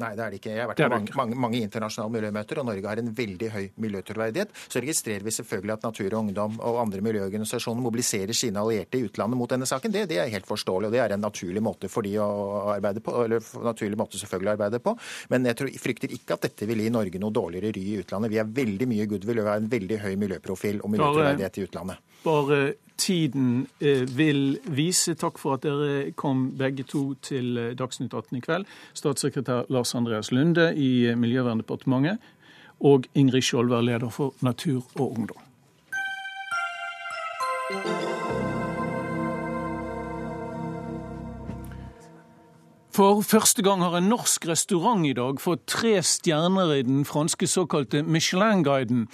Nei, 0.00 0.12
det 0.16 0.22
er 0.22 0.32
det 0.32 0.38
ikke. 0.40 0.52
Jeg 0.54 0.62
har 0.62 0.70
vært 0.70 0.80
på 0.80 0.88
mange, 0.92 1.14
mange, 1.18 1.38
mange, 1.46 1.60
internasjonale 1.66 2.14
miljømøter, 2.14 2.60
og 2.60 2.68
Norge 2.68 2.90
har 2.90 3.00
en 3.02 3.10
veldig 3.18 3.48
høy 3.52 3.64
miljøtroverdighet. 3.82 4.54
Så 4.70 4.82
registrerer 4.82 5.26
vi 5.26 5.34
selvfølgelig 5.34 5.74
at 5.74 5.86
Natur 5.88 6.08
og 6.08 6.18
Ungdom 6.20 6.58
og 6.60 6.80
andre 6.84 7.02
miljøorganisasjoner 7.04 7.84
mobiliserer 7.84 8.36
sine 8.36 8.62
allierte 8.62 9.00
i 9.00 9.06
utlandet 9.08 9.40
mot 9.40 9.50
denne 9.50 9.68
saken. 9.68 9.92
Det, 9.92 10.06
det, 10.12 10.20
er 10.22 10.32
helt 10.32 10.48
forståelig, 10.48 10.90
og 10.90 10.96
det 10.96 11.02
er 11.02 11.16
en 11.16 11.24
naturlig 11.26 11.62
måte 11.64 11.90
for 11.92 12.06
de 12.06 12.14
å 12.22 12.28
arbeide 12.76 13.02
på. 13.04 13.16
Eller 13.24 13.52
naturlig 13.66 14.00
måte 14.00 14.20
selvfølgelig 14.22 14.52
å 14.52 14.56
arbeide 14.56 14.82
på. 14.86 14.96
Men 15.34 15.50
jeg 15.50 15.60
tror, 15.60 15.72
frykter 15.86 16.16
ikke 16.16 16.38
at 16.38 16.48
dette 16.48 16.70
vil 16.70 16.84
gi 16.84 16.92
Norge 16.94 17.22
noe 17.22 17.34
dårligere 17.34 17.74
ry 17.76 17.86
i 17.96 18.00
utlandet. 18.04 18.32
Vi 18.32 18.40
har 18.42 18.56
veldig 18.62 18.90
mye 18.94 19.10
goodwill 19.10 19.42
og 19.42 19.50
har 19.52 19.62
en 19.62 19.72
veldig 19.72 20.02
høy 20.06 20.12
miljøprofil 20.22 20.82
og 20.82 20.94
miljøtroverdighet 20.94 21.60
i 21.60 21.66
utlandet. 21.66 22.04
Bare 22.26 22.74
tiden 22.98 23.68
eh, 23.80 24.02
vil 24.16 24.58
vise. 24.64 25.14
Takk 25.14 25.38
for 25.38 25.54
at 25.54 25.62
dere 25.62 26.10
kom 26.18 26.48
begge 26.58 26.82
to 26.82 27.14
til 27.22 27.58
eh, 27.58 27.74
Dagsnytt 27.78 28.14
18 28.14 28.40
i 28.40 28.42
kveld. 28.42 28.66
Statssekretær 28.98 29.68
Lars 29.70 29.94
Andreas 29.94 30.32
Lunde 30.34 30.72
i 30.74 31.06
eh, 31.06 31.14
Miljøverndepartementet 31.14 32.18
og 32.80 33.06
Ingrid 33.14 33.46
Skjoldvær, 33.46 33.80
leder 33.80 34.10
for 34.10 34.34
Natur 34.42 34.82
og 34.98 35.12
Ungdom. 35.12 35.46
For 42.96 43.20
første 43.20 43.62
gang 43.62 43.82
har 43.84 43.98
en 43.98 44.08
norsk 44.08 44.48
restaurant 44.48 45.06
i 45.06 45.12
dag 45.12 45.40
fått 45.40 45.66
tre 45.68 45.98
stjerner 46.02 46.78
i 46.78 46.82
den 46.82 47.04
franske 47.04 47.46
såkalte 47.46 48.02
Michelin-guiden. 48.02 49.06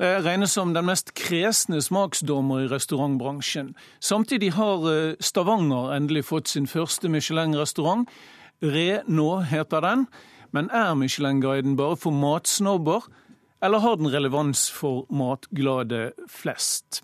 Det 0.00 0.22
regnes 0.24 0.52
som 0.56 0.70
den 0.72 0.86
mest 0.88 1.10
kresne 1.12 1.76
smaksdommer 1.84 2.62
i 2.64 2.68
restaurantbransjen. 2.72 3.74
Samtidig 4.00 4.54
har 4.56 4.86
eh, 4.88 5.18
Stavanger 5.20 5.90
endelig 5.92 6.22
fått 6.30 6.48
sin 6.48 6.64
første 6.64 7.10
Michelin-restaurant. 7.12 8.08
Re 8.64 9.02
nå 9.04 9.26
heter 9.50 9.84
den. 9.84 10.06
Men 10.56 10.70
er 10.72 10.94
Michelin-guiden 10.96 11.76
bare 11.76 11.98
for 12.00 12.16
matsnobber, 12.16 13.04
eller 13.60 13.84
har 13.84 14.00
den 14.00 14.08
relevans 14.08 14.70
for 14.72 15.04
matglade 15.12 16.14
flest? 16.32 17.02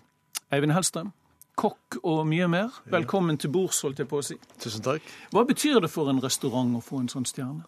Eivind 0.49 0.73
Hellstrøm, 0.73 1.13
kokk 1.53 1.99
og 2.01 2.25
mye 2.25 2.49
mer. 2.49 2.81
Velkommen 2.89 3.37
til 3.37 3.53
bords, 3.53 3.83
holdt 3.85 4.01
jeg 4.01 4.09
på 4.09 4.23
å 4.23 4.25
si. 4.25 4.41
Tusen 4.57 4.81
takk. 4.81 5.05
Hva 5.37 5.45
betyr 5.45 5.83
det 5.85 5.93
for 5.93 6.09
en 6.09 6.23
restaurant 6.25 6.73
å 6.73 6.81
få 6.81 7.05
en 7.05 7.13
sånn 7.13 7.29
stjerne? 7.29 7.61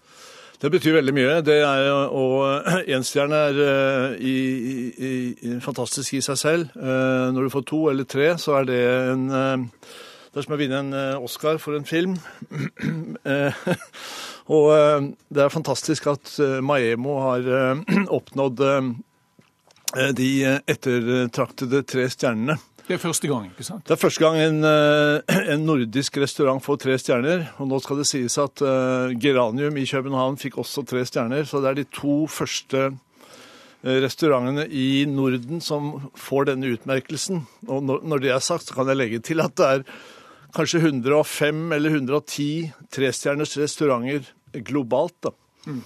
Det 0.60 0.67
betyr 0.74 0.98
veldig 0.98 1.13
mye. 1.15 1.36
Det 1.48 1.56
er, 1.63 1.86
og 2.12 2.65
Énstjerne 2.91 3.38
er 3.48 3.60
uh, 3.63 4.15
i, 4.19 4.36
i, 4.60 5.12
i, 5.32 5.52
fantastisk 5.63 6.17
i 6.17 6.24
seg 6.26 6.39
selv. 6.39 6.74
Uh, 6.76 7.32
når 7.32 7.48
du 7.48 7.54
får 7.54 7.63
to 7.69 7.80
eller 7.91 8.08
tre, 8.10 8.34
så 8.41 8.58
er 8.60 8.67
det 8.67 8.80
en 9.13 9.30
Det 10.30 10.38
er 10.38 10.45
som 10.45 10.54
å 10.54 10.60
vinne 10.60 10.82
en 10.84 10.98
Oscar 11.24 11.58
for 11.63 11.78
en 11.78 11.88
film. 11.88 12.17
og 14.58 14.67
det 15.31 15.46
er 15.46 15.54
fantastisk 15.54 16.12
at 16.12 16.36
Maemo 16.62 17.15
har 17.23 17.48
oppnådd 18.19 18.62
de 20.19 20.29
ettertraktede 20.69 21.81
tre 21.88 22.06
stjernene. 22.12 22.60
Det 22.90 22.96
er 22.96 23.02
første 23.04 23.29
gang, 23.29 23.44
ikke 23.52 23.63
sant? 23.67 23.83
Det 23.85 23.94
er 23.94 24.00
første 24.02 24.23
gang 24.23 24.40
en, 24.42 24.63
eh, 24.65 25.35
en, 25.54 25.62
nordisk 25.62 26.15
restaurant 26.17 26.63
får 26.65 26.79
tre 26.81 26.96
stjerner. 26.98 27.44
Og 27.62 27.69
nå 27.69 27.77
skal 27.85 28.02
det 28.02 28.08
sies 28.10 28.33
at 28.42 28.63
uh, 28.65 29.13
Geranium 29.13 29.77
i 29.77 29.85
København 29.85 30.40
fikk 30.42 30.58
også 30.58 30.81
tre 30.90 31.04
stjerner. 31.06 31.46
Så 31.46 31.62
det 31.62 31.69
er 31.69 31.77
de 31.77 31.85
to 31.94 32.15
første 32.25 32.87
eh, 32.87 34.00
restaurantene 34.02 34.65
i 34.73 35.06
Norden 35.06 35.62
som 35.62 36.10
får 36.17 36.50
denne 36.50 36.73
utmerkelsen. 36.73 37.44
Og 37.69 37.85
når 37.85 38.25
det 38.25 38.33
er 38.33 38.42
sagt, 38.42 38.65
så 38.65 38.79
kan 38.79 38.90
jeg 38.90 38.98
legge 38.98 39.21
til 39.21 39.46
at 39.46 39.54
det 39.62 39.69
er 39.69 39.85
kanskje 40.58 40.81
105 40.81 41.63
eller 41.77 41.94
110 41.94 42.50
trestjerners 42.90 43.54
restauranter 43.62 44.25
globalt. 44.65 45.13
da. 45.21 45.37
Mm. 45.69 45.83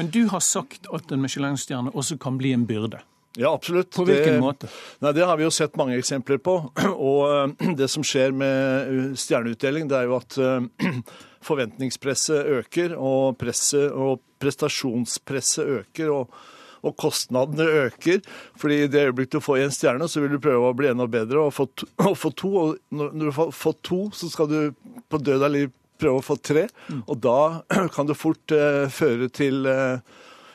Men 0.00 0.08
du 0.08 0.22
har 0.32 0.40
sagt 0.40 0.88
at 0.88 1.12
en 1.12 1.20
Michelin-stjerne 1.20 1.92
også 1.92 2.16
kan 2.16 2.40
bli 2.40 2.56
en 2.56 2.64
byrde. 2.64 3.04
Ja, 3.38 3.54
absolutt. 3.54 3.94
På 3.94 4.04
hvilken 4.04 4.34
det, 4.34 4.40
måte? 4.40 4.68
Nei, 5.00 5.12
Det 5.12 5.24
har 5.24 5.36
vi 5.36 5.46
jo 5.46 5.52
sett 5.54 5.76
mange 5.80 5.96
eksempler 5.96 6.40
på. 6.42 6.56
Og 7.10 7.20
eh, 7.32 7.74
det 7.78 7.88
som 7.88 8.04
skjer 8.04 8.34
med 8.36 8.92
eh, 8.92 9.12
stjerneutdeling, 9.18 9.88
det 9.88 10.00
er 10.00 10.10
jo 10.10 10.18
at 10.18 10.38
eh, 10.38 10.96
forventningspresset 11.48 12.50
øker, 12.60 12.96
og, 12.98 13.38
presset, 13.40 13.88
og 13.92 14.20
prestasjonspresset 14.42 15.78
øker. 15.82 16.16
og 16.18 16.42
og 16.82 16.96
kostnadene 16.98 17.62
øker. 17.62 18.18
fordi 18.58 18.82
i 18.82 18.86
det 18.90 19.04
øyeblikket 19.06 19.32
du 19.32 19.40
får 19.40 19.58
én 19.58 19.70
stjerne, 19.70 20.08
så 20.08 20.20
vil 20.20 20.32
du 20.32 20.40
prøve 20.42 20.66
å 20.66 20.74
bli 20.74 20.88
enda 20.90 21.06
bedre 21.06 21.38
og 21.38 21.52
få 21.54 21.68
to. 21.76 21.86
Og, 22.10 22.16
få 22.18 22.30
to, 22.30 22.48
og 22.56 22.78
når 22.90 23.12
du 23.20 23.30
har 23.30 23.52
fått 23.54 23.78
to, 23.86 24.10
så 24.10 24.26
skal 24.28 24.48
du 24.50 24.74
på 25.08 25.18
død 25.22 25.44
av 25.46 25.52
liv 25.54 25.70
prøve 26.02 26.18
å 26.18 26.26
få 26.26 26.36
tre. 26.42 26.66
Mm. 26.90 27.04
Og 27.06 27.20
da 27.22 27.62
kan 27.94 28.08
det 28.08 28.18
fort 28.18 28.54
eh, 28.56 28.90
føre 28.90 29.30
til 29.30 29.66
eh, 29.70 30.02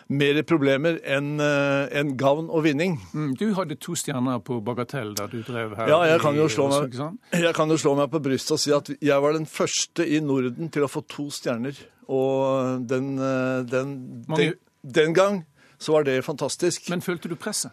mer 0.07 0.39
problemer 0.47 0.99
enn 1.03 1.41
eh, 1.43 1.97
en 1.99 2.13
gavn 2.19 2.47
og 2.47 2.63
vinning. 2.65 2.97
Mm, 3.13 3.33
du 3.39 3.49
hadde 3.57 3.77
to 3.81 3.95
stjerner 3.99 4.39
på 4.45 4.59
Bagatell 4.65 5.13
da 5.17 5.27
du 5.31 5.41
drev 5.45 5.75
her. 5.77 5.91
Ja, 5.91 5.99
jeg 6.07 6.21
kan 6.23 6.37
jo 6.39 6.47
slå 6.51 6.69
meg, 6.71 6.95
jeg 7.33 7.53
kan 7.57 7.73
jo 7.73 7.79
slå 7.81 7.95
meg 7.99 8.11
på 8.13 8.21
brystet 8.23 8.55
og 8.55 8.63
si 8.63 8.73
at 8.75 8.91
jeg 8.95 9.23
var 9.23 9.35
den 9.35 9.47
første 9.49 10.07
i 10.07 10.21
Norden 10.23 10.71
til 10.73 10.87
å 10.87 10.91
få 10.91 11.03
to 11.11 11.27
stjerner. 11.33 11.77
Og 12.07 12.87
den, 12.87 13.17
eh, 13.19 13.61
den, 13.67 13.93
den, 14.31 14.57
den 14.81 15.15
gang 15.17 15.43
så 15.77 15.97
var 15.97 16.07
det 16.07 16.23
fantastisk. 16.25 16.89
Men 16.89 17.03
følte 17.05 17.29
du 17.29 17.35
presset? 17.35 17.71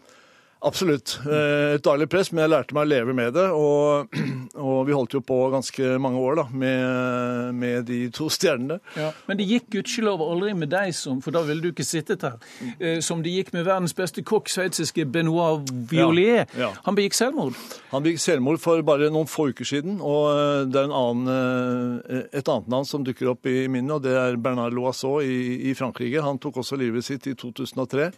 Absolutt. 0.65 1.19
Eh, 1.29 1.75
et 1.75 1.83
daglig 1.85 2.07
press, 2.09 2.31
men 2.33 2.45
jeg 2.45 2.51
lærte 2.51 2.73
meg 2.73 2.87
å 2.87 2.89
leve 2.89 3.13
med 3.17 3.35
det. 3.37 3.45
Og, 3.53 4.15
og 4.67 4.79
vi 4.87 4.95
holdt 4.97 5.13
jo 5.13 5.21
på 5.25 5.37
ganske 5.53 5.95
mange 6.01 6.21
år 6.21 6.39
da, 6.39 6.45
med, 6.63 7.59
med 7.59 7.85
de 7.89 7.99
to 8.15 8.31
stjernene. 8.33 8.79
Ja, 8.97 9.11
men 9.29 9.37
det 9.37 9.45
gikk 9.49 9.69
gudskjelov 9.75 10.23
aldri 10.25 10.55
med 10.57 10.71
deg, 10.73 10.93
som, 10.97 11.19
for 11.21 11.35
da 11.35 11.43
ville 11.45 11.61
du 11.61 11.69
ikke 11.69 11.85
sittet 11.85 12.25
her, 12.25 12.39
eh, 12.79 12.97
som 13.05 13.21
det 13.25 13.35
gikk 13.35 13.51
med 13.53 13.67
verdens 13.67 13.93
beste 13.97 14.23
kokk, 14.25 14.49
sveitsiske 14.51 15.05
Benoit 15.13 15.69
Violier. 15.91 16.47
Ja, 16.55 16.65
ja. 16.65 16.71
Han 16.87 16.97
begikk 16.97 17.17
selvmord? 17.17 17.59
Han 17.91 18.05
begikk 18.05 18.23
selvmord 18.23 18.61
for 18.63 18.81
bare 18.87 19.11
noen 19.13 19.29
få 19.29 19.51
uker 19.53 19.69
siden. 19.69 19.99
Og 20.01 20.31
eh, 20.31 20.63
det 20.71 20.81
er 20.81 20.95
annen, 20.95 22.01
et 22.31 22.49
annet 22.49 22.71
navn 22.73 22.89
som 22.89 23.05
dukker 23.05 23.35
opp 23.35 23.45
i 23.49 23.67
minnet, 23.69 23.99
og 23.99 24.07
det 24.07 24.17
er 24.17 24.41
Bernard 24.41 24.73
Loiseau 24.73 25.21
i, 25.21 25.69
i 25.69 25.77
Frankrike. 25.77 26.25
Han 26.25 26.41
tok 26.41 26.63
også 26.63 26.79
livet 26.81 27.05
sitt 27.05 27.29
i 27.29 27.35
2003. 27.37 28.09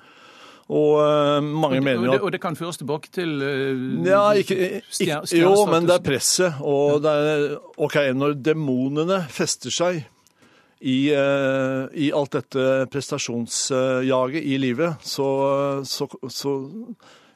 Og 0.68 0.98
uh, 1.00 1.40
mange 1.40 1.78
og 1.78 1.80
det, 1.80 1.84
mener 1.86 2.18
at 2.18 2.24
Og 2.28 2.32
det 2.36 2.42
kan 2.44 2.58
føres 2.60 2.80
tilbake 2.80 3.12
til 3.16 3.38
uh, 3.40 4.08
ja, 4.08 4.24
ikke, 4.36 4.82
ikke, 5.00 5.22
Jo, 5.40 5.54
men 5.70 5.88
det 5.88 5.96
er 5.96 6.04
presset. 6.04 6.60
Og 6.60 7.00
det 7.04 7.14
er 7.14 7.46
OK, 7.80 7.96
når 8.16 8.36
demonene 8.44 9.22
fester 9.32 9.72
seg 9.72 10.02
i, 10.84 10.98
uh, 11.16 11.88
i 11.96 12.12
alt 12.14 12.36
dette 12.36 12.66
prestasjonsjaget 12.92 14.44
i 14.44 14.60
livet, 14.62 15.00
så, 15.08 15.30
så, 15.88 16.10
så 16.30 16.58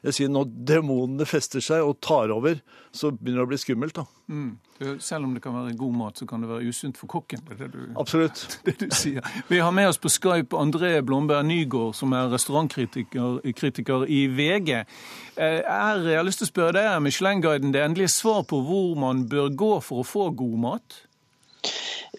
jeg 0.02 0.16
sier 0.18 0.30
Når 0.34 0.52
demonene 0.68 1.26
fester 1.26 1.62
seg 1.64 1.86
og 1.86 2.00
tar 2.04 2.32
over, 2.34 2.60
så 2.92 3.10
begynner 3.10 3.40
det 3.40 3.46
å 3.46 3.50
bli 3.50 3.58
skummelt. 3.60 3.96
da. 3.96 4.04
Mm. 4.28 4.98
Selv 5.00 5.24
om 5.24 5.34
det 5.34 5.42
kan 5.44 5.54
være 5.56 5.76
god 5.78 5.94
mat, 5.96 6.18
så 6.18 6.26
kan 6.28 6.42
det 6.42 6.50
være 6.50 6.68
usunt 6.68 6.98
for 7.00 7.10
kokken. 7.10 7.40
Det 7.48 7.56
er 7.56 7.60
det 7.62 7.70
du, 7.72 7.92
Absolutt. 8.00 8.42
Det 8.66 8.74
du 8.80 8.88
sier. 8.94 9.24
Vi 9.48 9.60
har 9.62 9.72
med 9.72 9.88
oss 9.88 10.00
på 10.02 10.10
Skype 10.12 10.56
André 10.58 11.00
Blomberg 11.00 11.46
Nygaard, 11.48 11.94
som 11.96 12.12
er 12.12 12.28
restaurantkritiker 12.32 14.04
i 14.08 14.26
VG. 14.26 14.74
Eh, 14.76 15.62
er, 15.62 16.02
jeg 16.10 16.20
har 16.20 16.26
lyst 16.26 16.42
til 16.42 16.50
å 16.50 16.52
spørre 16.52 16.76
deg, 16.76 16.90
er 16.90 17.04
Michelin-guiden 17.04 17.72
det 17.72 17.84
endelige 17.84 18.12
svar 18.12 18.44
på 18.48 18.60
hvor 18.66 18.92
man 19.00 19.24
bør 19.30 19.48
gå 19.56 19.72
for 19.80 20.02
å 20.02 20.06
få 20.06 20.28
god 20.36 20.60
mat? 20.66 21.02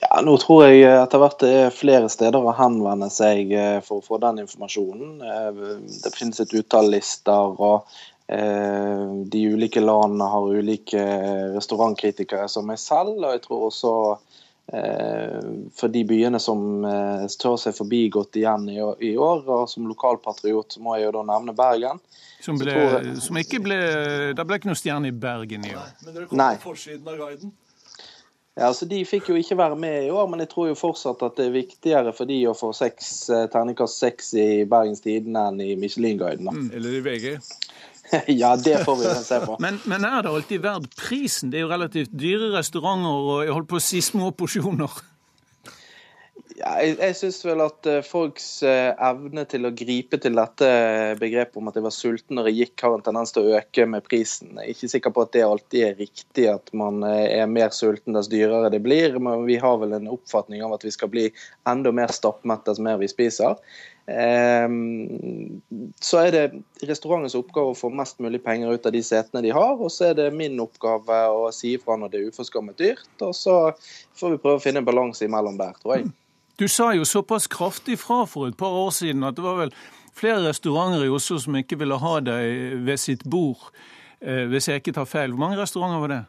Ja, 0.01 0.21
Nå 0.25 0.35
tror 0.41 0.65
jeg 0.65 0.83
etter 0.87 1.21
hvert 1.21 1.41
det 1.43 1.51
er 1.65 1.75
flere 1.75 2.09
steder 2.11 2.43
å 2.43 2.55
henvende 2.57 3.09
seg 3.13 3.51
eh, 3.53 3.79
for 3.85 3.99
å 3.99 4.05
få 4.05 4.19
den 4.23 4.41
informasjonen. 4.43 5.19
Eh, 5.21 5.61
det 6.03 6.13
finnes 6.15 6.41
et 6.41 6.55
utall 6.55 6.89
lister, 6.93 7.53
og 7.53 7.83
eh, 7.83 8.01
de 8.33 9.41
ulike 9.53 9.81
landene 9.83 10.25
har 10.25 10.47
ulike 10.57 11.01
restaurantkritikere 11.53 12.47
som 12.49 12.65
meg 12.65 12.79
selv. 12.81 13.19
Og 13.19 13.35
jeg 13.35 13.43
tror 13.43 13.67
også 13.67 13.91
for 15.77 15.91
de 15.91 16.01
byene 16.07 16.39
som 16.41 16.85
tør 17.41 17.57
seg 17.59 17.75
forbigått 17.77 18.39
igjen 18.39 18.63
i 18.71 18.79
år, 18.79 19.43
og 19.43 19.67
som 19.69 19.89
lokalpatriot, 19.89 20.79
må 20.81 20.95
jeg 20.97 21.09
jo 21.09 21.15
da 21.17 21.23
nevne 21.27 21.53
Bergen. 21.57 21.99
Som, 22.41 22.57
ble, 22.59 22.73
som 23.21 23.37
ikke 23.39 23.59
ble 23.63 23.77
Det 24.35 24.43
ble 24.47 24.57
ikke 24.59 24.71
noe 24.71 24.79
stjerne 24.79 25.11
i 25.11 25.15
Bergen 25.15 25.67
i 25.67 25.75
år. 25.75 25.91
Nei, 25.91 26.07
men 26.07 26.15
dere 26.15 26.31
kom 26.31 26.41
på 26.41 26.71
forsiden 26.71 27.11
av 27.11 27.19
guiden. 27.19 27.53
Ja, 28.53 28.67
altså 28.69 28.85
De 28.85 28.99
fikk 29.07 29.31
jo 29.31 29.37
ikke 29.39 29.57
være 29.57 29.77
med 29.79 30.07
i 30.07 30.11
år, 30.13 30.27
men 30.29 30.43
jeg 30.43 30.51
tror 30.51 30.67
jo 30.69 30.77
fortsatt 30.77 31.23
at 31.25 31.39
det 31.39 31.47
er 31.47 31.55
viktigere 31.55 32.13
for 32.13 32.29
de 32.29 32.37
å 32.45 32.53
få 32.57 32.69
seks, 32.77 33.07
eh, 33.33 33.47
terningkast 33.49 33.97
seks 34.03 34.33
i 34.37 34.47
Bergens 34.69 35.01
Tidende 35.01 35.47
enn 35.49 35.61
i 35.63 35.71
Michelin-guiden. 35.79 36.51
Mm, 36.53 36.67
eller 36.77 36.99
i 36.99 37.01
VG. 37.07 37.31
ja, 38.41 38.55
det 38.59 38.83
får 38.85 38.99
vi 38.99 39.13
se 39.23 39.39
på. 39.45 39.57
men, 39.63 39.79
men, 39.89 40.05
er 40.05 40.25
det 40.25 40.33
alltid 40.33 40.63
verdt 40.63 40.95
prisen? 40.99 41.51
Det 41.51 41.59
er 41.59 41.65
jo 41.65 41.71
relativt 41.71 42.13
dyre 42.19 42.51
restauranter 42.57 43.31
og 43.33 43.43
jeg 43.45 43.55
holdt 43.55 43.71
på 43.71 43.79
å 43.79 43.83
si 43.83 44.01
små 44.03 44.31
porsjoner. 44.37 45.01
Jeg 46.53 46.97
jeg 46.99 47.15
syns 47.17 47.39
vel 47.45 47.61
at 47.63 47.87
eh, 47.89 48.03
folks 48.05 48.47
eh, 48.67 48.91
evne 49.01 49.45
til 49.49 49.65
å 49.65 49.71
gripe 49.73 50.19
til 50.21 50.35
dette 50.37 50.67
begrepet 51.21 51.57
om 51.59 51.69
at 51.71 51.77
de 51.77 51.83
var 51.85 51.93
sultne 51.95 52.37
når 52.37 52.49
de 52.49 52.55
gikk, 52.59 52.75
har 52.83 52.97
en 52.97 53.05
tendens 53.05 53.33
til 53.33 53.47
å 53.47 53.55
øke 53.57 53.87
med 53.89 54.05
prisen. 54.05 54.51
Jeg 54.57 54.65
er 54.65 54.75
ikke 54.75 54.91
sikker 54.91 55.15
på 55.15 55.25
at 55.25 55.33
det 55.33 55.45
alltid 55.47 55.87
er 55.87 55.97
riktig 56.01 56.45
at 56.51 56.69
man 56.77 57.01
eh, 57.07 57.39
er 57.39 57.49
mer 57.49 57.73
sulten 57.73 58.17
dess 58.17 58.29
dyrere 58.31 58.69
det 58.73 58.83
blir. 58.85 59.17
Men 59.17 59.47
vi 59.49 59.57
har 59.61 59.79
vel 59.81 59.95
en 59.97 60.11
oppfatning 60.13 60.61
av 60.65 60.77
at 60.77 60.85
vi 60.85 60.93
skal 60.93 61.11
bli 61.13 61.25
enda 61.69 61.93
mer 61.95 62.13
stappmette 62.13 62.69
dess 62.69 62.83
mer 62.83 63.01
vi 63.01 63.09
spiser. 63.09 63.57
Ehm, 64.05 65.61
så 66.03 66.25
er 66.25 66.33
det 66.35 66.87
restaurantens 66.89 67.37
oppgave 67.39 67.71
å 67.71 67.77
få 67.77 67.89
mest 67.95 68.19
mulig 68.23 68.41
penger 68.43 68.75
ut 68.75 68.89
av 68.89 68.93
de 68.95 69.03
setene 69.05 69.43
de 69.45 69.53
har. 69.55 69.77
Og 69.79 69.91
så 69.93 70.11
er 70.11 70.17
det 70.19 70.33
min 70.35 70.59
oppgave 70.61 71.23
å 71.33 71.47
si 71.55 71.77
ifra 71.77 71.97
når 71.97 72.13
det 72.13 72.21
er 72.21 72.33
uforskammet 72.33 72.77
dyrt. 72.81 73.07
Og 73.23 73.33
så 73.37 73.55
får 74.19 74.35
vi 74.35 74.43
prøve 74.43 74.59
å 74.59 74.65
finne 74.65 74.83
en 74.83 74.89
balanse 74.89 75.25
imellom 75.25 75.57
der, 75.61 75.79
tror 75.81 75.97
jeg. 75.97 76.11
Du 76.59 76.67
sa 76.69 76.91
jo 76.93 77.05
såpass 77.05 77.47
kraftig 77.49 77.97
fra 77.99 78.25
for 78.29 78.47
et 78.47 78.57
par 78.57 78.73
år 78.77 78.91
siden 78.93 79.25
at 79.25 79.35
det 79.37 79.45
var 79.45 79.57
vel 79.63 79.73
flere 80.13 80.43
restauranter 80.49 81.05
i 81.05 81.09
Oslo 81.09 81.39
som 81.41 81.55
ikke 81.57 81.79
ville 81.81 81.97
ha 81.97 82.19
deg 82.21 82.83
ved 82.85 83.01
sitt 83.01 83.23
bord, 83.25 83.71
eh, 84.21 84.45
hvis 84.51 84.69
jeg 84.69 84.83
ikke 84.83 84.93
tar 84.99 85.09
feil. 85.09 85.33
Hvor 85.33 85.47
mange 85.47 85.57
restauranter 85.61 86.03
var 86.03 86.13
det? 86.13 86.23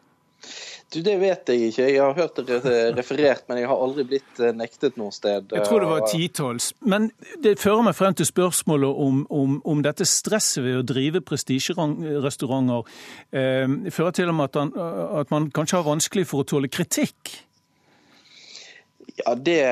Du, 0.93 1.01
Det 1.01 1.15
vet 1.19 1.49
jeg 1.49 1.69
ikke. 1.69 1.85
Jeg 1.91 2.01
har 2.01 2.13
hørt 2.13 2.35
det 2.47 2.59
referert, 2.99 3.43
men 3.49 3.57
jeg 3.61 3.67
har 3.69 3.77
aldri 3.85 4.03
blitt 4.07 4.39
eh, 4.39 4.53
nektet 4.55 4.97
noe 4.97 5.11
sted. 5.13 5.51
Jeg 5.53 5.65
tror 5.67 5.79
det 5.83 5.89
var 5.89 6.05
titalls. 6.09 6.73
Men 6.81 7.11
det 7.43 7.59
fører 7.61 7.83
meg 7.85 7.95
frem 7.97 8.13
til 8.17 8.25
spørsmålet 8.29 9.01
om, 9.05 9.25
om, 9.29 9.61
om 9.65 9.81
dette 9.85 10.05
stresset 10.09 10.63
ved 10.65 10.81
å 10.81 10.85
drive 10.85 11.21
prestisjerestauranter 11.25 12.81
eh, 13.33 13.67
fører 13.93 14.13
til 14.17 14.29
at, 14.33 14.55
at 15.21 15.33
man 15.33 15.51
kanskje 15.53 15.81
har 15.81 15.89
vanskelig 15.89 16.25
for 16.31 16.41
å 16.41 16.49
tåle 16.55 16.69
kritikk? 16.71 17.45
Ja, 19.17 19.35
det, 19.35 19.63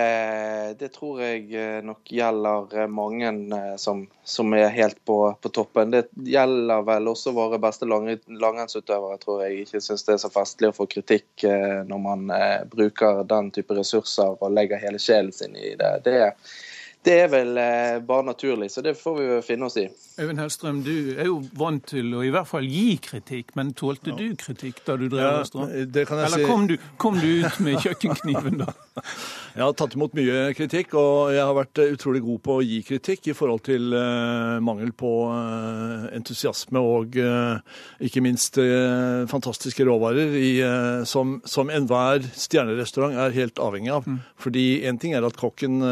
det, 0.80 0.88
tror 0.88 1.18
jeg 1.22 1.50
eh, 1.52 1.82
nok 1.84 2.08
gjelder 2.08 2.78
eh, 2.80 2.88
mange 2.88 3.28
eh, 3.28 3.74
som, 3.76 4.06
som 4.24 4.54
er 4.56 4.70
helt 4.72 5.02
på, 5.06 5.18
på, 5.42 5.50
toppen. 5.52 5.92
Det 5.92 6.06
gjelder 6.16 6.86
vel 6.88 7.10
også 7.12 7.34
våre 7.36 7.60
beste 7.60 7.84
langrennsutøvere, 7.90 9.18
tror 9.20 9.44
jeg. 9.44 9.66
Ikke 9.66 9.82
syns 9.84 10.08
det 10.08 10.16
er 10.16 10.22
så 10.24 10.32
festlig 10.32 10.72
å 10.72 10.78
få 10.78 10.88
kritikk 10.88 11.44
når 11.90 12.00
man 12.06 12.32
bruker 12.72 13.26
den 13.28 13.52
type 13.52 13.76
ressurser 13.76 14.38
og 14.40 14.56
legger 14.56 14.80
hele 14.80 15.02
sjelen 15.02 15.36
sin 15.36 15.60
i 15.60 15.74
det. 15.80 15.92
Det, 16.08 16.16
det 17.04 17.16
er 17.26 17.30
vel 17.32 17.58
eh, 17.60 17.98
bare 18.06 18.24
naturlig, 18.30 18.70
så 18.72 18.82
det 18.84 18.94
får 18.96 19.16
vi 19.18 19.26
jo 19.28 19.40
finne 19.44 19.68
oss 19.68 19.76
i. 19.82 19.86
Øyvind 20.22 20.40
Hellstrøm, 20.40 20.80
du 20.86 21.16
er 21.18 21.28
jo 21.28 21.40
vant 21.60 21.84
til 21.90 22.14
å 22.16 22.22
i 22.24 22.32
hvert 22.32 22.48
fall 22.48 22.68
gi 22.70 22.96
kritikk, 23.04 23.52
men 23.60 23.74
tålte 23.76 24.14
ja. 24.14 24.18
du 24.22 24.38
kritikk 24.40 24.80
da 24.88 24.96
du 25.00 25.10
drev 25.12 25.24
ja, 25.26 25.34
restaurant? 25.42 25.74
Eller 25.74 26.36
si... 26.38 26.46
kom, 26.48 26.68
du, 26.70 26.78
kom, 27.02 27.20
du, 27.20 27.28
ut 27.44 27.60
med 27.66 27.80
kjøkkenkniven 27.84 28.62
da? 28.64 28.70
Jeg 29.54 29.62
har 29.62 29.76
tatt 29.78 29.98
imot 29.98 30.16
mye 30.18 30.48
kritikk, 30.58 30.96
og 30.98 31.34
jeg 31.34 31.42
har 31.42 31.54
vært 31.54 31.78
utrolig 31.84 32.24
god 32.26 32.40
på 32.46 32.56
å 32.58 32.64
gi 32.66 32.80
kritikk 32.88 33.28
i 33.30 33.36
forhold 33.38 33.62
til 33.68 33.94
uh, 33.94 34.58
mangel 34.66 34.90
på 34.98 35.12
uh, 35.30 36.08
entusiasme 36.10 36.82
og 36.82 37.20
uh, 37.22 37.60
ikke 38.02 38.24
minst 38.26 38.58
fantastiske 39.30 39.86
råvarer 39.86 40.34
i, 40.40 40.50
som, 41.10 41.36
som 41.46 41.70
enhver 41.74 42.26
stjernerestaurant 42.34 43.18
er 43.28 43.38
helt 43.38 43.62
avhengig 43.62 43.94
av. 43.94 44.10
Mm. 44.10 44.20
Fordi 44.42 44.66
én 44.90 44.98
ting 45.02 45.14
er 45.14 45.26
at 45.28 45.38
kokken 45.38 45.86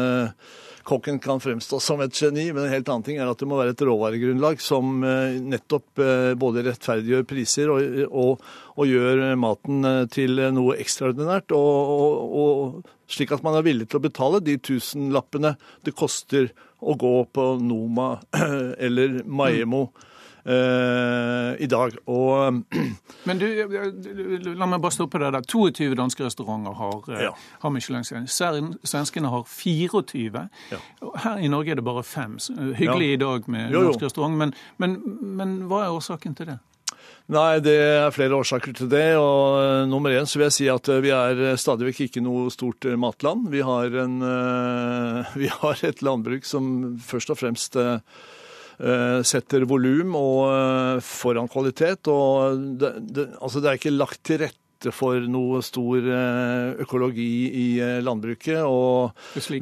kokken 0.84 1.18
kan 1.22 1.40
fremstå 1.40 1.78
som 1.80 2.00
et 2.04 2.16
geni, 2.16 2.48
men 2.52 2.66
en 2.66 2.72
helt 2.72 2.88
annen 2.90 3.06
ting 3.06 3.20
er 3.20 3.30
at 3.30 3.40
det 3.40 3.48
må 3.48 3.58
være 3.58 3.74
et 3.74 3.84
råvaregrunnlag 3.86 4.60
som 4.62 5.02
eh, 5.06 5.38
nettopp 5.40 6.02
eh, 6.02 6.32
både 6.38 6.64
rettferdiggjør 6.68 7.26
priser 7.28 7.72
og, 7.72 7.98
og, 8.08 8.44
og 8.76 8.90
gjør 8.90 9.24
maten 9.40 9.88
eh, 9.88 10.04
til 10.12 10.42
noe 10.54 10.78
ekstraordinært. 10.82 11.54
Og, 11.56 12.82
slik 13.12 13.34
at 13.34 13.42
man 13.44 13.58
er 13.58 13.66
villig 13.66 13.90
til 13.90 14.00
å 14.00 14.06
betale 14.06 14.40
de 14.44 14.56
tusenlappene 14.56 15.56
det 15.84 15.92
koster 15.98 16.48
å 16.80 16.96
gå 16.98 17.16
på 17.34 17.50
Noma 17.60 18.14
eller 18.86 19.20
Maiemo. 19.26 19.86
Mm 19.90 20.08
uh, 20.46 21.52
i 21.62 21.66
dag. 21.66 21.96
Og, 22.06 22.62
Men 23.28 23.38
du, 23.40 23.46
la 24.56 24.68
meg 24.68 24.82
bare 24.82 24.94
stoppe 24.94 25.20
deg 25.22 25.36
der. 25.36 25.46
22 25.46 25.94
danske 25.98 26.26
restauranter 26.26 26.76
har, 26.78 26.98
eh, 27.12 27.24
ja. 27.28 27.32
har 27.62 27.74
Michelin-stjerne. 27.74 28.74
Svenskene 28.82 29.30
har 29.32 29.46
24. 29.48 30.48
Ja. 30.72 30.82
Her 31.24 31.40
i 31.42 31.52
Norge 31.52 31.74
er 31.74 31.80
det 31.80 31.86
bare 31.86 32.04
fem. 32.06 32.38
Hyggelig 32.78 33.12
ja. 33.12 33.14
i 33.14 33.22
dag 33.22 33.48
med 33.52 33.70
jo, 33.70 33.80
jo. 33.80 33.88
norsk 33.90 34.04
restaurant, 34.08 34.36
men, 34.38 34.54
men, 34.82 35.00
men 35.22 35.56
hva 35.70 35.86
er 35.86 35.96
årsaken 35.96 36.38
til 36.38 36.54
det? 36.54 36.60
Nei, 37.32 37.62
det 37.62 37.74
er 37.78 38.12
flere 38.14 38.36
årsaker 38.36 38.74
til 38.76 38.88
det. 38.90 39.14
og 39.16 39.86
Nummer 39.88 40.12
én 40.14 40.26
så 40.28 40.40
vil 40.40 40.48
jeg 40.48 40.56
si 40.56 40.66
at 40.70 40.90
vi 41.02 41.12
er 41.14 41.56
stadig 41.60 41.86
vekk 41.88 42.04
ikke 42.08 42.22
noe 42.22 42.50
stort 42.52 42.86
matland. 42.98 43.46
Vi 43.52 43.62
har, 43.64 43.94
en, 44.02 44.18
vi 45.40 45.50
har, 45.50 45.84
et 45.86 46.02
landbruk 46.02 46.46
som 46.46 46.98
først 47.06 47.32
og 47.32 47.40
fremst 47.40 47.78
Eh, 47.82 47.98
setter 48.78 49.66
volum 49.68 50.16
og 50.18 51.02
foran 51.04 51.50
kvalitet. 51.50 52.08
og 52.10 52.58
det, 52.80 52.94
det, 53.14 53.28
altså 53.40 53.60
det 53.60 53.70
er 53.70 53.78
ikke 53.78 53.94
lagt 53.94 54.22
til 54.26 54.40
rette 54.42 54.58
for 54.90 55.22
noe 55.30 55.60
stor 55.62 56.02
eh, 56.10 56.72
økologi 56.82 57.28
i 57.54 57.66
landbruket. 58.02 58.64
Og 58.66 59.12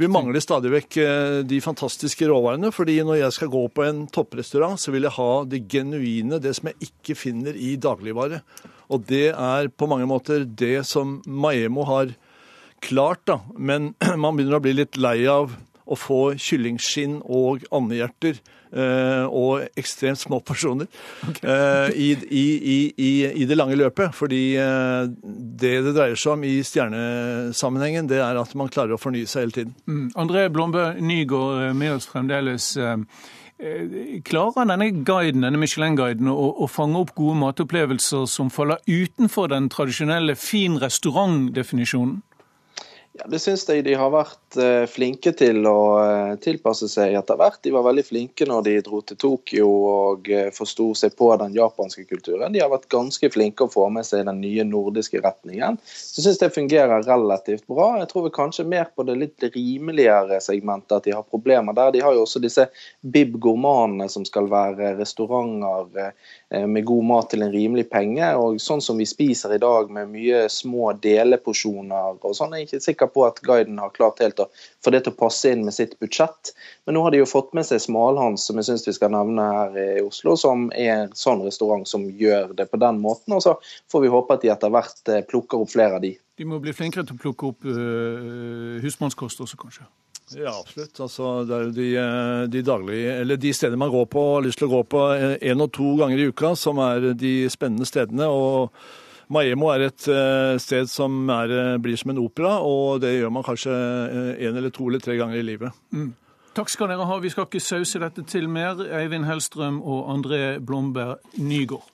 vi 0.00 0.08
mangler 0.08 0.40
stadig 0.40 0.72
vekk 0.72 0.98
de 1.44 1.60
fantastiske 1.60 2.28
råvarene. 2.30 2.72
fordi 2.72 3.00
når 3.04 3.20
jeg 3.20 3.36
skal 3.36 3.52
gå 3.52 3.66
på 3.68 3.84
en 3.84 4.06
topprestaurant, 4.08 4.80
så 4.80 4.94
vil 4.94 5.04
jeg 5.04 5.16
ha 5.18 5.30
det 5.44 5.66
genuine, 5.68 6.40
det 6.40 6.54
som 6.56 6.70
jeg 6.70 6.90
ikke 6.90 7.18
finner 7.18 7.56
i 7.56 7.74
dagligvare. 7.76 8.40
Og 8.90 9.04
det 9.06 9.30
er 9.34 9.68
på 9.68 9.88
mange 9.90 10.08
måter 10.08 10.46
det 10.46 10.86
som 10.86 11.20
Maemo 11.26 11.84
har 11.84 12.14
klart, 12.80 13.26
da. 13.26 13.40
Men 13.56 13.94
man 14.22 14.38
begynner 14.38 14.60
å 14.60 14.64
bli 14.64 14.78
litt 14.78 14.96
lei 14.96 15.26
av 15.28 15.52
å 15.90 15.98
få 15.98 16.22
kyllingskinn 16.38 17.20
og 17.26 17.66
andehjerter 17.74 18.38
Eh, 18.38 18.59
og 18.70 19.66
ekstremt 19.78 20.20
små 20.20 20.40
porsjoner 20.46 20.86
okay. 21.26 21.42
Eh, 21.42 21.96
i, 21.96 22.08
i, 22.14 22.44
i, 22.94 23.10
i, 23.42 23.46
det 23.48 23.58
lange 23.58 23.78
løpet. 23.78 24.14
Fordi 24.14 24.42
eh, 24.60 25.10
det 25.10 25.74
det 25.86 25.96
dreier 25.96 26.18
seg 26.18 26.36
om 26.36 26.46
i 26.46 26.60
stjernesammenhengen, 26.66 28.08
det 28.10 28.22
er 28.22 28.38
at 28.40 28.54
man 28.58 28.70
klarer 28.72 28.96
å 28.96 29.00
fornye 29.00 29.28
seg 29.30 29.46
hele 29.46 29.56
tiden. 29.58 29.76
Mm. 29.90 30.06
André 30.20 30.48
Blombø 30.52 30.86
Nygaard 31.00 31.76
med 31.76 31.96
oss 31.96 32.08
fremdeles. 32.10 32.72
Klarer 34.24 34.64
denne 34.70 34.86
guiden, 35.04 35.44
denne 35.44 35.60
Michelin-guiden 35.60 36.30
å, 36.32 36.46
å, 36.64 36.68
fange 36.70 37.02
opp 37.02 37.12
gode 37.18 37.36
matopplevelser 37.42 38.24
som 38.30 38.48
faller 38.52 38.80
utenfor 38.88 39.50
den 39.52 39.68
tradisjonelle 39.72 40.36
fin 40.40 40.78
restaurant-definisjonen? 40.80 42.22
Ja, 43.20 43.26
Det 43.28 43.38
syns 43.38 43.66
jeg 43.68 43.82
de 43.84 43.92
har 43.98 44.08
vært 44.14 44.56
eh, 44.56 44.86
flinke 44.88 45.32
til 45.36 45.66
å 45.68 45.80
eh, 46.00 46.36
tilpasse 46.40 46.86
seg 46.88 47.12
etter 47.18 47.36
hvert. 47.36 47.58
De 47.60 47.72
var 47.74 47.84
veldig 47.84 48.04
flinke 48.06 48.46
når 48.48 48.62
de 48.64 48.74
dro 48.86 49.00
til 49.04 49.18
Tokyo 49.20 49.66
og 49.68 50.30
eh, 50.32 50.48
forsto 50.56 50.86
seg 50.96 51.12
på 51.18 51.28
den 51.42 51.52
japanske 51.52 52.06
kulturen. 52.08 52.54
De 52.54 52.62
har 52.62 52.70
vært 52.72 52.88
ganske 52.92 53.28
flinke 53.34 53.66
å 53.66 53.72
få 53.72 53.88
med 53.92 54.08
seg 54.08 54.24
den 54.28 54.40
nye 54.40 54.64
nordiske 54.64 55.20
retningen. 55.20 55.76
Så 55.84 56.20
jeg 56.22 56.28
syns 56.30 56.40
det 56.40 56.52
fungerer 56.54 57.04
relativt 57.04 57.66
bra. 57.68 57.90
Jeg 58.00 58.08
tror 58.12 58.24
vi 58.28 58.32
kanskje 58.38 58.66
mer 58.72 58.88
på 58.94 59.04
det 59.04 59.18
litt 59.20 59.48
rimeligere 59.52 60.40
segmentet 60.40 60.96
at 60.96 61.10
de 61.10 61.16
har 61.18 61.28
problemer 61.28 61.76
der. 61.76 61.92
De 61.92 62.04
har 62.04 62.16
jo 62.16 62.24
også 62.24 62.40
disse 62.40 62.70
Bib 63.04 63.36
Gourmanene 63.36 64.08
som 64.08 64.24
skal 64.28 64.48
være 64.48 64.94
restauranter 64.96 66.14
med 66.70 66.86
god 66.88 67.04
mat 67.06 67.28
til 67.30 67.44
en 67.44 67.52
rimelig 67.52 67.86
penge. 67.92 68.32
Og 68.40 68.60
sånn 68.62 68.80
som 68.84 68.98
vi 69.00 69.06
spiser 69.08 69.54
i 69.54 69.60
dag 69.62 69.92
med 69.92 70.08
mye 70.14 70.46
små 70.52 70.94
deleporsjoner 71.02 72.16
og 72.16 72.36
sånn, 72.36 72.56
er 72.56 72.64
jeg 72.64 72.70
ikke 72.70 72.84
sikker 72.88 73.09
på 73.14 73.24
at 73.26 73.40
guiden 73.44 73.78
har 73.82 73.92
klart 73.94 74.22
helt 74.22 74.40
å 74.42 74.48
få 74.84 74.92
det 74.94 75.02
til 75.04 75.14
å 75.14 75.18
passe 75.20 75.52
inn 75.52 75.64
med 75.66 75.76
sitt 75.76 75.96
budsjett. 76.02 76.52
Men 76.86 76.96
nå 76.96 77.04
har 77.04 77.14
de 77.14 77.22
jo 77.22 77.28
fått 77.28 77.52
med 77.56 77.66
seg 77.68 77.82
Smalhans, 77.82 78.46
som 78.48 78.60
jeg 78.60 78.68
syns 78.70 78.86
vi 78.88 78.96
skal 78.96 79.12
nevne 79.14 79.46
her 79.50 79.78
i 79.80 79.88
Oslo, 80.04 80.36
som 80.40 80.68
er 80.72 80.92
en 80.94 81.14
sånn 81.16 81.44
restaurant 81.46 81.88
som 81.88 82.06
gjør 82.08 82.54
det 82.58 82.70
på 82.70 82.80
den 82.80 83.00
måten. 83.02 83.36
Og 83.36 83.44
så 83.44 83.56
får 83.92 84.04
vi 84.06 84.12
håpe 84.14 84.36
at 84.36 84.44
de 84.44 84.52
etter 84.54 84.74
hvert 84.74 85.12
eh, 85.12 85.24
plukker 85.28 85.62
opp 85.62 85.72
flere 85.74 85.98
av 85.98 86.04
de. 86.04 86.14
De 86.40 86.48
må 86.48 86.60
bli 86.62 86.72
flinkere 86.72 87.04
til 87.04 87.18
å 87.18 87.20
plukke 87.20 87.50
opp 87.50 87.66
uh, 87.68 88.78
husmannskost 88.80 89.42
også, 89.44 89.58
kanskje? 89.60 89.84
Ja, 90.38 90.54
absolutt. 90.54 90.94
Altså, 91.02 91.42
det 91.44 91.56
er 91.56 91.66
jo 91.66 91.74
de, 91.74 91.88
eh, 91.98 92.42
de, 92.54 92.62
daglige, 92.64 93.14
eller 93.20 93.38
de 93.40 93.52
stedene 93.56 93.80
man 93.82 93.92
går 93.92 94.06
på, 94.12 94.24
har 94.36 94.44
lyst 94.46 94.60
til 94.62 94.70
å 94.70 94.76
gå 94.78 94.82
på 94.94 95.04
én 95.36 95.64
og 95.64 95.72
to 95.74 95.92
ganger 95.98 96.22
i 96.22 96.28
uka, 96.30 96.54
som 96.56 96.80
er 96.84 97.12
de 97.18 97.34
spennende 97.52 97.88
stedene. 97.88 98.30
og 98.30 98.70
Maemo 99.30 99.68
er 99.70 99.86
et 99.86 100.08
eh, 100.10 100.56
sted 100.58 100.90
som 100.90 101.28
er, 101.30 101.52
eh, 101.54 101.76
blir 101.82 101.98
som 101.98 102.10
en 102.10 102.18
opera, 102.22 102.56
og 102.66 103.00
det 103.04 103.14
gjør 103.14 103.30
man 103.36 103.46
kanskje 103.46 103.70
én 103.70 104.50
eh, 104.50 104.58
eller 104.58 104.74
to 104.74 104.88
eller 104.90 105.02
tre 105.02 105.14
ganger 105.20 105.38
i 105.38 105.46
livet. 105.46 105.76
Mm. 105.94 106.10
Takk 106.54 106.72
skal 106.72 106.90
dere 106.90 107.06
ha. 107.06 107.18
Vi 107.22 107.30
skal 107.30 107.46
ikke 107.46 107.62
sause 107.62 108.02
dette 108.02 108.24
til 108.26 108.48
mer. 108.50 108.80
Eivind 108.98 109.28
Hellstrøm 109.28 109.78
og 109.86 110.10
André 110.10 110.58
Blomberg 110.58 111.22
Nygaard. 111.38 111.86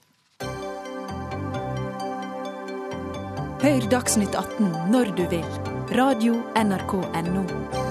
Hør 3.66 3.91
Dagsnytt 3.91 4.37
18 4.37 4.72
når 4.95 5.12
du 5.18 5.26
vil. 5.28 5.51
Radio 5.97 6.41
NRK 6.57 6.97
Radio.nrk.no. 7.05 7.86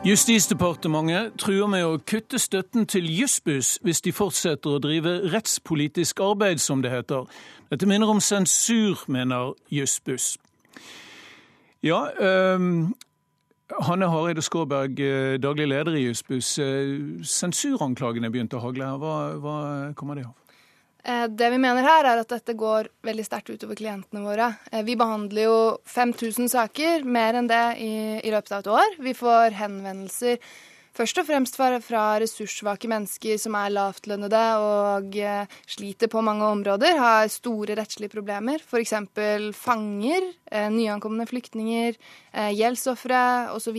Justisdepartementet 0.00 1.34
truer 1.36 1.66
med 1.68 1.84
å 1.84 1.98
kutte 2.08 2.38
støtten 2.40 2.86
til 2.88 3.04
Jussbuss 3.12 3.74
hvis 3.84 3.98
de 4.00 4.14
fortsetter 4.16 4.72
å 4.72 4.80
drive 4.80 5.12
rettspolitisk 5.28 6.22
arbeid, 6.24 6.62
som 6.64 6.80
det 6.80 6.88
heter. 6.94 7.28
Dette 7.68 7.88
minner 7.88 8.08
om 8.08 8.22
sensur, 8.24 9.02
mener 9.12 9.52
Jussbuss. 9.68 10.38
Ja, 11.84 12.00
um, 12.56 12.94
Hanne 13.90 14.08
Hareide 14.08 14.40
Skårberg, 14.40 15.04
eh, 15.04 15.36
daglig 15.36 15.68
leder 15.68 15.92
i 15.92 16.06
Jussbuss. 16.06 16.56
Eh, 16.58 17.20
sensuranklagene 17.20 18.32
begynte 18.32 18.56
å 18.56 18.64
hagle 18.64 18.88
her. 18.88 18.96
Hva, 19.04 19.16
hva 19.36 19.58
kommer 19.94 20.16
det 20.16 20.24
av? 20.24 20.39
Eh, 21.04 21.26
det 21.28 21.50
vi 21.50 21.60
mener 21.60 21.86
her, 21.86 22.04
er 22.04 22.20
at 22.20 22.32
dette 22.32 22.56
går 22.58 22.90
veldig 23.06 23.24
sterkt 23.24 23.52
utover 23.54 23.78
klientene 23.78 24.24
våre. 24.24 24.52
Eh, 24.72 24.82
vi 24.84 24.96
behandler 25.00 25.46
jo 25.46 25.60
5000 25.88 26.50
saker, 26.52 27.06
mer 27.08 27.38
enn 27.40 27.48
det, 27.50 27.62
i, 27.80 27.92
i, 28.20 28.32
løpet 28.32 28.52
av 28.52 28.64
et 28.64 28.74
år. 28.74 28.98
Vi 29.00 29.14
får 29.16 29.56
henvendelser 29.56 30.36
først 30.96 31.22
og 31.22 31.28
fremst 31.28 31.56
fra, 31.56 31.70
fra 31.80 32.04
ressurssvake 32.20 32.90
mennesker 32.90 33.38
som 33.40 33.56
er 33.56 33.72
lavtlønnede 33.72 34.44
og 34.60 35.16
eh, 35.16 35.58
sliter 35.70 36.10
på 36.12 36.24
mange 36.26 36.44
områder, 36.50 37.00
har 37.00 37.32
store 37.32 37.78
rettslige 37.80 38.12
problemer. 38.12 38.60
F.eks. 38.60 38.96
fanger, 39.56 40.28
nyankomne 40.74 41.24
flyktninger, 41.30 41.96
gjeldsofre 42.58 43.22
osv. 43.56 43.78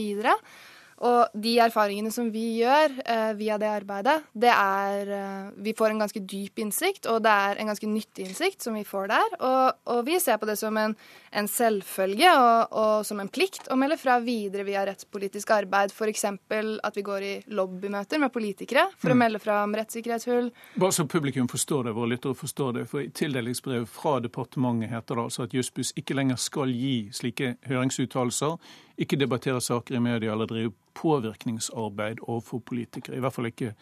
Og 1.01 1.33
de 1.33 1.55
erfaringene 1.63 2.11
som 2.13 2.27
vi 2.29 2.43
gjør 2.59 2.93
eh, 3.09 3.31
via 3.39 3.57
det 3.61 3.69
arbeidet, 3.71 4.19
det 4.37 4.51
er 4.53 5.09
eh, 5.15 5.47
Vi 5.65 5.73
får 5.77 5.93
en 5.93 6.03
ganske 6.03 6.21
dyp 6.21 6.61
innsikt, 6.61 7.07
og 7.09 7.23
det 7.25 7.31
er 7.31 7.61
en 7.61 7.71
ganske 7.71 7.89
nyttig 7.89 8.27
innsikt 8.27 8.61
som 8.61 8.77
vi 8.77 8.83
får 8.85 9.09
der. 9.09 9.35
Og, 9.39 9.79
og 9.95 10.03
vi 10.05 10.19
ser 10.21 10.37
på 10.37 10.49
det 10.49 10.59
som 10.61 10.77
en, 10.77 10.93
en 11.33 11.49
selvfølge 11.49 12.33
og, 12.37 12.75
og, 12.77 12.93
som 13.07 13.21
en 13.23 13.31
plikt 13.33 13.71
å 13.73 13.77
melde 13.79 13.97
fra 13.97 14.19
videre 14.21 14.65
via 14.67 14.85
rettspolitisk 14.85 15.55
arbeid. 15.55 15.95
F.eks. 15.95 16.25
at 16.29 16.99
vi 16.99 17.05
går 17.07 17.25
i 17.25 17.33
lobbymøter 17.49 18.21
med 18.21 18.33
politikere 18.33 18.85
for 18.93 19.09
mm. 19.09 19.15
å 19.15 19.19
melde 19.23 19.41
fra 19.41 19.63
om 19.65 19.75
rettssikkerhetshull. 19.77 20.51
Bare 20.81 20.97
så 20.97 21.07
publikum 21.09 21.49
forstår 21.49 21.89
det, 21.89 21.95
våre 21.97 22.13
lyttere 22.13 22.37
forstår 22.37 22.77
det. 22.77 22.85
For 22.91 23.01
i 23.01 23.09
tildelingsbrevet 23.09 23.89
fra 23.89 24.19
departementet 24.21 24.93
heter 24.93 25.17
det 25.17 25.25
altså 25.25 25.49
at 25.49 25.57
Jussbuss 25.57 25.95
ikke 25.97 26.17
lenger 26.17 26.37
skal 26.41 26.69
gi 26.69 27.09
slike 27.15 27.55
høringsuttalelser 27.65 28.57
ikke 29.01 29.19
debattere 29.19 29.61
saker 29.61 29.97
i 29.97 30.03
media 30.03 30.35
eller 30.35 30.49
drive 30.49 30.73
påvirkningsarbeid 30.97 32.23
overfor 32.27 32.61
politikere. 32.65 33.17
I 33.17 33.23
hvert 33.23 33.35
fall 33.35 33.49
ikke 33.49 33.73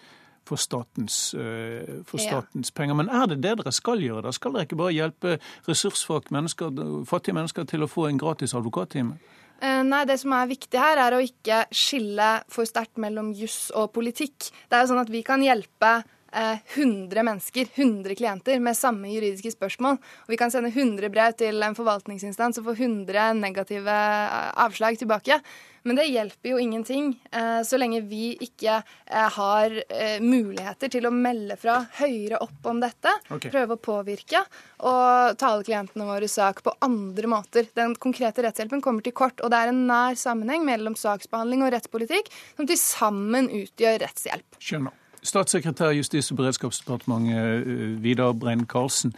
for 0.49 0.57
statens, 0.57 1.33
eh, 1.37 1.99
for 2.07 2.21
statens 2.21 2.71
ja. 2.71 2.75
penger. 2.77 2.97
Men 2.97 3.09
er 3.09 3.27
det 3.29 3.41
det 3.43 3.57
dere 3.59 3.73
skal 3.75 4.01
gjøre? 4.01 4.25
Da 4.25 4.33
skal 4.35 4.55
dere 4.55 4.65
ikke 4.67 4.79
bare 4.79 4.95
hjelpe 4.95 5.35
ressurssvake 5.67 6.33
mennesker, 6.33 6.71
fattige 7.09 7.37
mennesker 7.37 7.67
til 7.69 7.85
å 7.85 7.91
få 7.91 8.07
en 8.09 8.21
gratis 8.21 8.55
advokattime? 8.57 9.19
Eh, 9.61 9.81
nei, 9.83 10.05
Det 10.05 10.19
som 10.19 10.33
er 10.33 10.47
viktig 10.47 10.79
her, 10.79 10.97
er 10.97 11.17
å 11.17 11.23
ikke 11.23 11.65
skille 11.71 12.29
for 12.49 12.65
sterkt 12.65 12.97
mellom 12.97 13.33
juss 13.35 13.71
og 13.75 13.91
politikk. 13.93 14.49
Det 14.69 14.77
er 14.77 14.85
jo 14.85 14.93
sånn 14.93 15.03
at 15.03 15.09
Vi 15.09 15.21
kan 15.23 15.41
hjelpe 15.41 16.03
100 16.31 17.17
eh, 17.17 17.23
mennesker, 17.23 17.67
100 17.75 18.15
klienter, 18.15 18.59
med 18.59 18.77
samme 18.77 19.09
juridiske 19.13 19.51
spørsmål. 19.55 19.97
Og 19.97 20.33
vi 20.33 20.37
kan 20.37 20.51
sende 20.51 20.71
100 20.73 21.09
brev 21.13 21.33
til 21.39 21.63
en 21.63 21.77
forvaltningsinstans 21.77 22.61
og 22.61 22.69
få 22.69 22.77
100 22.77 23.33
negative 23.39 23.89
eh, 23.89 24.51
avslag 24.65 24.99
tilbake. 24.99 25.39
Men 25.87 25.95
det 25.95 26.09
hjelper 26.11 26.51
jo 26.51 26.57
ingenting 26.59 27.13
eh, 27.31 27.61
så 27.63 27.79
lenge 27.79 28.01
vi 28.09 28.33
ikke 28.43 28.81
har 29.09 29.73
muligheter 30.21 30.91
til 30.91 31.07
å 31.07 31.11
melde 31.13 31.55
fra 31.57 31.77
høyere 32.01 32.41
opp 32.43 32.67
om 32.67 32.81
dette. 32.83 33.13
Okay. 33.31 33.49
Prøve 33.53 33.77
å 33.77 33.81
påvirke 33.81 34.43
og 34.85 35.39
tale 35.39 35.65
klientene 35.65 36.05
våre 36.09 36.27
sak 36.29 36.61
på 36.65 36.75
andre 36.85 37.31
måter. 37.31 37.71
Den 37.79 37.95
konkrete 37.95 38.43
rettshjelpen 38.45 38.83
kommer 38.85 39.05
til 39.05 39.15
kort, 39.17 39.39
og 39.39 39.53
det 39.53 39.63
er 39.63 39.71
en 39.71 39.85
nær 39.89 40.19
sammenheng 40.19 40.67
mellom 40.67 40.99
saksbehandling 40.99 41.63
og 41.65 41.73
rettspolitikk 41.77 42.29
som 42.51 42.69
til 42.69 42.81
sammen 42.81 43.49
utgjør 43.63 44.03
rettshjelp. 44.03 44.59
Skjønner. 44.59 44.98
Statssekretær 45.23 45.91
i 45.91 45.99
Justis- 45.99 46.31
og 46.31 46.39
beredskapsdepartementet 46.39 47.67
eh, 47.67 48.03
Vidar 48.03 48.33
Brein 48.33 48.65
Karlsen. 48.65 49.13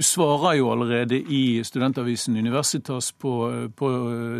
Du 0.00 0.02
svarer 0.02 0.54
jo 0.56 0.70
allerede 0.72 1.18
i 1.18 1.60
studentavisen 1.64 2.36
Universitas 2.36 3.12
på, 3.12 3.32
på, 3.76 3.88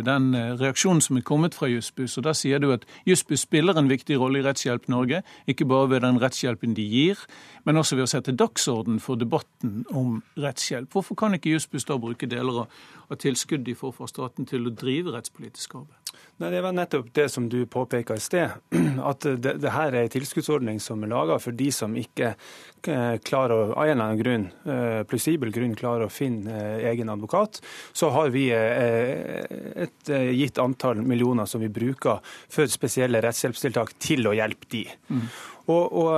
den 0.05 0.31
reaksjonen 0.57 1.01
som 1.05 1.19
er 1.19 1.25
kommet 1.27 1.53
fra 1.53 1.67
Jussbuss. 1.67 2.17
Og 2.17 2.23
Der 2.23 2.33
sier 2.33 2.59
du 2.59 2.71
at 2.73 2.85
Jussbuss 3.05 3.43
spiller 3.45 3.77
en 3.77 3.89
viktig 3.89 4.17
rolle 4.19 4.39
i 4.39 4.45
Rettshjelp 4.45 4.87
Norge. 4.89 5.21
Ikke 5.47 5.67
bare 5.69 5.89
ved 5.89 6.01
den 6.01 6.17
rettshjelpen 6.21 6.73
de 6.73 6.87
gir, 6.87 7.19
men 7.65 7.77
også 7.77 7.99
ved 7.99 8.07
å 8.07 8.09
sette 8.09 8.33
dagsorden 8.33 8.97
for 8.99 9.21
debatten 9.21 9.83
om 9.91 10.23
rettshjelp. 10.39 10.89
Hvorfor 10.89 11.19
kan 11.19 11.37
ikke 11.37 11.53
Jussbuss 11.53 11.85
da 11.85 11.99
bruke 12.01 12.25
deler 12.31 12.63
av, 12.63 12.81
tilskuddet 13.11 13.21
tilskudd 13.21 13.65
de 13.67 13.75
får 13.75 13.91
fra 13.99 14.07
staten 14.07 14.47
til 14.49 14.65
å 14.65 14.73
drive 14.73 15.13
rettspolitisk 15.13 15.75
arbeid? 15.75 16.15
Nei, 16.41 16.49
Det 16.49 16.61
var 16.63 16.73
nettopp 16.73 17.13
det 17.13 17.29
som 17.29 17.49
du 17.49 17.65
påpeker 17.65 18.17
i 18.17 18.23
sted. 18.23 18.49
At 19.11 19.21
det, 19.21 19.59
det 19.61 19.75
her 19.75 19.93
er 19.93 20.07
en 20.07 20.13
tilskuddsordning 20.15 20.81
som 20.81 21.00
er 21.05 21.11
laga 21.11 21.37
for 21.41 21.55
de 21.57 21.69
som 21.73 21.93
ikke 21.97 22.33
eh, 22.33 23.15
klarer 23.25 23.71
av 23.71 23.83
en 23.83 23.91
eller 23.91 24.03
annen 24.05 24.19
grunn, 24.19 24.45
eh, 24.65 25.01
plausibel 25.09 25.53
grunn 25.53 25.75
klarer 25.77 26.07
å 26.07 26.13
finne 26.13 26.53
eh, 26.55 26.89
egen 26.91 27.11
advokat. 27.13 27.61
Så 27.93 28.11
har 28.15 28.31
vi 28.33 28.47
et 28.51 30.11
gitt 30.11 30.59
antall 30.61 31.01
millioner 31.05 31.49
som 31.49 31.61
vi 31.61 31.71
bruker 31.71 32.19
for 32.23 32.69
spesielle 32.71 33.21
rettshjelpstiltak 33.23 33.95
til 34.01 34.29
å 34.29 34.35
hjelpe 34.37 34.69
de. 34.71 34.85
Mm. 35.09 35.25
Og, 35.71 35.93
og, 36.01 36.15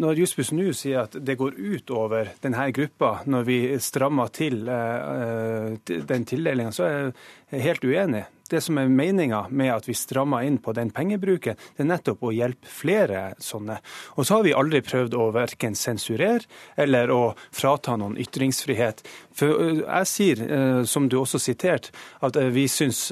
Når 0.00 0.20
Jussbuss 0.22 0.50
nå 0.56 0.70
sier 0.74 1.04
at 1.04 1.18
det 1.20 1.36
går 1.38 1.58
ut 1.58 1.90
over 1.94 2.32
denne 2.42 2.70
gruppa 2.74 3.18
når 3.28 3.44
vi 3.46 3.58
strammer 3.78 4.32
til 4.34 4.64
den 4.64 6.24
tildelinga, 6.26 6.72
så 6.74 6.88
er 6.88 6.96
jeg 7.52 7.66
helt 7.68 7.84
uenig. 7.84 8.24
Det 8.50 8.60
som 8.60 8.78
er 8.78 8.90
meninga 8.92 9.46
med 9.48 9.72
at 9.72 9.86
vi 9.88 9.94
strammer 9.96 10.44
inn 10.44 10.58
på 10.60 10.74
den 10.76 10.90
pengebruken, 10.94 11.56
det 11.76 11.84
er 11.84 11.88
nettopp 11.88 12.26
å 12.28 12.32
hjelpe 12.34 12.68
flere 12.68 13.22
sånne. 13.40 13.78
Og 14.18 14.26
så 14.26 14.38
har 14.38 14.44
vi 14.44 14.52
aldri 14.56 14.82
prøvd 14.84 15.16
å 15.16 15.30
verken 15.32 15.76
sensurere 15.78 16.44
eller 16.76 17.12
å 17.14 17.22
frata 17.54 17.96
noen 17.96 18.18
ytringsfrihet. 18.20 19.00
For 19.34 19.80
jeg 19.80 20.10
sier, 20.10 20.42
som 20.86 21.08
du 21.10 21.16
også 21.18 21.40
siterte, 21.42 21.94
at 22.24 22.36
vi 22.54 22.66
syns 22.70 23.06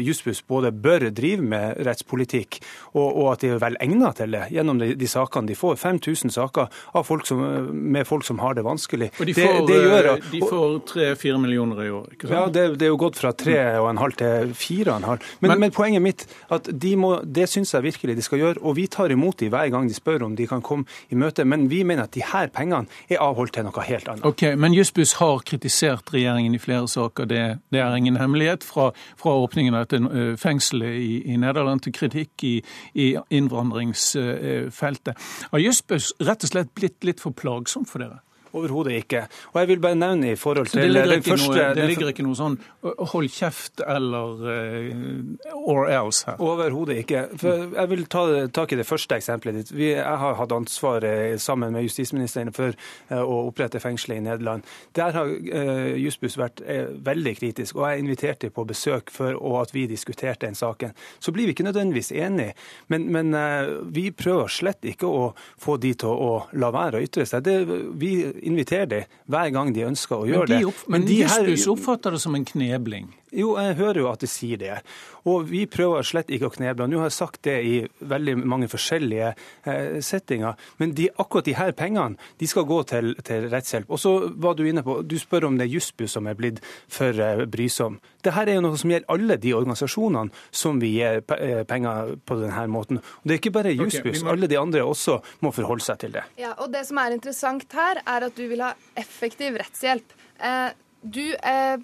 Jussbuss 0.00 0.44
både 0.48 0.70
bør 0.72 1.08
drive 1.10 1.44
med 1.44 1.82
rettspolitikk, 1.84 2.60
og, 2.94 3.32
at 3.32 3.42
de 3.42 3.52
er 3.52 3.60
vel 3.62 3.76
egnet 3.82 4.20
til 4.20 4.36
det 4.36 4.46
gjennom 4.54 4.80
de, 4.80 5.08
sakene 5.10 5.50
de 5.50 5.58
får. 5.58 5.76
5000 5.82 6.32
saker 6.32 6.70
folk 7.04 7.26
som, 7.26 7.42
med 7.72 8.06
folk 8.06 8.24
som 8.24 8.40
har 8.42 8.54
det 8.56 8.64
vanskelig. 8.66 9.10
Og 9.18 9.28
de 9.28 9.34
får, 9.36 9.58
det, 9.66 9.74
det 9.74 9.80
gjør, 9.90 10.48
får 10.48 10.78
3-4 10.94 11.42
millioner 11.42 11.84
i 11.84 11.90
år, 11.92 12.08
ikke 12.14 12.28
sant? 12.28 12.38
Ja, 12.38 12.46
det, 12.54 12.66
det 12.80 12.88
er 12.88 12.94
jo 12.94 13.00
gått 13.02 13.18
fra 13.20 13.34
3,5 13.36 14.16
til 14.22 14.51
4,5. 14.52 15.22
Men, 15.40 15.50
men, 15.50 15.60
men, 15.60 15.74
poenget 15.74 16.02
mitt 16.02 16.26
at 16.52 16.68
de 16.82 16.94
må, 16.96 17.14
det 17.24 17.48
syns 17.50 17.74
jeg 17.74 17.86
virkelig 17.86 18.16
de 18.18 18.24
skal 18.24 18.42
gjøre. 18.42 18.62
Og 18.62 18.76
vi 18.78 18.86
tar 18.86 19.14
imot 19.14 19.40
dem 19.40 19.52
hver 19.52 19.70
gang 19.72 19.88
de 19.88 19.96
spør 19.96 20.26
om 20.28 20.36
de 20.38 20.46
kan 20.50 20.62
komme 20.64 20.88
i 21.10 21.18
møte. 21.18 21.46
Men 21.48 21.68
vi 21.70 21.82
mener 21.86 22.08
at 22.08 22.16
de 22.16 22.24
her 22.32 22.50
pengene 22.54 22.90
er 23.08 23.22
avholdt 23.22 23.56
til 23.56 23.66
noe 23.66 23.86
helt 23.86 24.08
annet. 24.08 24.26
Ok, 24.28 24.44
Men 24.56 24.76
Jussbuss 24.76 25.16
har 25.20 25.44
kritisert 25.48 26.12
regjeringen 26.14 26.54
i 26.54 26.62
flere 26.62 26.88
saker. 26.88 27.28
Det, 27.30 27.42
det 27.72 27.82
er 27.82 27.96
ingen 27.96 28.18
hemmelighet. 28.20 28.64
Fra, 28.64 28.90
fra 29.20 29.36
åpningen 29.44 29.74
av 29.74 29.86
dette 29.86 30.02
eh, 30.02 30.34
fengselet 30.40 30.98
i, 30.98 31.12
i, 31.32 31.38
Nederland 31.40 31.84
til 31.84 31.96
kritikk 31.96 32.44
i, 32.48 32.56
i 32.94 33.12
innvandringsfeltet. 33.30 35.30
Har 35.52 35.62
Jussbuss 35.62 36.12
rett 36.22 36.44
og 36.44 36.52
slett 36.52 36.74
blitt 36.78 37.00
litt 37.06 37.22
for 37.22 37.34
plagsom 37.36 37.86
for 37.88 38.04
dere? 38.04 38.22
Overhodet 38.52 38.98
ikke. 39.00 39.22
Og 39.52 39.60
jeg 39.62 39.68
vil 39.70 39.80
bare 39.80 39.96
nevne 39.96 40.32
i 40.32 40.36
forhold 40.36 40.68
til 40.72 40.92
det 40.92 41.04
den 41.08 41.22
første 41.24 41.48
noe, 41.48 41.68
Det 41.76 41.86
ligger 41.88 42.10
ikke 42.12 42.24
noe 42.26 42.36
sånn 42.36 42.58
hold 42.82 43.30
kjeft 43.32 43.80
eller 43.80 44.42
uh, 44.44 45.54
or 45.62 45.88
else 45.88 46.26
her? 46.28 46.40
Overhodet 46.42 46.98
ikke. 47.02 47.22
For 47.40 47.72
jeg 47.72 47.90
vil 47.92 48.04
ta 48.12 48.24
tak 48.52 48.74
i 48.74 48.78
det 48.80 48.86
første 48.88 49.16
eksempelet 49.16 49.60
ditt. 49.60 49.72
Vi, 49.72 49.88
jeg 49.94 50.18
har 50.24 50.36
hatt 50.36 50.52
ansvaret 50.52 51.40
sammen 51.40 51.72
med 51.72 51.86
justisministeren 51.86 52.52
for 52.56 52.76
uh, 52.76 53.22
å 53.22 53.46
opprette 53.48 53.80
fengselet 53.82 54.20
i 54.20 54.26
Nederland. 54.26 54.68
Der 54.98 55.16
har 55.16 55.32
uh, 55.32 55.94
Jussbuss 55.96 56.36
vært 56.40 56.60
uh, 56.66 56.92
veldig 57.06 57.34
kritisk, 57.40 57.80
og 57.80 57.88
jeg 57.88 58.04
inviterte 58.04 58.52
på 58.52 58.66
besøk 58.68 59.12
for 59.14 59.38
og 59.40 59.62
at 59.62 59.72
vi 59.74 59.86
diskuterte 59.90 60.46
den 60.46 60.58
saken. 60.58 60.92
Så 61.22 61.32
blir 61.32 61.48
vi 61.48 61.56
ikke 61.56 61.66
nødvendigvis 61.66 62.12
enige, 62.12 62.52
men, 62.92 63.08
men 63.12 63.32
vi 63.94 64.10
prøver 64.14 64.50
slett 64.52 64.84
ikke 64.86 65.08
å 65.08 65.24
få 65.60 65.76
de 65.80 65.92
til 65.98 66.12
å 66.12 66.32
la 66.60 66.70
være 66.74 67.00
å 67.00 67.04
ytre 67.04 67.26
seg. 67.28 67.44
Det, 67.46 67.56
vi 68.00 68.12
invitere 68.42 68.86
dem 68.90 69.18
hver 69.30 69.50
gang 69.54 69.72
de 69.74 69.86
ønsker 69.86 70.16
å 70.18 70.28
gjøre 70.28 70.50
de 70.50 70.58
det. 70.58 70.70
Opp, 70.70 70.84
men, 70.88 71.02
men 71.02 71.08
de 71.08 71.18
her... 71.24 71.50
oppfatter 71.72 72.16
det 72.16 72.22
som 72.24 72.36
en 72.38 72.46
knebling? 72.48 73.10
Jo, 73.32 73.54
jeg 73.56 73.78
hører 73.78 74.02
jo 74.02 74.08
at 74.10 74.20
de 74.20 74.28
sier 74.28 74.60
det. 74.60 74.74
Og 75.28 75.46
vi 75.48 75.62
prøver 75.70 76.04
slett 76.04 76.30
ikke 76.32 76.50
å 76.50 76.52
kneble. 76.52 76.88
Nå 76.90 77.00
har 77.00 77.08
jeg 77.08 77.16
sagt 77.16 77.42
det 77.46 77.56
i 77.64 77.74
veldig 78.10 78.34
mange 78.40 78.68
forskjellige 78.68 79.30
eh, 79.32 79.98
settinger. 80.04 80.58
Men 80.82 80.92
de, 80.98 81.08
akkurat 81.16 81.46
de 81.46 81.54
her 81.56 81.72
pengene 81.78 82.18
de 82.40 82.48
skal 82.50 82.66
gå 82.68 82.82
til, 82.90 83.14
til 83.24 83.48
rettshjelp. 83.52 83.90
Og 83.92 84.02
så 84.02 84.14
var 84.36 84.58
Du 84.58 84.66
inne 84.68 84.82
på, 84.84 84.98
du 85.08 85.16
spør 85.18 85.48
om 85.48 85.56
det 85.56 85.64
er 85.64 85.72
Jussbu 85.72 86.04
som 86.10 86.26
er 86.28 86.36
blitt 86.36 86.60
for 86.92 87.16
eh, 87.16 87.44
brysom. 87.48 88.00
Dette 88.22 88.44
er 88.44 88.58
jo 88.58 88.66
noe 88.66 88.78
som 88.78 88.92
gjelder 88.92 89.10
alle 89.14 89.38
de 89.40 89.54
organisasjonene 89.56 90.44
som 90.50 90.82
vi 90.82 90.92
gir 90.98 91.22
eh, 91.38 91.62
penger 91.68 92.14
på 92.28 92.38
denne 92.42 92.66
måten. 92.70 93.00
Og 93.00 93.24
Det 93.24 93.38
er 93.38 93.40
ikke 93.40 93.56
bare 93.56 93.72
Jussbuss. 93.74 94.20
Okay, 94.20 94.26
må... 94.26 94.36
Alle 94.36 94.50
de 94.50 94.60
andre 94.60 94.84
også 94.84 95.18
må 95.40 95.54
forholde 95.56 95.86
seg 95.86 96.04
til 96.04 96.18
det. 96.18 96.26
Ja, 96.42 96.52
og 96.58 96.72
Det 96.74 96.84
som 96.88 97.00
er 97.00 97.16
interessant 97.16 97.78
her, 97.78 98.02
er 98.04 98.28
at 98.28 98.36
du 98.36 98.44
vil 98.50 98.62
ha 98.64 98.74
effektiv 98.98 99.56
rettshjelp. 99.62 100.18
Eh, 100.42 100.70
du 101.02 101.34
eh, 101.34 101.78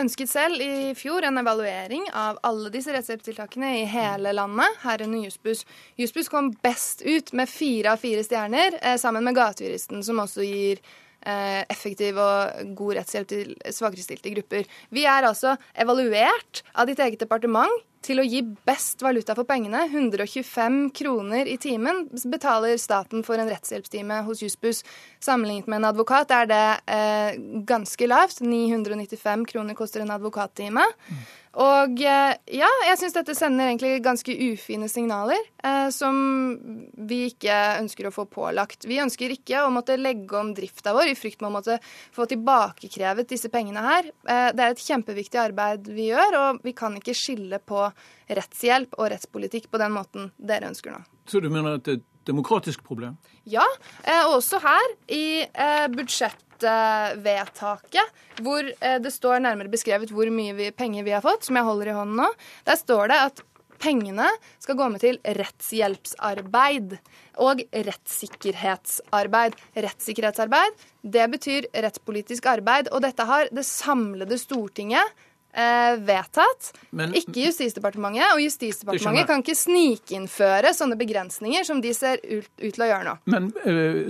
ønsket 0.00 0.30
selv 0.30 0.62
i 0.62 0.94
fjor 0.96 1.26
en 1.28 1.38
evaluering 1.40 2.06
av 2.16 2.38
alle 2.46 2.72
disse 2.72 2.92
rettshjelpstiltakene 2.94 3.70
i 3.82 3.86
hele 3.88 4.32
landet, 4.32 4.80
herunder 4.84 5.26
Jussbuss. 5.26 5.64
Jussbuss 6.00 6.30
kom 6.32 6.52
best 6.64 7.04
ut 7.04 7.32
med 7.36 7.50
fire 7.50 7.92
av 7.92 8.02
fire 8.02 8.24
stjerner, 8.24 8.78
eh, 8.80 8.96
sammen 9.00 9.24
med 9.26 9.36
Gatejuristen, 9.36 10.00
som 10.06 10.22
også 10.24 10.46
gir 10.46 10.80
eh, 11.26 11.62
effektiv 11.68 12.20
og 12.20 12.74
god 12.78 13.00
rettshjelp 13.00 13.32
til 13.32 13.56
svakerestilte 13.68 14.32
grupper. 14.36 14.68
Vi 14.94 15.04
er 15.08 15.28
altså 15.28 15.58
evaluert 15.76 16.64
av 16.74 16.88
ditt 16.88 17.02
eget 17.04 17.20
departement 17.20 17.84
til 18.04 18.20
å 18.20 18.26
gi 18.26 18.42
best 18.66 19.02
valuta 19.04 19.34
for 19.36 19.48
pengene, 19.48 19.86
125 19.88 20.90
kroner 20.96 21.48
i 21.50 21.56
timen, 21.60 22.04
betaler 22.30 22.76
staten 22.80 23.24
for 23.26 23.40
en 23.40 23.48
rettshjelpstime 23.50 24.20
hos 24.26 24.42
Jussbuss. 24.44 24.82
Sammenlignet 25.24 25.70
med 25.70 25.80
en 25.80 25.88
advokat 25.90 26.34
er 26.34 26.50
det 26.50 26.64
eh, 26.92 27.38
ganske 27.68 28.08
lavt. 28.10 28.42
995 28.44 29.46
kroner 29.54 29.78
koster 29.78 30.04
en 30.04 30.14
advokattime. 30.14 30.84
Mm. 31.08 31.24
Og 31.60 32.00
eh, 32.02 32.34
ja, 32.56 32.68
jeg 32.88 32.98
syns 32.98 33.14
dette 33.14 33.34
sender 33.38 33.68
egentlig 33.68 34.00
ganske 34.02 34.34
ufine 34.34 34.88
signaler 34.90 35.38
eh, 35.62 35.86
som 35.94 36.16
vi 37.06 37.20
ikke 37.30 37.58
ønsker 37.82 38.08
å 38.08 38.14
få 38.14 38.26
pålagt. 38.30 38.88
Vi 38.90 38.98
ønsker 39.02 39.34
ikke 39.36 39.62
å 39.62 39.70
måtte 39.74 39.98
legge 40.00 40.38
om 40.38 40.50
drifta 40.56 40.94
vår 40.96 41.12
i 41.12 41.18
frykt 41.18 41.44
med 41.44 41.52
å 41.52 41.54
måtte 41.58 41.78
få 42.14 42.26
tilbakekrevet 42.30 43.30
disse 43.30 43.52
pengene 43.54 43.84
her. 43.86 44.10
Eh, 44.26 44.48
det 44.56 44.66
er 44.66 44.74
et 44.74 44.82
kjempeviktig 44.82 45.42
arbeid 45.44 45.92
vi 45.94 46.10
gjør, 46.10 46.40
og 46.40 46.66
vi 46.66 46.74
kan 46.76 46.96
ikke 46.98 47.14
skille 47.18 47.62
på 47.62 47.86
rettshjelp 48.34 48.98
og 48.98 49.12
rettspolitikk 49.14 49.70
på 49.70 49.82
den 49.82 49.94
måten 49.94 50.32
dere 50.38 50.72
ønsker 50.72 50.96
nå. 50.96 51.04
Så 51.30 51.40
du 51.40 51.48
mener 51.52 51.78
at 51.78 51.86
det 51.86 51.98
er 51.98 52.02
et 52.02 52.10
demokratisk 52.24 52.82
problem? 52.84 53.16
Ja, 53.48 53.64
eh, 54.02 54.24
også 54.32 54.58
her 54.64 54.94
i 55.12 55.44
eh, 55.44 55.86
budsjett 56.60 57.18
vedtaket, 57.24 58.12
hvor 58.42 58.64
eh, 58.80 58.98
det 59.00 59.12
står 59.12 59.40
nærmere 59.42 59.70
beskrevet 59.70 60.10
hvor 60.10 60.28
mye 60.30 60.54
vi, 60.54 60.70
penger 60.72 61.04
vi 61.04 61.12
har 61.14 61.22
fått, 61.22 61.44
som 61.44 61.56
jeg 61.56 61.64
holder 61.64 61.88
i 61.88 61.96
hånden 61.96 62.16
nå. 62.16 62.30
Der 62.66 62.76
står 62.76 63.08
det 63.08 63.18
at 63.18 63.42
pengene 63.78 64.28
skal 64.62 64.76
gå 64.78 64.88
med 64.88 65.00
til 65.02 65.18
rettshjelpsarbeid 65.24 66.96
og 67.42 67.60
rettssikkerhetsarbeid. 67.74 69.54
Rettssikkerhetsarbeid, 69.76 70.72
det 71.02 71.28
betyr 71.30 71.68
rettspolitisk 71.74 72.46
arbeid, 72.46 72.88
og 72.92 73.02
dette 73.04 73.26
har 73.28 73.50
det 73.52 73.66
samlede 73.66 74.38
Stortinget 74.38 75.04
eh, 75.54 75.98
vedtatt, 75.98 76.72
Men- 76.90 77.12
ikke 77.14 77.44
Justisdepartementet. 77.48 78.32
Og 78.32 78.40
Justisdepartementet 78.40 79.26
kan 79.26 79.42
ikke 79.42 79.58
snikinnføre 79.58 80.72
sånne 80.74 80.96
begrensninger 80.96 81.66
som 81.66 81.82
de 81.82 81.92
ser 81.94 82.22
ut, 82.24 82.48
ut 82.62 82.72
til 82.74 82.86
å 82.86 82.88
gjøre 82.88 83.04
nå. 83.10 83.18
Men 83.26 83.50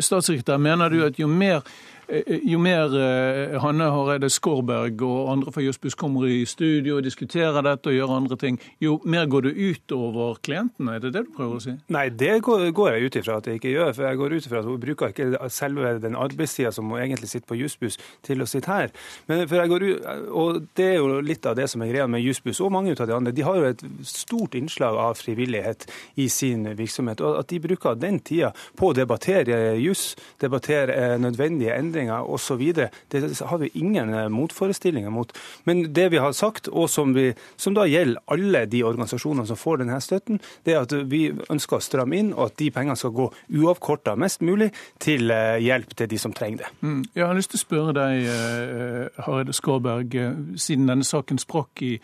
statssekretær, 0.01 0.61
mener 0.61 0.93
du 0.93 1.03
at 1.07 1.19
jo 1.19 1.27
mer 1.27 1.65
jo 2.09 2.59
mer 2.61 2.93
eh, 2.99 3.55
Hanne 3.63 3.87
Hareide 3.93 4.29
Skårberg 4.33 5.03
og 5.07 5.31
andre 5.33 5.53
fra 5.55 5.63
Jøssbuss 5.65 5.97
kommer 5.99 6.27
i 6.29 6.45
studio 6.49 6.99
og 6.99 7.07
diskuterer 7.07 7.65
dette 7.65 7.91
og 7.91 7.97
gjør 7.97 8.15
andre 8.17 8.39
ting, 8.41 8.59
jo 8.83 8.99
mer 9.09 9.27
går 9.31 9.49
det 9.49 9.55
ut 9.55 9.95
over 9.97 10.39
klientene? 10.45 10.97
Er 10.97 11.05
det 11.05 11.15
det 11.15 11.25
du 11.29 11.33
prøver 11.37 11.59
å 11.59 11.65
si? 11.65 11.77
Nei, 11.95 12.07
det 12.13 12.37
går, 12.45 12.67
jeg 12.69 13.09
ut 13.09 13.19
ifra 13.21 13.39
at 13.41 13.49
jeg 13.49 13.61
ikke 13.61 13.73
gjør. 13.73 13.93
For 13.97 14.09
jeg 14.09 14.21
går 14.21 14.37
ut 14.37 14.49
ifra 14.49 14.61
at 14.61 14.69
hun 14.69 14.83
bruker 14.83 15.15
ikke 15.15 15.51
selve 15.53 15.95
den 16.03 16.19
arbeidstida 16.19 16.73
som 16.75 16.91
hun 16.93 17.01
egentlig 17.01 17.31
sitter 17.33 17.49
på 17.51 17.59
Jussbuss, 17.59 17.99
til 18.25 18.45
å 18.45 18.49
sitte 18.49 18.71
her. 18.71 18.93
Men 19.31 19.45
for 19.49 19.61
jeg 19.61 19.73
går 19.73 19.87
ut, 19.89 20.09
og 20.31 20.61
det 20.77 20.89
er 20.93 20.99
jo 21.01 21.21
litt 21.25 21.49
av 21.49 21.57
det 21.59 21.69
som 21.73 21.83
er 21.85 21.93
greia 21.93 22.09
med 22.11 22.25
Jussbuss 22.25 22.63
og 22.65 22.73
mange 22.75 22.95
av 22.95 23.09
de 23.09 23.17
andre. 23.17 23.35
De 23.35 23.47
har 23.47 23.59
jo 23.59 23.71
et 23.71 23.85
stort 24.09 24.57
innslag 24.59 24.99
av 25.01 25.17
frivillighet 25.21 25.89
i 26.21 26.29
sin 26.33 26.67
virksomhet. 26.77 27.23
Og 27.25 27.41
at 27.41 27.51
de 27.53 27.63
bruker 27.65 27.99
den 27.99 28.21
tida 28.25 28.53
på 28.77 28.91
å 28.91 28.97
debattere 28.97 29.75
juss, 29.81 30.13
debattere 30.43 30.95
eh, 30.95 31.17
nødvendige 31.21 31.75
endringer 31.75 31.94
osv., 32.03 32.63
det 33.09 33.41
har 33.41 33.59
vi 33.59 33.71
ingen 33.75 34.15
eh, 34.15 34.29
motforestillinger 34.29 35.11
mot. 35.11 35.33
Men 35.65 35.93
det 35.93 36.09
vi 36.09 36.17
har 36.17 36.33
sagt, 36.33 36.69
og 36.69 36.91
som, 36.91 37.15
vi, 37.15 37.33
som 37.57 37.75
da 37.75 37.87
gjelder 37.89 38.23
alle 38.27 38.65
de 38.71 38.83
organisasjonene 38.85 39.47
som 39.47 39.59
får 39.59 39.83
denne 39.83 40.01
støtten, 40.01 40.41
det 40.65 40.75
er 40.75 40.83
at 40.85 40.95
vi 41.11 41.27
ønsker 41.51 41.79
å 41.79 41.85
stramme 41.85 42.19
inn, 42.19 42.33
og 42.35 42.51
at 42.51 42.59
de 42.61 42.71
pengene 42.75 42.97
skal 42.99 43.15
gå 43.15 43.29
uavkorta 43.61 44.17
mest 44.21 44.43
mulig 44.45 44.71
til 45.03 45.31
eh, 45.35 45.61
hjelp 45.65 45.95
til 45.99 46.11
de 46.11 46.21
som 46.21 46.35
trenger 46.37 46.65
det. 46.65 46.73
Mm. 46.83 47.01
Jeg 47.15 47.27
har 47.27 47.39
lyst 47.39 47.55
til 47.55 47.61
å 47.61 47.65
spørre 47.65 47.97
deg, 47.99 48.29
eh, 48.35 49.23
Hareide 49.27 49.57
Skårberg, 49.57 50.19
siden 50.61 50.91
denne 50.91 51.07
saken 51.07 51.41
sprakk 51.43 51.85
i, 51.85 51.95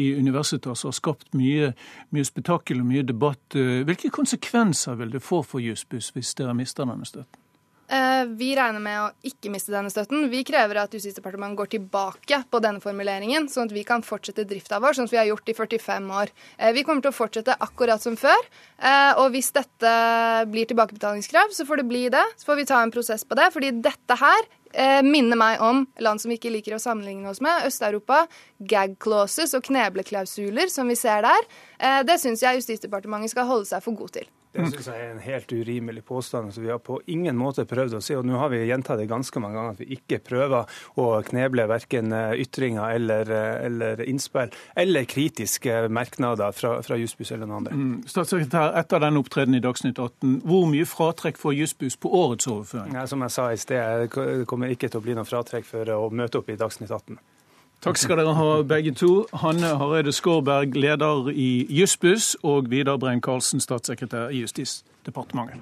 i 0.00 0.12
Universitas 0.18 0.84
og 0.84 0.92
har 0.92 0.98
skapt 1.00 1.34
mye, 1.38 1.72
mye 2.14 2.26
spetakkel 2.28 2.82
og 2.82 2.90
mye 2.90 3.06
debatt. 3.06 3.56
Hvilke 3.56 4.12
konsekvenser 4.14 4.98
vil 5.00 5.14
det 5.14 5.22
få 5.24 5.42
for 5.46 5.62
Jussbuss 5.62 6.12
hvis 6.14 6.34
dere 6.38 6.56
mister 6.56 6.88
denne 6.88 7.08
støtten? 7.08 7.39
Eh, 7.90 8.24
Vi 8.38 8.52
regner 8.54 8.78
med 8.82 8.98
å 9.02 9.06
ikke 9.26 9.50
miste 9.50 9.72
denne 9.74 9.90
støtten. 9.90 10.28
Vi 10.30 10.44
krever 10.46 10.78
at 10.78 10.92
Justisdepartementet 10.94 11.58
går 11.58 11.70
tilbake 11.72 12.38
på 12.50 12.60
denne 12.62 12.78
formuleringen, 12.82 13.48
sånn 13.50 13.66
at 13.66 13.74
vi 13.74 13.82
kan 13.88 14.04
fortsette 14.06 14.44
drifta 14.46 14.78
vår, 14.78 14.94
sånn 14.94 15.08
som 15.10 15.16
vi 15.16 15.18
har 15.18 15.26
gjort 15.26 15.50
i 15.50 15.56
45 15.58 16.06
år. 16.14 16.30
Eh, 16.58 16.70
Vi 16.72 16.84
kommer 16.86 17.02
til 17.02 17.10
å 17.10 17.16
fortsette 17.18 17.56
akkurat 17.58 18.00
som 18.00 18.14
før. 18.16 18.38
eh, 18.78 19.12
Og 19.18 19.32
hvis 19.32 19.50
dette 19.52 20.46
blir 20.46 20.66
tilbakebetalingskrav, 20.70 21.50
så 21.50 21.66
får 21.66 21.78
det 21.78 21.88
bli 21.88 22.08
det. 22.08 22.24
Så 22.38 22.46
får 22.46 22.56
vi 22.56 22.64
ta 22.64 22.80
en 22.82 22.92
prosess 22.92 23.24
på 23.24 23.34
det. 23.34 23.52
Fordi 23.52 23.82
dette 23.82 24.16
her 24.16 25.02
minner 25.02 25.36
meg 25.36 25.60
om 25.60 25.84
land 25.98 26.20
som 26.20 26.28
vi 26.30 26.36
ikke 26.38 26.52
liker 26.52 26.74
å 26.76 26.78
sammenligne 26.78 27.26
oss 27.28 27.40
med. 27.40 27.64
Øst-Europa. 27.66 28.28
Gag 28.62 29.00
clauses 29.00 29.52
og 29.52 29.64
knebleklausuler 29.64 30.70
som 30.70 30.86
vi 30.86 30.94
ser 30.94 31.22
der. 31.22 32.04
Det 32.04 32.20
syns 32.20 32.40
jeg 32.40 32.60
Justisdepartementet 32.62 33.30
skal 33.30 33.46
holde 33.46 33.66
seg 33.66 33.82
for 33.82 33.94
god 33.98 34.12
til. 34.12 34.26
Det 34.50 34.66
syns 34.72 34.88
jeg 34.90 34.98
er 35.04 35.12
en 35.14 35.22
helt 35.22 35.52
urimelig 35.52 36.04
påstand. 36.08 36.54
Så 36.54 36.64
vi 36.64 36.70
har 36.72 36.80
på 36.82 36.98
ingen 37.10 37.38
måte 37.38 37.66
prøvd 37.68 37.98
å 37.98 38.02
si, 38.02 38.16
og 38.18 38.26
nå 38.26 38.38
har 38.40 38.50
vi 38.52 38.64
gjentatt 38.66 38.98
det 38.98 39.08
ganske 39.10 39.42
mange 39.42 39.58
ganger, 39.58 39.76
at 39.76 39.82
vi 39.82 39.98
ikke 39.98 40.20
prøver 40.26 40.80
å 40.98 41.08
kneble 41.26 41.66
verken 41.70 42.14
ytringer 42.34 42.96
eller, 42.96 43.30
eller 43.68 44.04
innspill 44.10 44.50
eller 44.74 45.04
kritiske 45.04 45.88
merknader 45.92 46.52
fra, 46.56 46.76
fra 46.82 46.98
Jussbuss 46.98 47.32
eller 47.34 47.46
noen 47.46 47.60
andre. 47.60 47.78
Mm. 47.78 47.96
Statssekretær, 48.10 48.74
etter 48.80 49.02
den 49.02 49.20
opptredenen 49.20 49.60
i 49.60 49.64
Dagsnytt 49.64 49.98
18, 49.98 50.40
hvor 50.46 50.66
mye 50.70 50.88
fratrekk 50.88 51.40
får 51.40 51.56
Jussbuss 51.58 51.98
på 52.00 52.12
årets 52.20 52.48
overføring? 52.50 52.96
Ja, 52.98 53.06
som 53.10 53.22
jeg 53.26 53.34
sa 53.34 53.50
i 53.52 53.60
sted, 53.60 54.06
det 54.06 54.46
kommer 54.50 54.72
ikke 54.72 54.90
til 54.90 55.02
å 55.02 55.04
bli 55.04 55.18
noe 55.18 55.28
fratrekk 55.28 55.68
for 55.68 55.94
å 55.94 56.08
møte 56.10 56.40
opp 56.40 56.50
i 56.50 56.58
Dagsnytt 56.60 56.90
18. 56.90 57.20
Takk 57.80 57.96
skal 57.96 58.18
dere 58.20 58.34
ha 58.36 58.62
begge 58.62 58.92
to. 58.92 59.26
Hanne 59.32 59.66
Hareide 59.80 60.12
Skårberg, 60.12 60.76
leder 60.76 61.28
i 61.32 61.66
Jussbuss, 61.70 62.36
og 62.42 62.70
Vidar 62.70 62.96
Brein-Karlsen, 62.96 63.60
statssekretær 63.60 64.28
i 64.28 64.40
Justisdepartementet. 64.40 65.60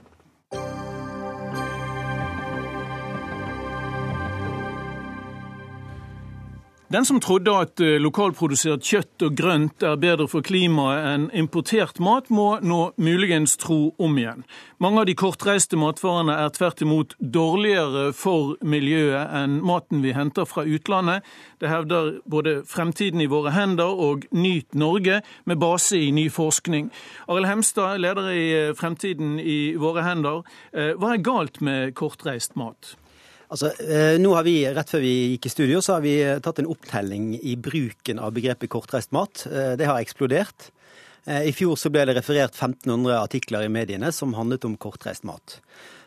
Den 6.88 7.04
som 7.04 7.18
trodde 7.20 7.52
at 7.52 7.80
eh, 7.84 7.98
lokalprodusert 8.00 8.80
kjøtt 8.80 9.24
og 9.26 9.34
grønt 9.36 9.84
er 9.84 9.98
bedre 10.00 10.24
for 10.32 10.40
klimaet 10.40 11.04
enn 11.04 11.24
importert 11.36 11.98
mat, 12.00 12.30
må 12.32 12.46
nå 12.64 12.78
muligens 12.96 13.58
tro 13.60 13.90
om 14.00 14.14
igjen. 14.16 14.46
Mange 14.80 15.02
av 15.02 15.08
de 15.10 15.14
kortreiste 15.20 15.76
matvarene 15.76 16.32
er 16.40 16.54
tvert 16.56 16.80
imot 16.80 17.12
dårligere 17.20 18.06
for 18.16 18.54
miljøet 18.64 19.34
enn 19.36 19.58
maten 19.68 20.00
vi 20.00 20.14
henter 20.16 20.48
fra 20.48 20.64
utlandet. 20.64 21.28
Det 21.60 21.68
hevder 21.68 22.08
både 22.24 22.62
Fremtiden 22.64 23.20
i 23.20 23.28
våre 23.28 23.52
hender 23.52 23.92
og 23.92 24.24
Nyt 24.32 24.72
Norge, 24.72 25.18
med 25.44 25.60
base 25.60 26.00
i 26.00 26.08
ny 26.16 26.30
forskning. 26.32 26.88
Arild 27.28 27.50
Hemstad, 27.50 28.00
leder 28.00 28.30
i 28.32 28.46
eh, 28.62 28.72
Fremtiden 28.78 29.36
i 29.36 29.76
våre 29.76 30.06
hender. 30.08 30.40
Eh, 30.72 30.94
Hva 30.96 31.12
er 31.12 31.26
galt 31.28 31.60
med 31.60 31.92
kortreist 32.00 32.56
mat? 32.56 32.94
Altså, 33.48 33.70
eh, 33.80 34.18
nå 34.20 34.34
har 34.36 34.44
vi, 34.44 34.60
Rett 34.76 34.90
før 34.92 35.00
vi 35.00 35.12
gikk 35.34 35.48
i 35.48 35.52
studio, 35.52 35.80
så 35.84 35.96
har 35.96 36.02
vi 36.04 36.18
eh, 36.20 36.40
tatt 36.44 36.60
en 36.60 36.68
opptelling 36.68 37.30
i 37.38 37.54
bruken 37.56 38.20
av 38.20 38.34
begrepet 38.36 38.68
kortreist 38.72 39.14
mat. 39.16 39.46
Eh, 39.48 39.72
det 39.80 39.88
har 39.88 40.00
eksplodert. 40.00 40.72
I 41.28 41.50
fjor 41.52 41.74
så 41.76 41.90
ble 41.92 42.06
det 42.08 42.14
referert 42.16 42.54
1500 42.54 43.18
artikler 43.18 43.66
i 43.66 43.68
mediene 43.68 44.08
som 44.16 44.30
handlet 44.32 44.62
om 44.64 44.78
kortreist 44.80 45.26
mat. 45.28 45.58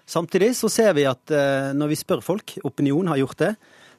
Samtidig 0.10 0.56
så 0.58 0.66
ser 0.72 0.96
vi 0.98 1.04
at 1.06 1.30
når 1.78 1.92
vi 1.92 1.98
spør 2.00 2.24
folk, 2.26 2.56
opinion 2.66 3.12
har 3.12 3.20
gjort 3.20 3.38
det, 3.44 3.52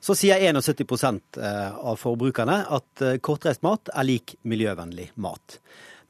så 0.03 0.17
sier 0.19 0.43
71 0.43 1.39
eh, 1.39 1.77
av 1.79 2.01
forbrukerne 2.01 2.57
at 2.75 3.05
kortreist 3.23 3.63
mat 3.63 3.93
er 3.95 4.09
lik 4.09 4.35
miljøvennlig 4.43 5.13
mat. 5.23 5.61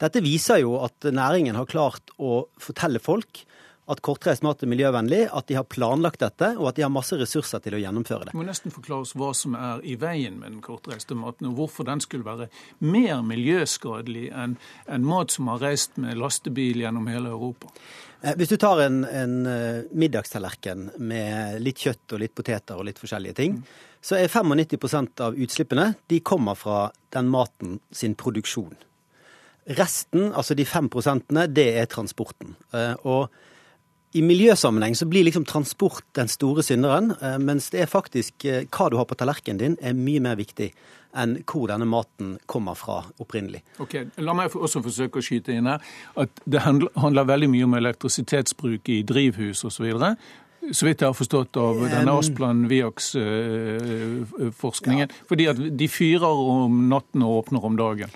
Dette 0.01 0.25
viser 0.25 0.63
jo 0.63 0.79
at 0.81 1.05
næringen 1.05 1.61
har 1.61 1.69
klart 1.69 2.15
å 2.17 2.47
fortelle 2.63 3.03
folk 3.03 3.45
at 3.93 4.01
kortreist 4.05 4.45
mat 4.45 4.63
er 4.65 4.71
miljøvennlig, 4.73 5.27
at 5.33 5.49
de 5.49 5.57
har 5.59 5.67
planlagt 5.69 6.23
dette, 6.25 6.53
og 6.59 6.71
at 6.71 6.79
de 6.79 6.85
har 6.87 6.93
masse 6.93 7.17
ressurser 7.21 7.63
til 7.65 7.77
å 7.77 7.83
gjennomføre 7.83 8.29
det. 8.29 8.35
Du 8.35 8.41
må 8.41 8.47
nesten 8.49 8.75
forklare 8.75 9.07
oss 9.07 9.15
hva 9.19 9.33
som 9.37 9.57
er 9.59 9.85
i 9.85 9.97
veien 10.01 10.39
med 10.41 10.55
den 10.55 10.63
kortreiste 10.65 11.17
maten, 11.19 11.51
og 11.51 11.61
hvorfor 11.61 11.89
den 11.89 12.03
skulle 12.05 12.27
være 12.27 12.49
mer 12.85 13.21
miljøskadelig 13.27 14.31
enn 14.33 14.57
en 14.87 15.07
mat 15.07 15.35
som 15.35 15.53
har 15.53 15.63
reist 15.63 16.01
med 16.03 16.19
lastebil 16.21 16.83
gjennom 16.85 17.07
hele 17.13 17.33
Europa. 17.35 17.71
Eh, 18.23 18.35
Hvis 18.39 18.53
du 18.55 18.57
tar 18.57 18.81
en, 18.85 19.03
en 19.05 19.47
eh, 19.47 19.83
middagstallerken 19.93 20.91
med 20.99 21.61
litt 21.63 21.83
kjøtt 21.83 22.15
og 22.15 22.23
litt 22.23 22.35
poteter 22.39 22.79
og 22.79 22.87
litt 22.89 23.01
forskjellige 23.03 23.39
ting, 23.39 23.61
så 24.03 24.19
er 24.19 24.31
95% 24.31 25.21
av 25.23 25.37
utslippene 25.39 25.93
de 26.11 26.19
kommer 26.27 26.59
fra 26.59 26.89
den 27.15 27.29
maten 27.31 27.79
sin 27.95 28.17
produksjon. 28.19 28.75
Resten, 29.79 30.33
altså 30.35 30.57
de 30.59 30.65
5 30.67 30.89
prosentene, 30.91 31.47
det 31.47 31.69
er 31.79 31.87
transporten. 31.91 32.57
Eh, 32.75 32.95
Og 33.07 33.31
i 34.13 34.23
miljøsammenheng 34.23 34.97
så 34.97 35.07
blir 35.09 35.25
liksom 35.25 35.45
transport 35.49 36.05
den 36.17 36.29
store 36.29 36.63
synderen, 36.63 37.15
eh, 37.21 37.39
mens 37.41 37.71
det 37.73 37.81
er 37.85 37.91
faktisk 37.91 38.45
eh, 38.45 38.65
hva 38.69 38.91
du 38.91 38.97
har 39.01 39.09
på 39.09 39.17
tallerkenen 39.19 39.61
din 39.61 39.77
er 39.81 39.97
mye 39.97 40.21
mer 40.21 40.37
viktig 40.41 40.73
enn 41.17 41.39
hvor 41.49 41.69
denne 41.69 41.87
maten 41.89 42.39
kommer 42.49 42.75
fra 42.77 43.03
opprinnelig. 43.21 43.63
Ok, 43.83 43.95
La 44.25 44.33
meg 44.37 44.55
også 44.57 44.83
forsøke 44.85 45.19
å 45.21 45.25
skyte 45.25 45.53
inn 45.53 45.67
her 45.69 45.81
at 46.21 46.31
det 46.45 46.61
handler, 46.65 47.25
veldig 47.29 47.51
mye 47.53 47.65
om 47.69 47.75
elektrisitetsbruk 47.81 48.89
i 48.93 49.03
drivhus 49.07 49.65
osv. 49.69 49.87
Så, 50.71 50.87
vidt 50.87 51.01
jeg 51.03 51.09
har 51.09 51.19
forstått 51.19 51.57
av 51.59 51.75
denne 51.91 52.13
Um, 52.13 52.19
Asplan 52.21 52.69
Viax-forskningen. 52.71 55.09
Fordi 55.29 55.45
at 55.51 55.57
de 55.59 55.89
fyrer 55.91 56.29
om 56.29 56.89
natten 56.93 57.23
og 57.27 57.33
åpner 57.43 57.61
om 57.67 57.77
dagen. 57.77 58.11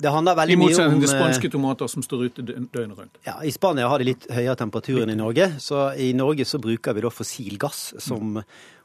Det 0.00 0.10
handler 0.10 0.34
veldig 0.34 0.56
om 0.58 0.62
motsetning 0.64 1.00
til 1.04 1.10
eh, 1.10 1.16
spanske 1.20 1.50
tomater 1.54 1.90
som 1.90 2.02
står 2.02 2.24
ute 2.26 2.44
døgnet 2.44 2.98
rundt. 2.98 3.18
Ja, 3.26 3.36
I 3.46 3.52
Spania 3.54 3.88
har 3.88 4.02
de 4.02 4.08
litt 4.10 4.26
høyere 4.32 4.56
temperatur 4.58 5.04
enn 5.04 5.12
i 5.14 5.18
Norge, 5.18 5.52
så 5.62 5.92
i 5.94 6.10
Norge 6.18 6.46
så 6.48 6.58
bruker 6.62 6.96
vi 6.96 7.04
da 7.04 7.12
fossil 7.14 7.58
gass 7.62 7.92
som 8.02 8.40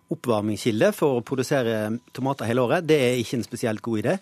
oppvarmingskilde 0.09 0.89
for 0.97 1.19
å 1.19 1.25
produsere 1.25 1.99
tomater 2.17 2.49
hele 2.49 2.63
året. 2.65 2.85
Det 2.89 2.97
er 2.97 3.19
ikke 3.21 3.37
en 3.39 3.45
spesielt 3.45 3.83
god 3.85 4.01
idé. 4.01 4.15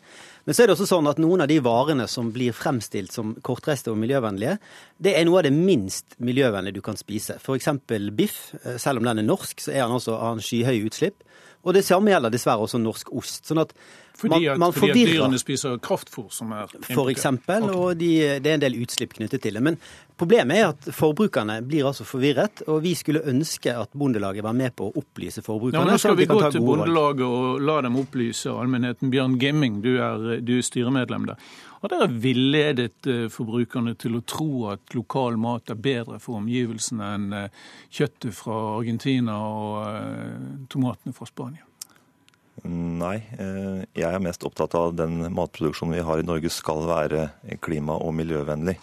Men 0.44 0.56
så 0.56 0.64
er 0.64 0.68
det 0.70 0.76
også 0.76 0.88
sånn 0.90 1.08
at 1.12 1.20
noen 1.20 1.44
av 1.44 1.52
de 1.52 1.60
varene 1.64 2.08
som 2.12 2.32
blir 2.36 2.56
fremstilt 2.56 3.16
som 3.16 3.34
kortreiste 3.44 3.92
og 3.94 4.00
miljøvennlige, 4.02 4.58
det 5.04 5.16
er 5.16 5.28
noe 5.28 5.42
av 5.42 5.48
det 5.48 5.54
minst 5.56 6.18
miljøvennlige 6.24 6.80
du 6.80 6.84
kan 6.84 7.00
spise. 7.00 7.38
F.eks. 7.40 7.72
biff. 8.16 8.42
Eh, 8.64 8.76
Selv 8.80 9.00
om 9.00 9.08
den 9.08 9.24
er 9.24 9.28
norsk, 9.28 9.64
så 9.64 9.72
er 9.76 9.86
den 9.86 9.96
også 9.96 10.18
av 10.18 10.36
en 10.36 10.44
skyhøy 10.44 10.90
utslipp. 10.90 11.24
Og 11.68 11.76
det 11.76 11.86
samme 11.88 12.12
gjelder 12.12 12.32
dessverre 12.32 12.64
også 12.68 12.80
norsk 12.80 13.12
ost. 13.16 13.48
Sånn 13.48 13.64
at 13.64 13.74
Fordi, 14.18 14.34
man, 14.34 14.54
at, 14.54 14.60
man 14.60 14.74
fordi 14.74 15.04
at 15.04 15.12
dyrene 15.12 15.38
spiser 15.38 15.78
kraftfôr 15.84 16.32
som 16.34 16.52
er 16.58 16.72
For 16.88 17.12
eksempel, 17.12 17.68
og 17.70 18.00
de, 18.00 18.10
det 18.42 18.50
er 18.50 18.58
en 18.58 18.64
del 18.64 18.80
utslipp 18.82 19.14
knyttet 19.14 19.44
til 19.44 19.54
det. 19.54 19.62
Men 19.62 19.78
problemet 20.18 20.58
er 20.58 20.72
at 20.72 20.90
forbrukerne 20.98 21.60
blir 21.68 21.86
altså 21.86 22.08
forvirret, 22.08 22.64
og 22.66 22.82
vi 22.82 22.96
skulle 22.98 23.22
ønske 23.30 23.76
at 23.78 23.94
Bondelaget 23.94 24.46
var 24.46 24.58
med 24.58 24.74
på 24.74 24.90
å 24.90 24.96
opplyse 25.04 25.44
Ja, 25.44 25.46
forbrukerne. 25.46 25.86
men 25.86 25.94
nå 25.94 26.02
skal 26.02 26.18
vi 26.18 26.26
gå 26.26 26.40
til. 26.48 26.66
Bondelaget 26.66 27.28
og 27.28 27.62
la 27.62 27.78
dem 27.86 28.02
opplyse 28.02 28.50
allmennheten. 28.50 29.14
Bjørn 29.14 29.38
Gimming, 29.42 29.82
du 29.86 29.94
er, 30.02 30.42
du 30.42 30.58
er 30.58 30.66
styremedlem 30.66 31.30
der. 31.30 31.38
Har 31.78 31.94
dere 31.94 32.10
villedet 32.10 33.06
eh, 33.06 33.28
forbrukerne 33.30 33.94
til 34.02 34.18
å 34.18 34.24
tro 34.26 34.50
at 34.74 34.98
lokal 34.98 35.38
mat 35.38 35.70
er 35.70 35.78
bedre 35.78 36.18
for 36.24 36.40
omgivelsene 36.42 37.14
enn 37.20 37.28
eh, 37.38 37.66
kjøttet 37.94 38.34
fra 38.34 38.58
Argentina 38.80 39.38
og 39.46 39.84
eh, 39.86 40.48
tomatene 40.74 41.14
fra 41.14 41.30
Spania? 41.30 41.67
Nei, 42.66 43.18
eh, 43.38 43.84
jeg 43.94 44.08
er 44.10 44.24
mest 44.24 44.42
opptatt 44.48 44.74
av 44.76 44.96
den 44.98 45.28
matproduksjonen 45.36 45.94
vi 45.94 46.06
har 46.08 46.20
i 46.20 46.26
Norge 46.26 46.50
skal 46.50 46.88
være 46.90 47.28
klima- 47.62 48.00
og 48.02 48.16
miljøvennlig. 48.18 48.78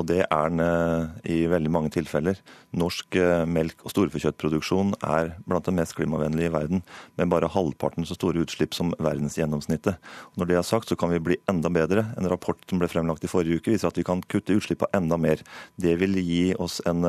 Og 0.00 0.06
det 0.08 0.22
er 0.22 0.50
den 0.52 0.62
eh, 0.64 1.08
i 1.28 1.38
veldig 1.50 1.70
mange 1.72 1.90
tilfeller. 1.92 2.38
Norsk 2.80 3.18
eh, 3.20 3.44
melk- 3.44 3.84
og 3.84 3.92
storfekjøttproduksjon 3.92 4.94
er 5.04 5.34
blant 5.48 5.68
de 5.68 5.74
mest 5.76 5.96
klimavennlige 5.98 6.48
i 6.48 6.54
verden, 6.54 6.82
med 7.20 7.30
bare 7.32 7.50
halvparten 7.52 8.08
så 8.08 8.16
store 8.16 8.40
utslipp 8.44 8.74
som 8.76 8.94
verdensgjennomsnittet. 8.96 10.00
Når 10.40 10.50
det 10.50 10.58
er 10.58 10.66
sagt, 10.66 10.88
så 10.88 10.96
kan 10.98 11.12
vi 11.12 11.22
bli 11.22 11.38
enda 11.50 11.72
bedre. 11.74 12.06
En 12.16 12.30
rapport 12.32 12.58
som 12.70 12.80
ble 12.80 12.88
fremlagt 12.90 13.26
i 13.26 13.30
forrige 13.30 13.60
uke 13.60 13.74
viser 13.74 13.90
at 13.90 14.00
vi 14.00 14.06
kan 14.06 14.24
kutte 14.30 14.56
utslippene 14.56 15.02
enda 15.02 15.20
mer. 15.20 15.44
Det 15.80 15.98
vil 16.00 16.16
gi 16.22 16.44
oss 16.56 16.80
en, 16.88 17.04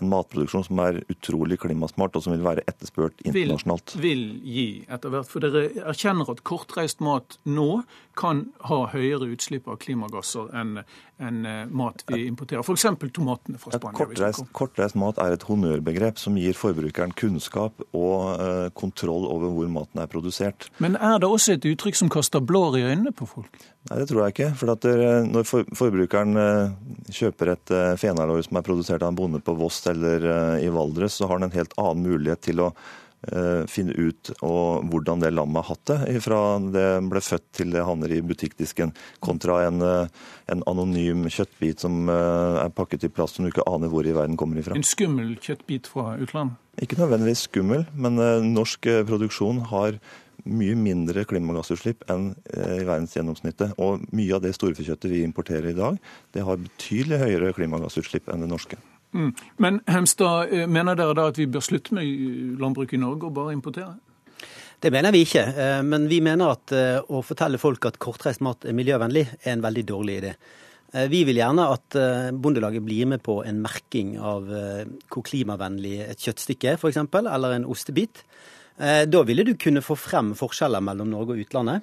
en 0.00 0.10
matproduksjon 0.12 0.66
som 0.68 0.82
er 0.84 1.00
utrolig 1.12 1.60
klimasmart, 1.62 2.16
og 2.16 2.26
som 2.26 2.34
vil 2.34 2.44
være 2.44 2.64
etterspurt 2.68 3.22
internasjonalt. 3.24 3.96
Vil, 3.96 4.26
vil 4.42 4.54
gi 4.56 4.66
etter 4.92 5.14
hvert, 5.14 5.30
for 5.30 5.44
dere 5.44 5.68
erkjenner 5.88 6.30
at 6.32 6.44
kortreist 6.46 7.02
mat 7.04 7.38
nå 7.48 7.82
kan 8.16 8.46
ha 8.68 8.82
høyere 8.92 9.28
utslipp 9.34 9.68
av 9.68 9.80
klimagasser 9.82 10.48
enn 10.56 10.78
en 11.18 11.46
mat 11.72 12.02
vi 12.10 12.26
importerer. 12.26 12.60
F.eks. 12.60 12.84
tomatene 13.12 13.60
fra 13.60 13.72
Spania. 13.72 13.96
Kortreist, 13.96 14.44
kortreist, 14.56 14.98
mat 15.00 15.20
er 15.22 15.36
et 15.36 15.46
honnørbegrep 15.48 16.20
som 16.20 16.36
gir 16.36 16.56
forbrukeren 16.56 17.14
kunnskap 17.16 17.80
og 17.96 18.40
uh, 18.40 18.66
kontroll 18.76 19.24
over 19.30 19.54
hvor 19.54 19.70
maten 19.72 20.02
er 20.02 20.10
produsert. 20.12 20.68
Men 20.82 20.98
er 21.00 21.16
det 21.22 21.30
også 21.30 21.56
et 21.56 21.68
uttrykk 21.72 21.96
som 22.02 22.12
kaster 22.12 22.44
blår 22.44 22.80
i 22.80 22.84
øynene 22.90 23.14
på 23.16 23.28
folk? 23.30 23.56
Nei, 23.86 24.00
det 24.00 24.08
tror 24.10 24.24
jeg 24.24 24.34
ikke. 24.34 24.50
For 24.58 24.72
eh, 24.90 25.28
når 25.30 25.46
for, 25.46 25.68
forbrukeren 25.78 26.36
uh, 26.36 26.74
kjøper 27.14 27.52
et 27.54 27.72
uh, 27.72 27.94
fenalår 28.00 28.42
som 28.48 28.58
er 28.58 28.66
produsert 28.66 29.04
av 29.04 29.12
en 29.12 29.18
bonde 29.18 29.40
på 29.44 29.54
Voss 29.56 29.78
eller 29.90 30.28
i 30.62 30.70
Valdres, 30.72 31.18
så 31.18 31.28
har 31.30 31.40
den 31.40 31.50
en 31.50 31.58
helt 31.58 31.74
annen 31.80 32.06
mulighet 32.06 32.42
til 32.48 32.64
å 32.66 32.70
finne 33.66 33.94
ut 33.96 34.28
hvordan 34.38 35.22
det 35.22 35.32
lammet 35.32 35.64
har 35.64 35.72
hatt 35.72 35.88
det 35.88 36.20
fra 36.22 36.40
det 36.60 36.84
ble 37.10 37.22
født 37.24 37.46
til 37.58 37.72
det 37.74 37.82
havner 37.82 38.12
i 38.12 38.20
butikkdisken, 38.22 38.92
kontra 39.24 39.56
en, 39.66 39.80
en 39.82 40.62
anonym 40.70 41.24
kjøttbit 41.32 41.82
som 41.82 42.06
er 42.12 42.70
pakket 42.76 43.08
i 43.08 43.10
plast 43.10 43.40
som 43.40 43.48
du 43.48 43.50
ikke 43.50 43.64
aner 43.66 43.90
hvor 43.90 44.06
i 44.06 44.14
verden 44.14 44.36
kommer 44.38 44.60
ifra. 44.60 44.76
En 44.78 44.86
skummel 44.86 45.32
kjøttbit 45.42 45.90
fra 45.90 46.12
utlandet? 46.20 46.60
Ikke 46.84 47.00
nødvendigvis 47.00 47.46
skummel, 47.48 47.86
men 47.96 48.20
norsk 48.52 48.86
produksjon 49.08 49.64
har 49.72 49.98
mye 50.46 50.76
mindre 50.78 51.24
klimagassutslipp 51.26 52.04
enn 52.12 52.28
i 52.54 52.84
verdensgjennomsnittet. 52.86 53.74
Og 53.82 54.04
mye 54.14 54.36
av 54.36 54.44
det 54.44 54.54
storfekjøttet 54.56 55.10
vi 55.10 55.24
importerer 55.26 55.72
i 55.72 55.78
dag, 55.78 55.98
det 56.36 56.44
har 56.46 56.60
betydelig 56.62 57.22
høyere 57.24 57.56
klimagassutslipp 57.56 58.30
enn 58.32 58.44
det 58.44 58.50
norske. 58.52 58.78
Mm. 59.16 59.30
Men 59.64 59.80
Hemstad, 59.88 60.52
mener 60.68 60.98
dere 60.98 61.16
da 61.16 61.30
at 61.30 61.38
vi 61.40 61.48
bør 61.48 61.64
slutte 61.64 61.96
med 61.96 62.60
landbruk 62.60 62.92
i 62.92 63.00
Norge 63.00 63.30
og 63.30 63.34
bare 63.38 63.54
importere? 63.56 63.94
Det 64.82 64.92
mener 64.92 65.14
vi 65.14 65.22
ikke, 65.24 65.42
men 65.88 66.04
vi 66.10 66.18
mener 66.20 66.52
at 66.52 66.72
å 67.08 67.22
fortelle 67.24 67.56
folk 67.56 67.86
at 67.88 67.96
kortreist 67.96 68.42
mat 68.44 68.66
er 68.68 68.76
miljøvennlig, 68.76 69.22
er 69.40 69.54
en 69.54 69.64
veldig 69.64 69.84
dårlig 69.88 70.16
idé. 70.20 70.32
Vi 71.08 71.22
vil 71.24 71.40
gjerne 71.40 71.64
at 71.72 71.96
Bondelaget 72.36 72.84
blir 72.84 73.08
med 73.08 73.22
på 73.24 73.38
en 73.48 73.62
merking 73.64 74.18
av 74.20 74.44
hvor 74.44 75.24
klimavennlig 75.24 75.94
et 76.04 76.20
kjøttstykke 76.20 76.74
er, 76.74 76.76
f.eks., 76.76 77.00
eller 77.00 77.56
en 77.56 77.64
ostebit. 77.72 78.20
Da 78.76 79.22
ville 79.24 79.44
du 79.46 79.54
kunne 79.56 79.80
få 79.80 79.94
frem 79.96 80.34
forskjeller 80.36 80.82
mellom 80.84 81.08
Norge 81.08 81.32
og 81.32 81.38
utlandet, 81.46 81.80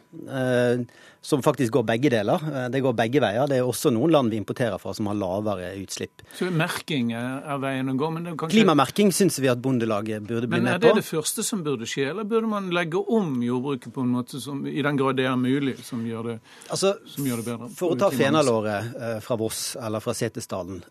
som 1.23 1.41
faktisk 1.41 1.73
går 1.73 1.85
begge 1.87 2.11
deler. 2.13 2.43
Det 2.69 2.81
går 2.85 2.93
begge 2.99 3.21
veier. 3.23 3.47
Det 3.49 3.57
er 3.57 3.65
også 3.65 3.89
noen 3.95 4.11
land 4.13 4.29
vi 4.29 4.37
importerer 4.37 4.77
fra 4.77 4.93
som 4.93 5.07
har 5.09 5.17
lavere 5.17 5.71
utslipp. 5.79 6.21
Så 6.37 6.51
merking 6.53 7.09
er 7.17 7.57
veien 7.63 7.89
å 7.89 7.95
gå? 7.97 8.09
Men 8.13 8.27
det 8.27 8.35
kanskje... 8.37 8.59
Klimamerking 8.59 9.09
syns 9.15 9.39
vi 9.41 9.49
at 9.49 9.63
Bondelaget 9.63 10.21
burde 10.27 10.45
bli 10.51 10.59
med 10.59 10.59
på. 10.59 10.67
Men 10.67 10.75
er 10.75 10.83
det 10.83 10.93
det 11.01 11.07
første 11.07 11.47
som 11.47 11.63
burde 11.65 11.89
skje, 11.89 12.11
eller 12.11 12.29
burde 12.29 12.51
man 12.51 12.69
legge 12.75 13.01
om 13.01 13.41
jordbruket 13.41 13.95
på 13.95 14.05
en 14.05 14.13
måte 14.13 14.43
som, 14.43 14.61
i 14.67 14.85
den 14.85 14.99
grad 14.99 15.17
det 15.17 15.25
er 15.31 15.39
mulig, 15.39 15.79
som 15.87 16.05
gjør 16.05 16.29
det, 16.29 16.37
altså, 16.69 16.93
som 17.09 17.25
gjør 17.25 17.41
det 17.41 17.49
bedre? 17.49 17.73
For 17.79 17.95
å 17.95 17.99
ta 18.03 18.13
fenalåret 18.13 18.93
fra 19.25 19.39
Voss 19.41 19.65
eller 19.81 20.03
fra 20.03 20.13
Setesdalen. 20.13 20.83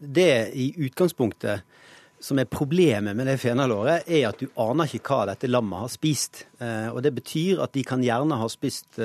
Det 0.00 0.30
i 0.58 0.72
utgangspunktet 0.88 1.62
som 2.24 2.40
er 2.40 2.48
problemet 2.48 3.16
med 3.16 3.28
det 3.28 3.36
fenalåret, 3.42 4.06
er 4.08 4.30
at 4.30 4.40
du 4.40 4.48
aner 4.60 4.88
ikke 4.88 5.12
hva 5.12 5.26
dette 5.34 5.50
lammet 5.50 5.84
har 5.84 5.92
spist. 5.92 6.46
Og 6.60 7.02
Det 7.04 7.12
betyr 7.14 7.60
at 7.64 7.74
de 7.76 7.84
kan 7.84 8.04
gjerne 8.04 8.38
ha 8.40 8.48
spist 8.48 8.96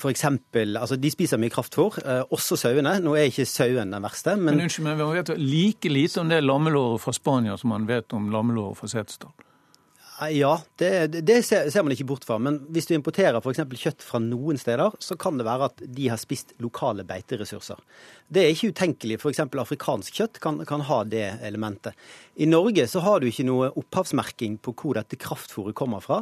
for 0.00 0.08
eksempel, 0.08 0.78
altså 0.80 0.96
De 0.96 1.10
spiser 1.12 1.38
mye 1.38 1.52
kraftfôr, 1.52 1.98
også 2.32 2.56
sauene. 2.56 2.96
Nå 3.04 3.12
er 3.18 3.28
ikke 3.28 3.44
sauen 3.44 3.92
den 3.92 4.02
verste. 4.02 4.32
Men, 4.40 4.56
men 4.56 4.64
unnskyld 4.64 4.86
men 4.88 4.98
man 5.02 5.12
vet 5.18 5.34
like 5.36 5.92
lite 5.92 6.22
om 6.22 6.32
det 6.32 6.40
lammelåret 6.40 7.04
fra 7.04 7.12
Spania 7.14 7.58
som 7.60 7.74
man 7.74 7.84
vet 7.90 8.16
om 8.16 8.30
lammelåret 8.32 8.80
fra 8.80 8.88
Setesdal. 8.88 9.34
Ja, 10.28 10.60
det, 10.76 11.06
det 11.24 11.42
ser, 11.42 11.82
man 11.82 11.94
ikke 11.94 12.04
bort 12.04 12.26
fra. 12.28 12.36
Men 12.42 12.58
hvis 12.68 12.90
du 12.90 12.92
importerer 12.92 13.38
f.eks. 13.40 13.62
kjøtt 13.80 14.04
fra 14.04 14.18
noen 14.20 14.58
steder, 14.60 14.92
så 15.00 15.16
kan 15.16 15.38
det 15.40 15.46
være 15.46 15.70
at 15.70 15.80
de 15.80 16.08
har 16.12 16.20
spist 16.20 16.52
lokale 16.60 17.06
beiteressurser. 17.08 17.80
Det 18.28 18.42
er 18.42 18.52
ikke 18.52 18.74
utenkelig. 18.74 19.16
F.eks. 19.16 19.40
afrikansk 19.48 20.18
kjøtt 20.20 20.40
kan, 20.44 20.60
kan, 20.68 20.84
ha 20.90 20.98
det 21.08 21.24
elementet. 21.46 21.96
I 22.36 22.48
Norge 22.50 22.84
så 22.90 23.00
har 23.04 23.20
du 23.20 23.30
ikke 23.30 23.46
noe 23.48 23.70
opphavsmerking 23.80 24.58
på 24.60 24.74
hvor 24.76 24.98
dette 25.00 25.16
kraftfôret 25.20 25.76
kommer 25.78 26.04
fra. 26.04 26.20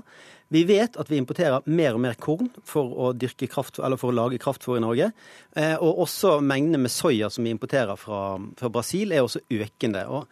Vi 0.54 0.62
vet 0.68 0.94
at 0.96 1.10
vi 1.10 1.18
importerer 1.18 1.66
mer 1.66 1.98
og 1.98 2.04
mer 2.04 2.14
korn 2.22 2.52
for 2.64 2.94
å, 2.94 3.10
kraft, 3.50 3.82
for 3.82 4.12
å 4.12 4.14
lage 4.14 4.38
kraftfôr 4.40 4.78
i 4.78 4.84
Norge. 4.84 5.10
Eh, 5.58 5.74
og 5.74 6.04
også 6.06 6.38
mengdene 6.38 6.84
med 6.86 6.94
soya 6.94 7.32
som 7.34 7.44
vi 7.44 7.56
importerer 7.56 7.98
fra, 7.98 8.38
fra 8.60 8.70
Brasil, 8.72 9.10
er 9.12 9.26
også 9.26 9.42
økende. 9.58 10.06
Og 10.06 10.30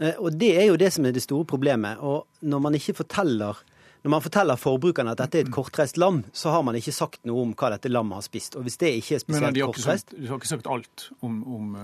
og 0.00 0.32
Det 0.40 0.54
er 0.56 0.70
jo 0.70 0.78
det 0.80 0.92
som 0.94 1.06
er 1.06 1.12
det 1.12 1.22
store 1.24 1.44
problemet. 1.44 2.00
Og 2.00 2.26
når 2.40 2.64
man 2.64 2.78
ikke 2.78 2.96
forteller 3.02 3.60
når 4.00 4.10
man 4.14 4.22
forteller 4.24 4.56
forbrukerne 4.56 5.12
at 5.12 5.20
dette 5.20 5.36
er 5.36 5.44
et 5.44 5.52
kortreist 5.52 5.98
lam, 6.00 6.22
så 6.32 6.54
har 6.54 6.62
man 6.64 6.78
ikke 6.78 6.94
sagt 6.96 7.20
noe 7.28 7.42
om 7.44 7.50
hva 7.52 7.68
dette 7.74 7.90
lammet 7.92 8.16
har 8.16 8.24
spist. 8.24 8.56
Og 8.56 8.64
hvis 8.64 8.80
det 8.80 8.94
ikke 8.96 9.18
er 9.18 9.20
spesielt 9.20 9.58
men 9.58 9.66
kortreist 9.68 10.14
De 10.16 10.24
har 10.24 10.40
ikke 10.40 10.48
sagt 10.48 10.70
alt 10.72 11.10
om, 11.20 11.42
om, 11.44 11.74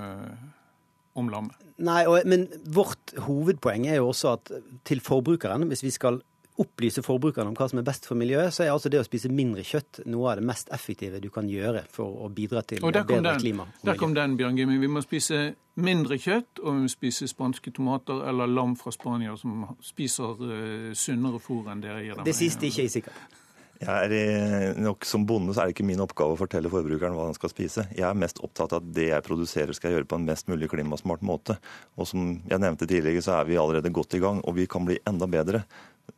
om 1.21 1.29
lammet? 1.29 1.67
Nei, 1.77 2.07
og, 2.09 2.23
men 2.25 2.47
vårt 2.73 3.13
hovedpoeng 3.27 3.85
er 3.91 3.99
jo 4.01 4.09
også 4.15 4.33
at 4.39 4.55
til 4.89 5.05
forbrukeren, 5.05 5.69
hvis 5.69 5.85
vi 5.85 5.93
skal 5.93 6.23
opplyse 6.63 7.03
forbrukerne 7.05 7.53
om 7.53 7.57
hva 7.57 7.69
som 7.71 7.81
er 7.81 7.87
best 7.87 8.09
for 8.09 8.19
miljøet, 8.19 8.55
så 8.55 8.65
er 8.65 8.73
altså 8.73 8.91
det 8.93 9.01
å 9.03 9.07
spise 9.07 9.31
mindre 9.33 9.65
kjøtt 9.67 10.03
noe 10.09 10.33
av 10.33 10.41
det 10.41 10.47
mest 10.49 10.73
effektive 10.75 11.21
du 11.23 11.29
kan 11.33 11.49
gjøre 11.51 11.85
for 11.93 12.25
å 12.27 12.31
bidra 12.33 12.63
til 12.67 12.83
bedre 12.85 13.05
den, 13.05 13.41
klima. 13.43 13.69
Og 13.83 13.91
der 13.91 14.01
kom 14.01 14.17
den, 14.17 14.37
Bjørn 14.41 14.59
Gimmi. 14.59 14.79
Vi 14.83 14.91
må 14.91 15.05
spise 15.05 15.41
mindre 15.77 16.19
kjøtt, 16.21 16.63
og 16.63 16.79
vi 16.79 16.85
må 16.87 16.93
spise 16.93 17.29
spanske 17.29 17.73
tomater 17.77 18.25
eller 18.31 18.49
lam 18.49 18.77
fra 18.81 18.93
Spania 18.95 19.37
som 19.41 19.67
spiser 19.85 20.39
uh, 20.41 20.93
sunnere 20.97 21.43
fôr 21.43 21.69
enn 21.73 21.85
dere 21.85 22.05
gir 22.05 22.17
dem. 22.17 22.29
Det 22.29 22.37
siste 22.37 22.71
ikke 22.71 22.87
er 22.87 22.95
sikkert. 23.01 23.43
Jeg 23.77 24.17
er 24.17 24.79
nok 24.81 25.05
Som 25.05 25.27
bonde 25.29 25.53
så 25.53 25.63
er 25.63 25.69
det 25.69 25.77
ikke 25.77 25.85
min 25.87 26.01
oppgave 26.01 26.33
å 26.33 26.39
fortelle 26.41 26.71
forbrukeren 26.73 27.17
hva 27.17 27.27
han 27.29 27.37
skal 27.37 27.53
spise. 27.53 27.85
Jeg 27.93 28.07
er 28.09 28.17
mest 28.17 28.41
opptatt 28.45 28.73
av 28.73 28.81
at 28.81 28.95
det 28.97 29.11
jeg 29.11 29.27
produserer 29.27 29.77
skal 29.77 29.91
jeg 29.91 29.99
gjøre 29.99 30.09
på 30.09 30.21
en 30.21 30.29
mest 30.31 30.49
mulig 30.49 30.71
klimasmart 30.73 31.25
måte. 31.27 31.59
Og 32.01 32.09
som 32.09 32.31
jeg 32.49 32.63
nevnte 32.63 32.89
tidligere, 32.89 33.25
så 33.25 33.37
er 33.37 33.51
vi 33.51 33.61
allerede 33.61 33.93
godt 33.93 34.17
i 34.17 34.23
gang, 34.23 34.41
og 34.45 34.57
vi 34.57 34.65
kan 34.71 34.89
bli 34.89 34.97
enda 35.09 35.29
bedre. 35.29 35.67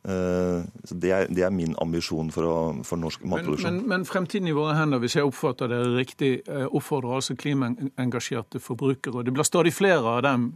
Så 0.09 0.95
det 0.95 1.11
er, 1.11 1.25
det 1.29 1.43
er, 1.43 1.51
min 1.53 1.75
ambisjon 1.81 2.31
for, 2.33 2.47
å, 2.47 2.59
for 2.87 2.97
norsk 2.97 3.25
matproduksjon. 3.29 3.67
Men, 3.67 3.81
men, 3.83 3.89
men, 3.91 4.05
fremtiden 4.07 4.47
i 4.49 4.55
våre 4.55 4.73
hender, 4.77 5.01
hvis 5.03 5.17
jeg 5.19 5.27
oppfatter 5.27 5.69
det 5.69 5.79
riktig, 5.97 6.31
oppfordrer 6.47 7.17
altså 7.19 7.35
klimaengasjerte 7.37 8.61
forbrukere, 8.63 9.19
og 9.19 9.27
det 9.27 9.35
blir 9.35 9.45
stadig 9.45 9.73
flere 9.75 10.15
av 10.15 10.23
dem, 10.25 10.47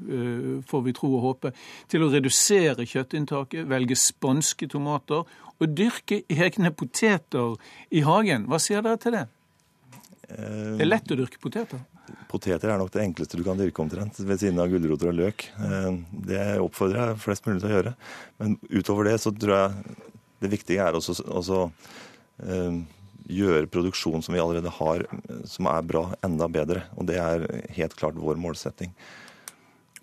får 0.70 0.86
vi 0.88 0.96
tro 0.98 1.12
og 1.20 1.26
håpe, 1.28 1.54
til 1.92 2.08
å 2.08 2.10
redusere 2.14 2.88
kjøttinntaket, 2.90 3.68
velge 3.70 4.00
spanske 4.00 4.70
tomater 4.72 5.28
og 5.60 5.78
dyrke 5.78 6.24
egne 6.32 6.74
poteter 6.74 7.58
i 7.94 8.04
hagen. 8.08 8.48
Hva 8.50 8.62
sier 8.64 8.86
dere 8.86 9.02
til 9.02 9.20
det? 9.20 9.28
Det 10.34 10.82
er 10.82 10.90
lett 10.90 11.12
å 11.14 11.20
dyrke 11.20 11.42
poteter? 11.44 11.84
Poteter 12.28 12.72
er 12.72 12.80
nok 12.82 12.92
det 12.92 13.04
enkleste 13.04 13.38
du 13.40 13.46
kan 13.46 13.60
dyrke 13.60 13.80
omtrent, 13.84 14.18
ved 14.20 14.42
siden 14.42 14.60
av 14.60 14.72
gulroter 14.72 15.12
og 15.12 15.16
løk. 15.16 15.46
Det 16.28 16.42
oppfordrer 16.60 17.14
jeg 17.14 17.22
flest 17.24 17.48
mulig 17.48 17.62
til 17.62 17.70
å 17.70 17.78
gjøre. 17.78 17.94
Men 18.42 18.58
utover 18.74 19.08
det 19.08 19.16
så 19.24 19.32
tror 19.32 19.56
jeg 19.56 19.96
det 20.44 20.52
viktige 20.52 20.84
er 20.84 20.98
også, 20.98 21.16
også 21.32 21.60
uh, 22.44 22.82
gjøre 23.32 23.70
produksjon 23.72 24.24
som 24.26 24.36
vi 24.36 24.42
allerede 24.44 24.72
har, 24.82 25.06
som 25.48 25.70
er 25.72 25.86
bra, 25.88 26.06
enda 26.26 26.50
bedre. 26.52 26.84
Og 26.98 27.08
det 27.08 27.20
er 27.22 27.48
helt 27.78 27.96
klart 28.00 28.20
vår 28.20 28.42
målsetting. 28.42 28.92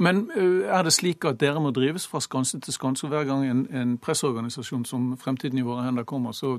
Men 0.01 0.23
er 0.33 0.87
det 0.87 0.95
slik 0.97 1.27
at 1.29 1.41
dere 1.43 1.61
må 1.61 1.75
drives 1.77 2.07
fra 2.09 2.23
skanse 2.25 2.57
til 2.65 2.73
skanse? 2.73 3.09
Hver 3.11 3.27
gang 3.29 3.45
en, 3.45 3.67
en 3.77 3.93
presseorganisasjon 4.01 4.87
som 4.89 5.11
Fremtiden 5.21 5.61
i 5.61 5.67
våre 5.67 5.85
hender 5.85 6.09
kommer, 6.09 6.33
så 6.37 6.55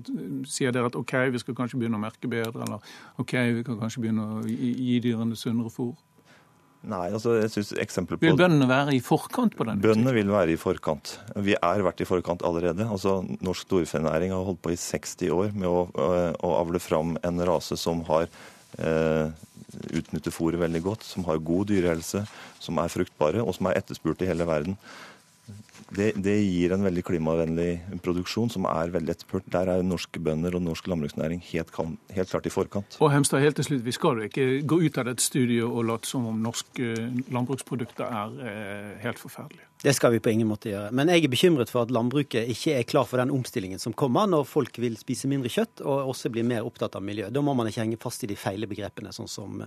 sier 0.46 0.74
dere 0.76 0.92
at 0.92 0.98
OK, 1.00 1.16
vi 1.34 1.42
skal 1.42 1.58
kanskje 1.58 1.82
begynne 1.82 1.98
å 1.98 2.04
merke 2.04 2.30
bedre, 2.30 2.68
eller 2.68 2.94
OK, 3.22 3.34
vi 3.58 3.66
kan 3.66 3.82
kanskje 3.82 4.06
begynne 4.06 4.28
å 4.28 4.46
gi, 4.46 4.72
gi 4.92 5.02
dyrene 5.08 5.40
sunnere 5.40 5.74
fôr? 5.74 5.96
Nei, 6.82 7.12
altså 7.14 7.36
jeg 7.38 7.52
synes 7.54 7.76
eksempel 7.84 8.18
på... 8.18 8.26
Vil 8.26 8.38
bøndene 8.40 8.66
være 8.70 8.96
i 8.98 9.02
forkant 9.06 9.54
på 9.58 9.68
den? 9.68 9.82
Bøndene 9.84 10.16
vil 10.16 10.32
være 10.34 10.56
i 10.56 10.58
forkant. 10.58 11.14
Vi 11.46 11.54
er 11.54 11.84
vært 11.86 12.02
i 12.02 12.08
forkant 12.10 12.42
allerede. 12.48 12.88
Altså, 12.90 13.20
Norsk 13.46 13.68
storfenæring 13.68 14.34
har 14.34 14.48
holdt 14.48 14.64
på 14.66 14.74
i 14.74 14.80
60 14.82 15.36
år 15.36 15.54
med 15.54 15.70
å, 15.70 15.84
å 16.34 16.54
avle 16.58 16.82
fram 16.82 17.14
en 17.22 17.46
rase 17.46 17.78
som 17.78 18.02
har 18.10 18.26
eh, 18.82 19.30
utnytter 19.92 20.34
fôret 20.34 20.60
veldig 20.62 20.82
godt, 20.86 21.06
som 21.08 21.26
har 21.28 21.42
god 21.44 21.72
dyrehelse, 21.72 22.26
som 22.60 22.82
er 22.82 22.92
fruktbare 22.92 23.44
og 23.44 23.56
som 23.58 23.70
er 23.70 23.80
etterspurt 23.82 24.22
i 24.22 24.30
hele 24.30 24.48
verden. 24.48 24.78
det, 25.96 26.12
det, 26.24 26.36
gir 26.46 26.72
en 26.72 26.86
veldig 26.86 27.04
klimavennlig 27.04 27.72
produksjon 28.04 28.52
som 28.54 28.68
er 28.70 28.94
veldig 28.94 29.12
etterspurt. 29.16 29.48
Der 29.52 29.72
er 29.74 29.84
norske 29.84 30.22
bønder 30.24 30.56
og 30.56 30.64
norsk 30.64 30.88
landbruksnæring 30.88 31.42
helt, 31.50 31.74
helt, 32.16 32.30
klart 32.30 32.48
i 32.48 32.54
forkant. 32.54 32.98
Og 33.00 33.12
Hemstad, 33.12 33.42
helt 33.44 33.56
til 33.60 33.68
slutt, 33.68 33.86
Vi 33.86 33.92
skal 33.92 34.22
jo 34.22 34.30
ikke 34.30 34.48
gå 34.68 34.82
ut 34.86 34.98
av 34.98 35.10
dette 35.10 35.24
studiet 35.24 35.66
og 35.66 35.86
late 35.90 36.08
som 36.08 36.28
om 36.30 36.40
norske 36.40 36.94
landbruksprodukter 37.32 38.08
er 38.08 38.40
eh, 38.46 38.96
helt 39.04 39.20
forferdelige. 39.20 39.71
Det 39.84 39.94
skal 39.94 40.12
vi 40.12 40.20
på 40.22 40.30
ingen 40.30 40.46
måte 40.46 40.70
gjøre. 40.70 40.92
Men 40.94 41.10
jeg 41.10 41.26
er 41.26 41.32
bekymret 41.34 41.72
for 41.74 41.88
at 41.88 41.92
landbruket 41.94 42.50
ikke 42.54 42.76
er 42.78 42.86
klar 42.86 43.08
for 43.10 43.18
den 43.18 43.32
omstillingen 43.34 43.82
som 43.82 43.96
kommer 43.98 44.28
når 44.30 44.46
folk 44.46 44.78
vil 44.78 44.94
spise 45.00 45.30
mindre 45.32 45.50
kjøtt 45.50 45.82
og 45.82 46.12
også 46.12 46.30
bli 46.34 46.44
mer 46.46 46.68
opptatt 46.68 47.00
av 47.00 47.02
miljø. 47.06 47.32
Da 47.34 47.42
må 47.42 47.56
man 47.58 47.70
ikke 47.70 47.82
henge 47.82 47.98
fast 48.02 48.22
i 48.22 48.30
de 48.30 48.38
feile 48.38 48.70
begrepene, 48.70 49.10
sånn 49.16 49.32
som, 49.32 49.64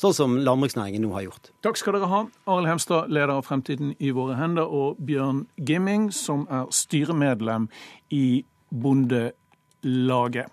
sånn 0.00 0.16
som 0.16 0.38
landbruksnæringen 0.40 1.04
nå 1.04 1.12
har 1.18 1.26
gjort. 1.28 1.52
Takk 1.66 1.80
skal 1.80 1.98
dere 1.98 2.08
ha, 2.08 2.22
Arild 2.48 2.72
Hemstad, 2.72 3.12
leder 3.12 3.34
av 3.36 3.44
Fremtiden 3.44 3.92
i 4.00 4.14
våre 4.16 4.38
hender, 4.40 4.64
og 4.64 4.96
Bjørn 5.04 5.44
Gimming, 5.60 6.08
som 6.16 6.46
er 6.48 6.70
styremedlem 6.72 7.68
i 8.16 8.44
Bondelaget. 8.72 10.48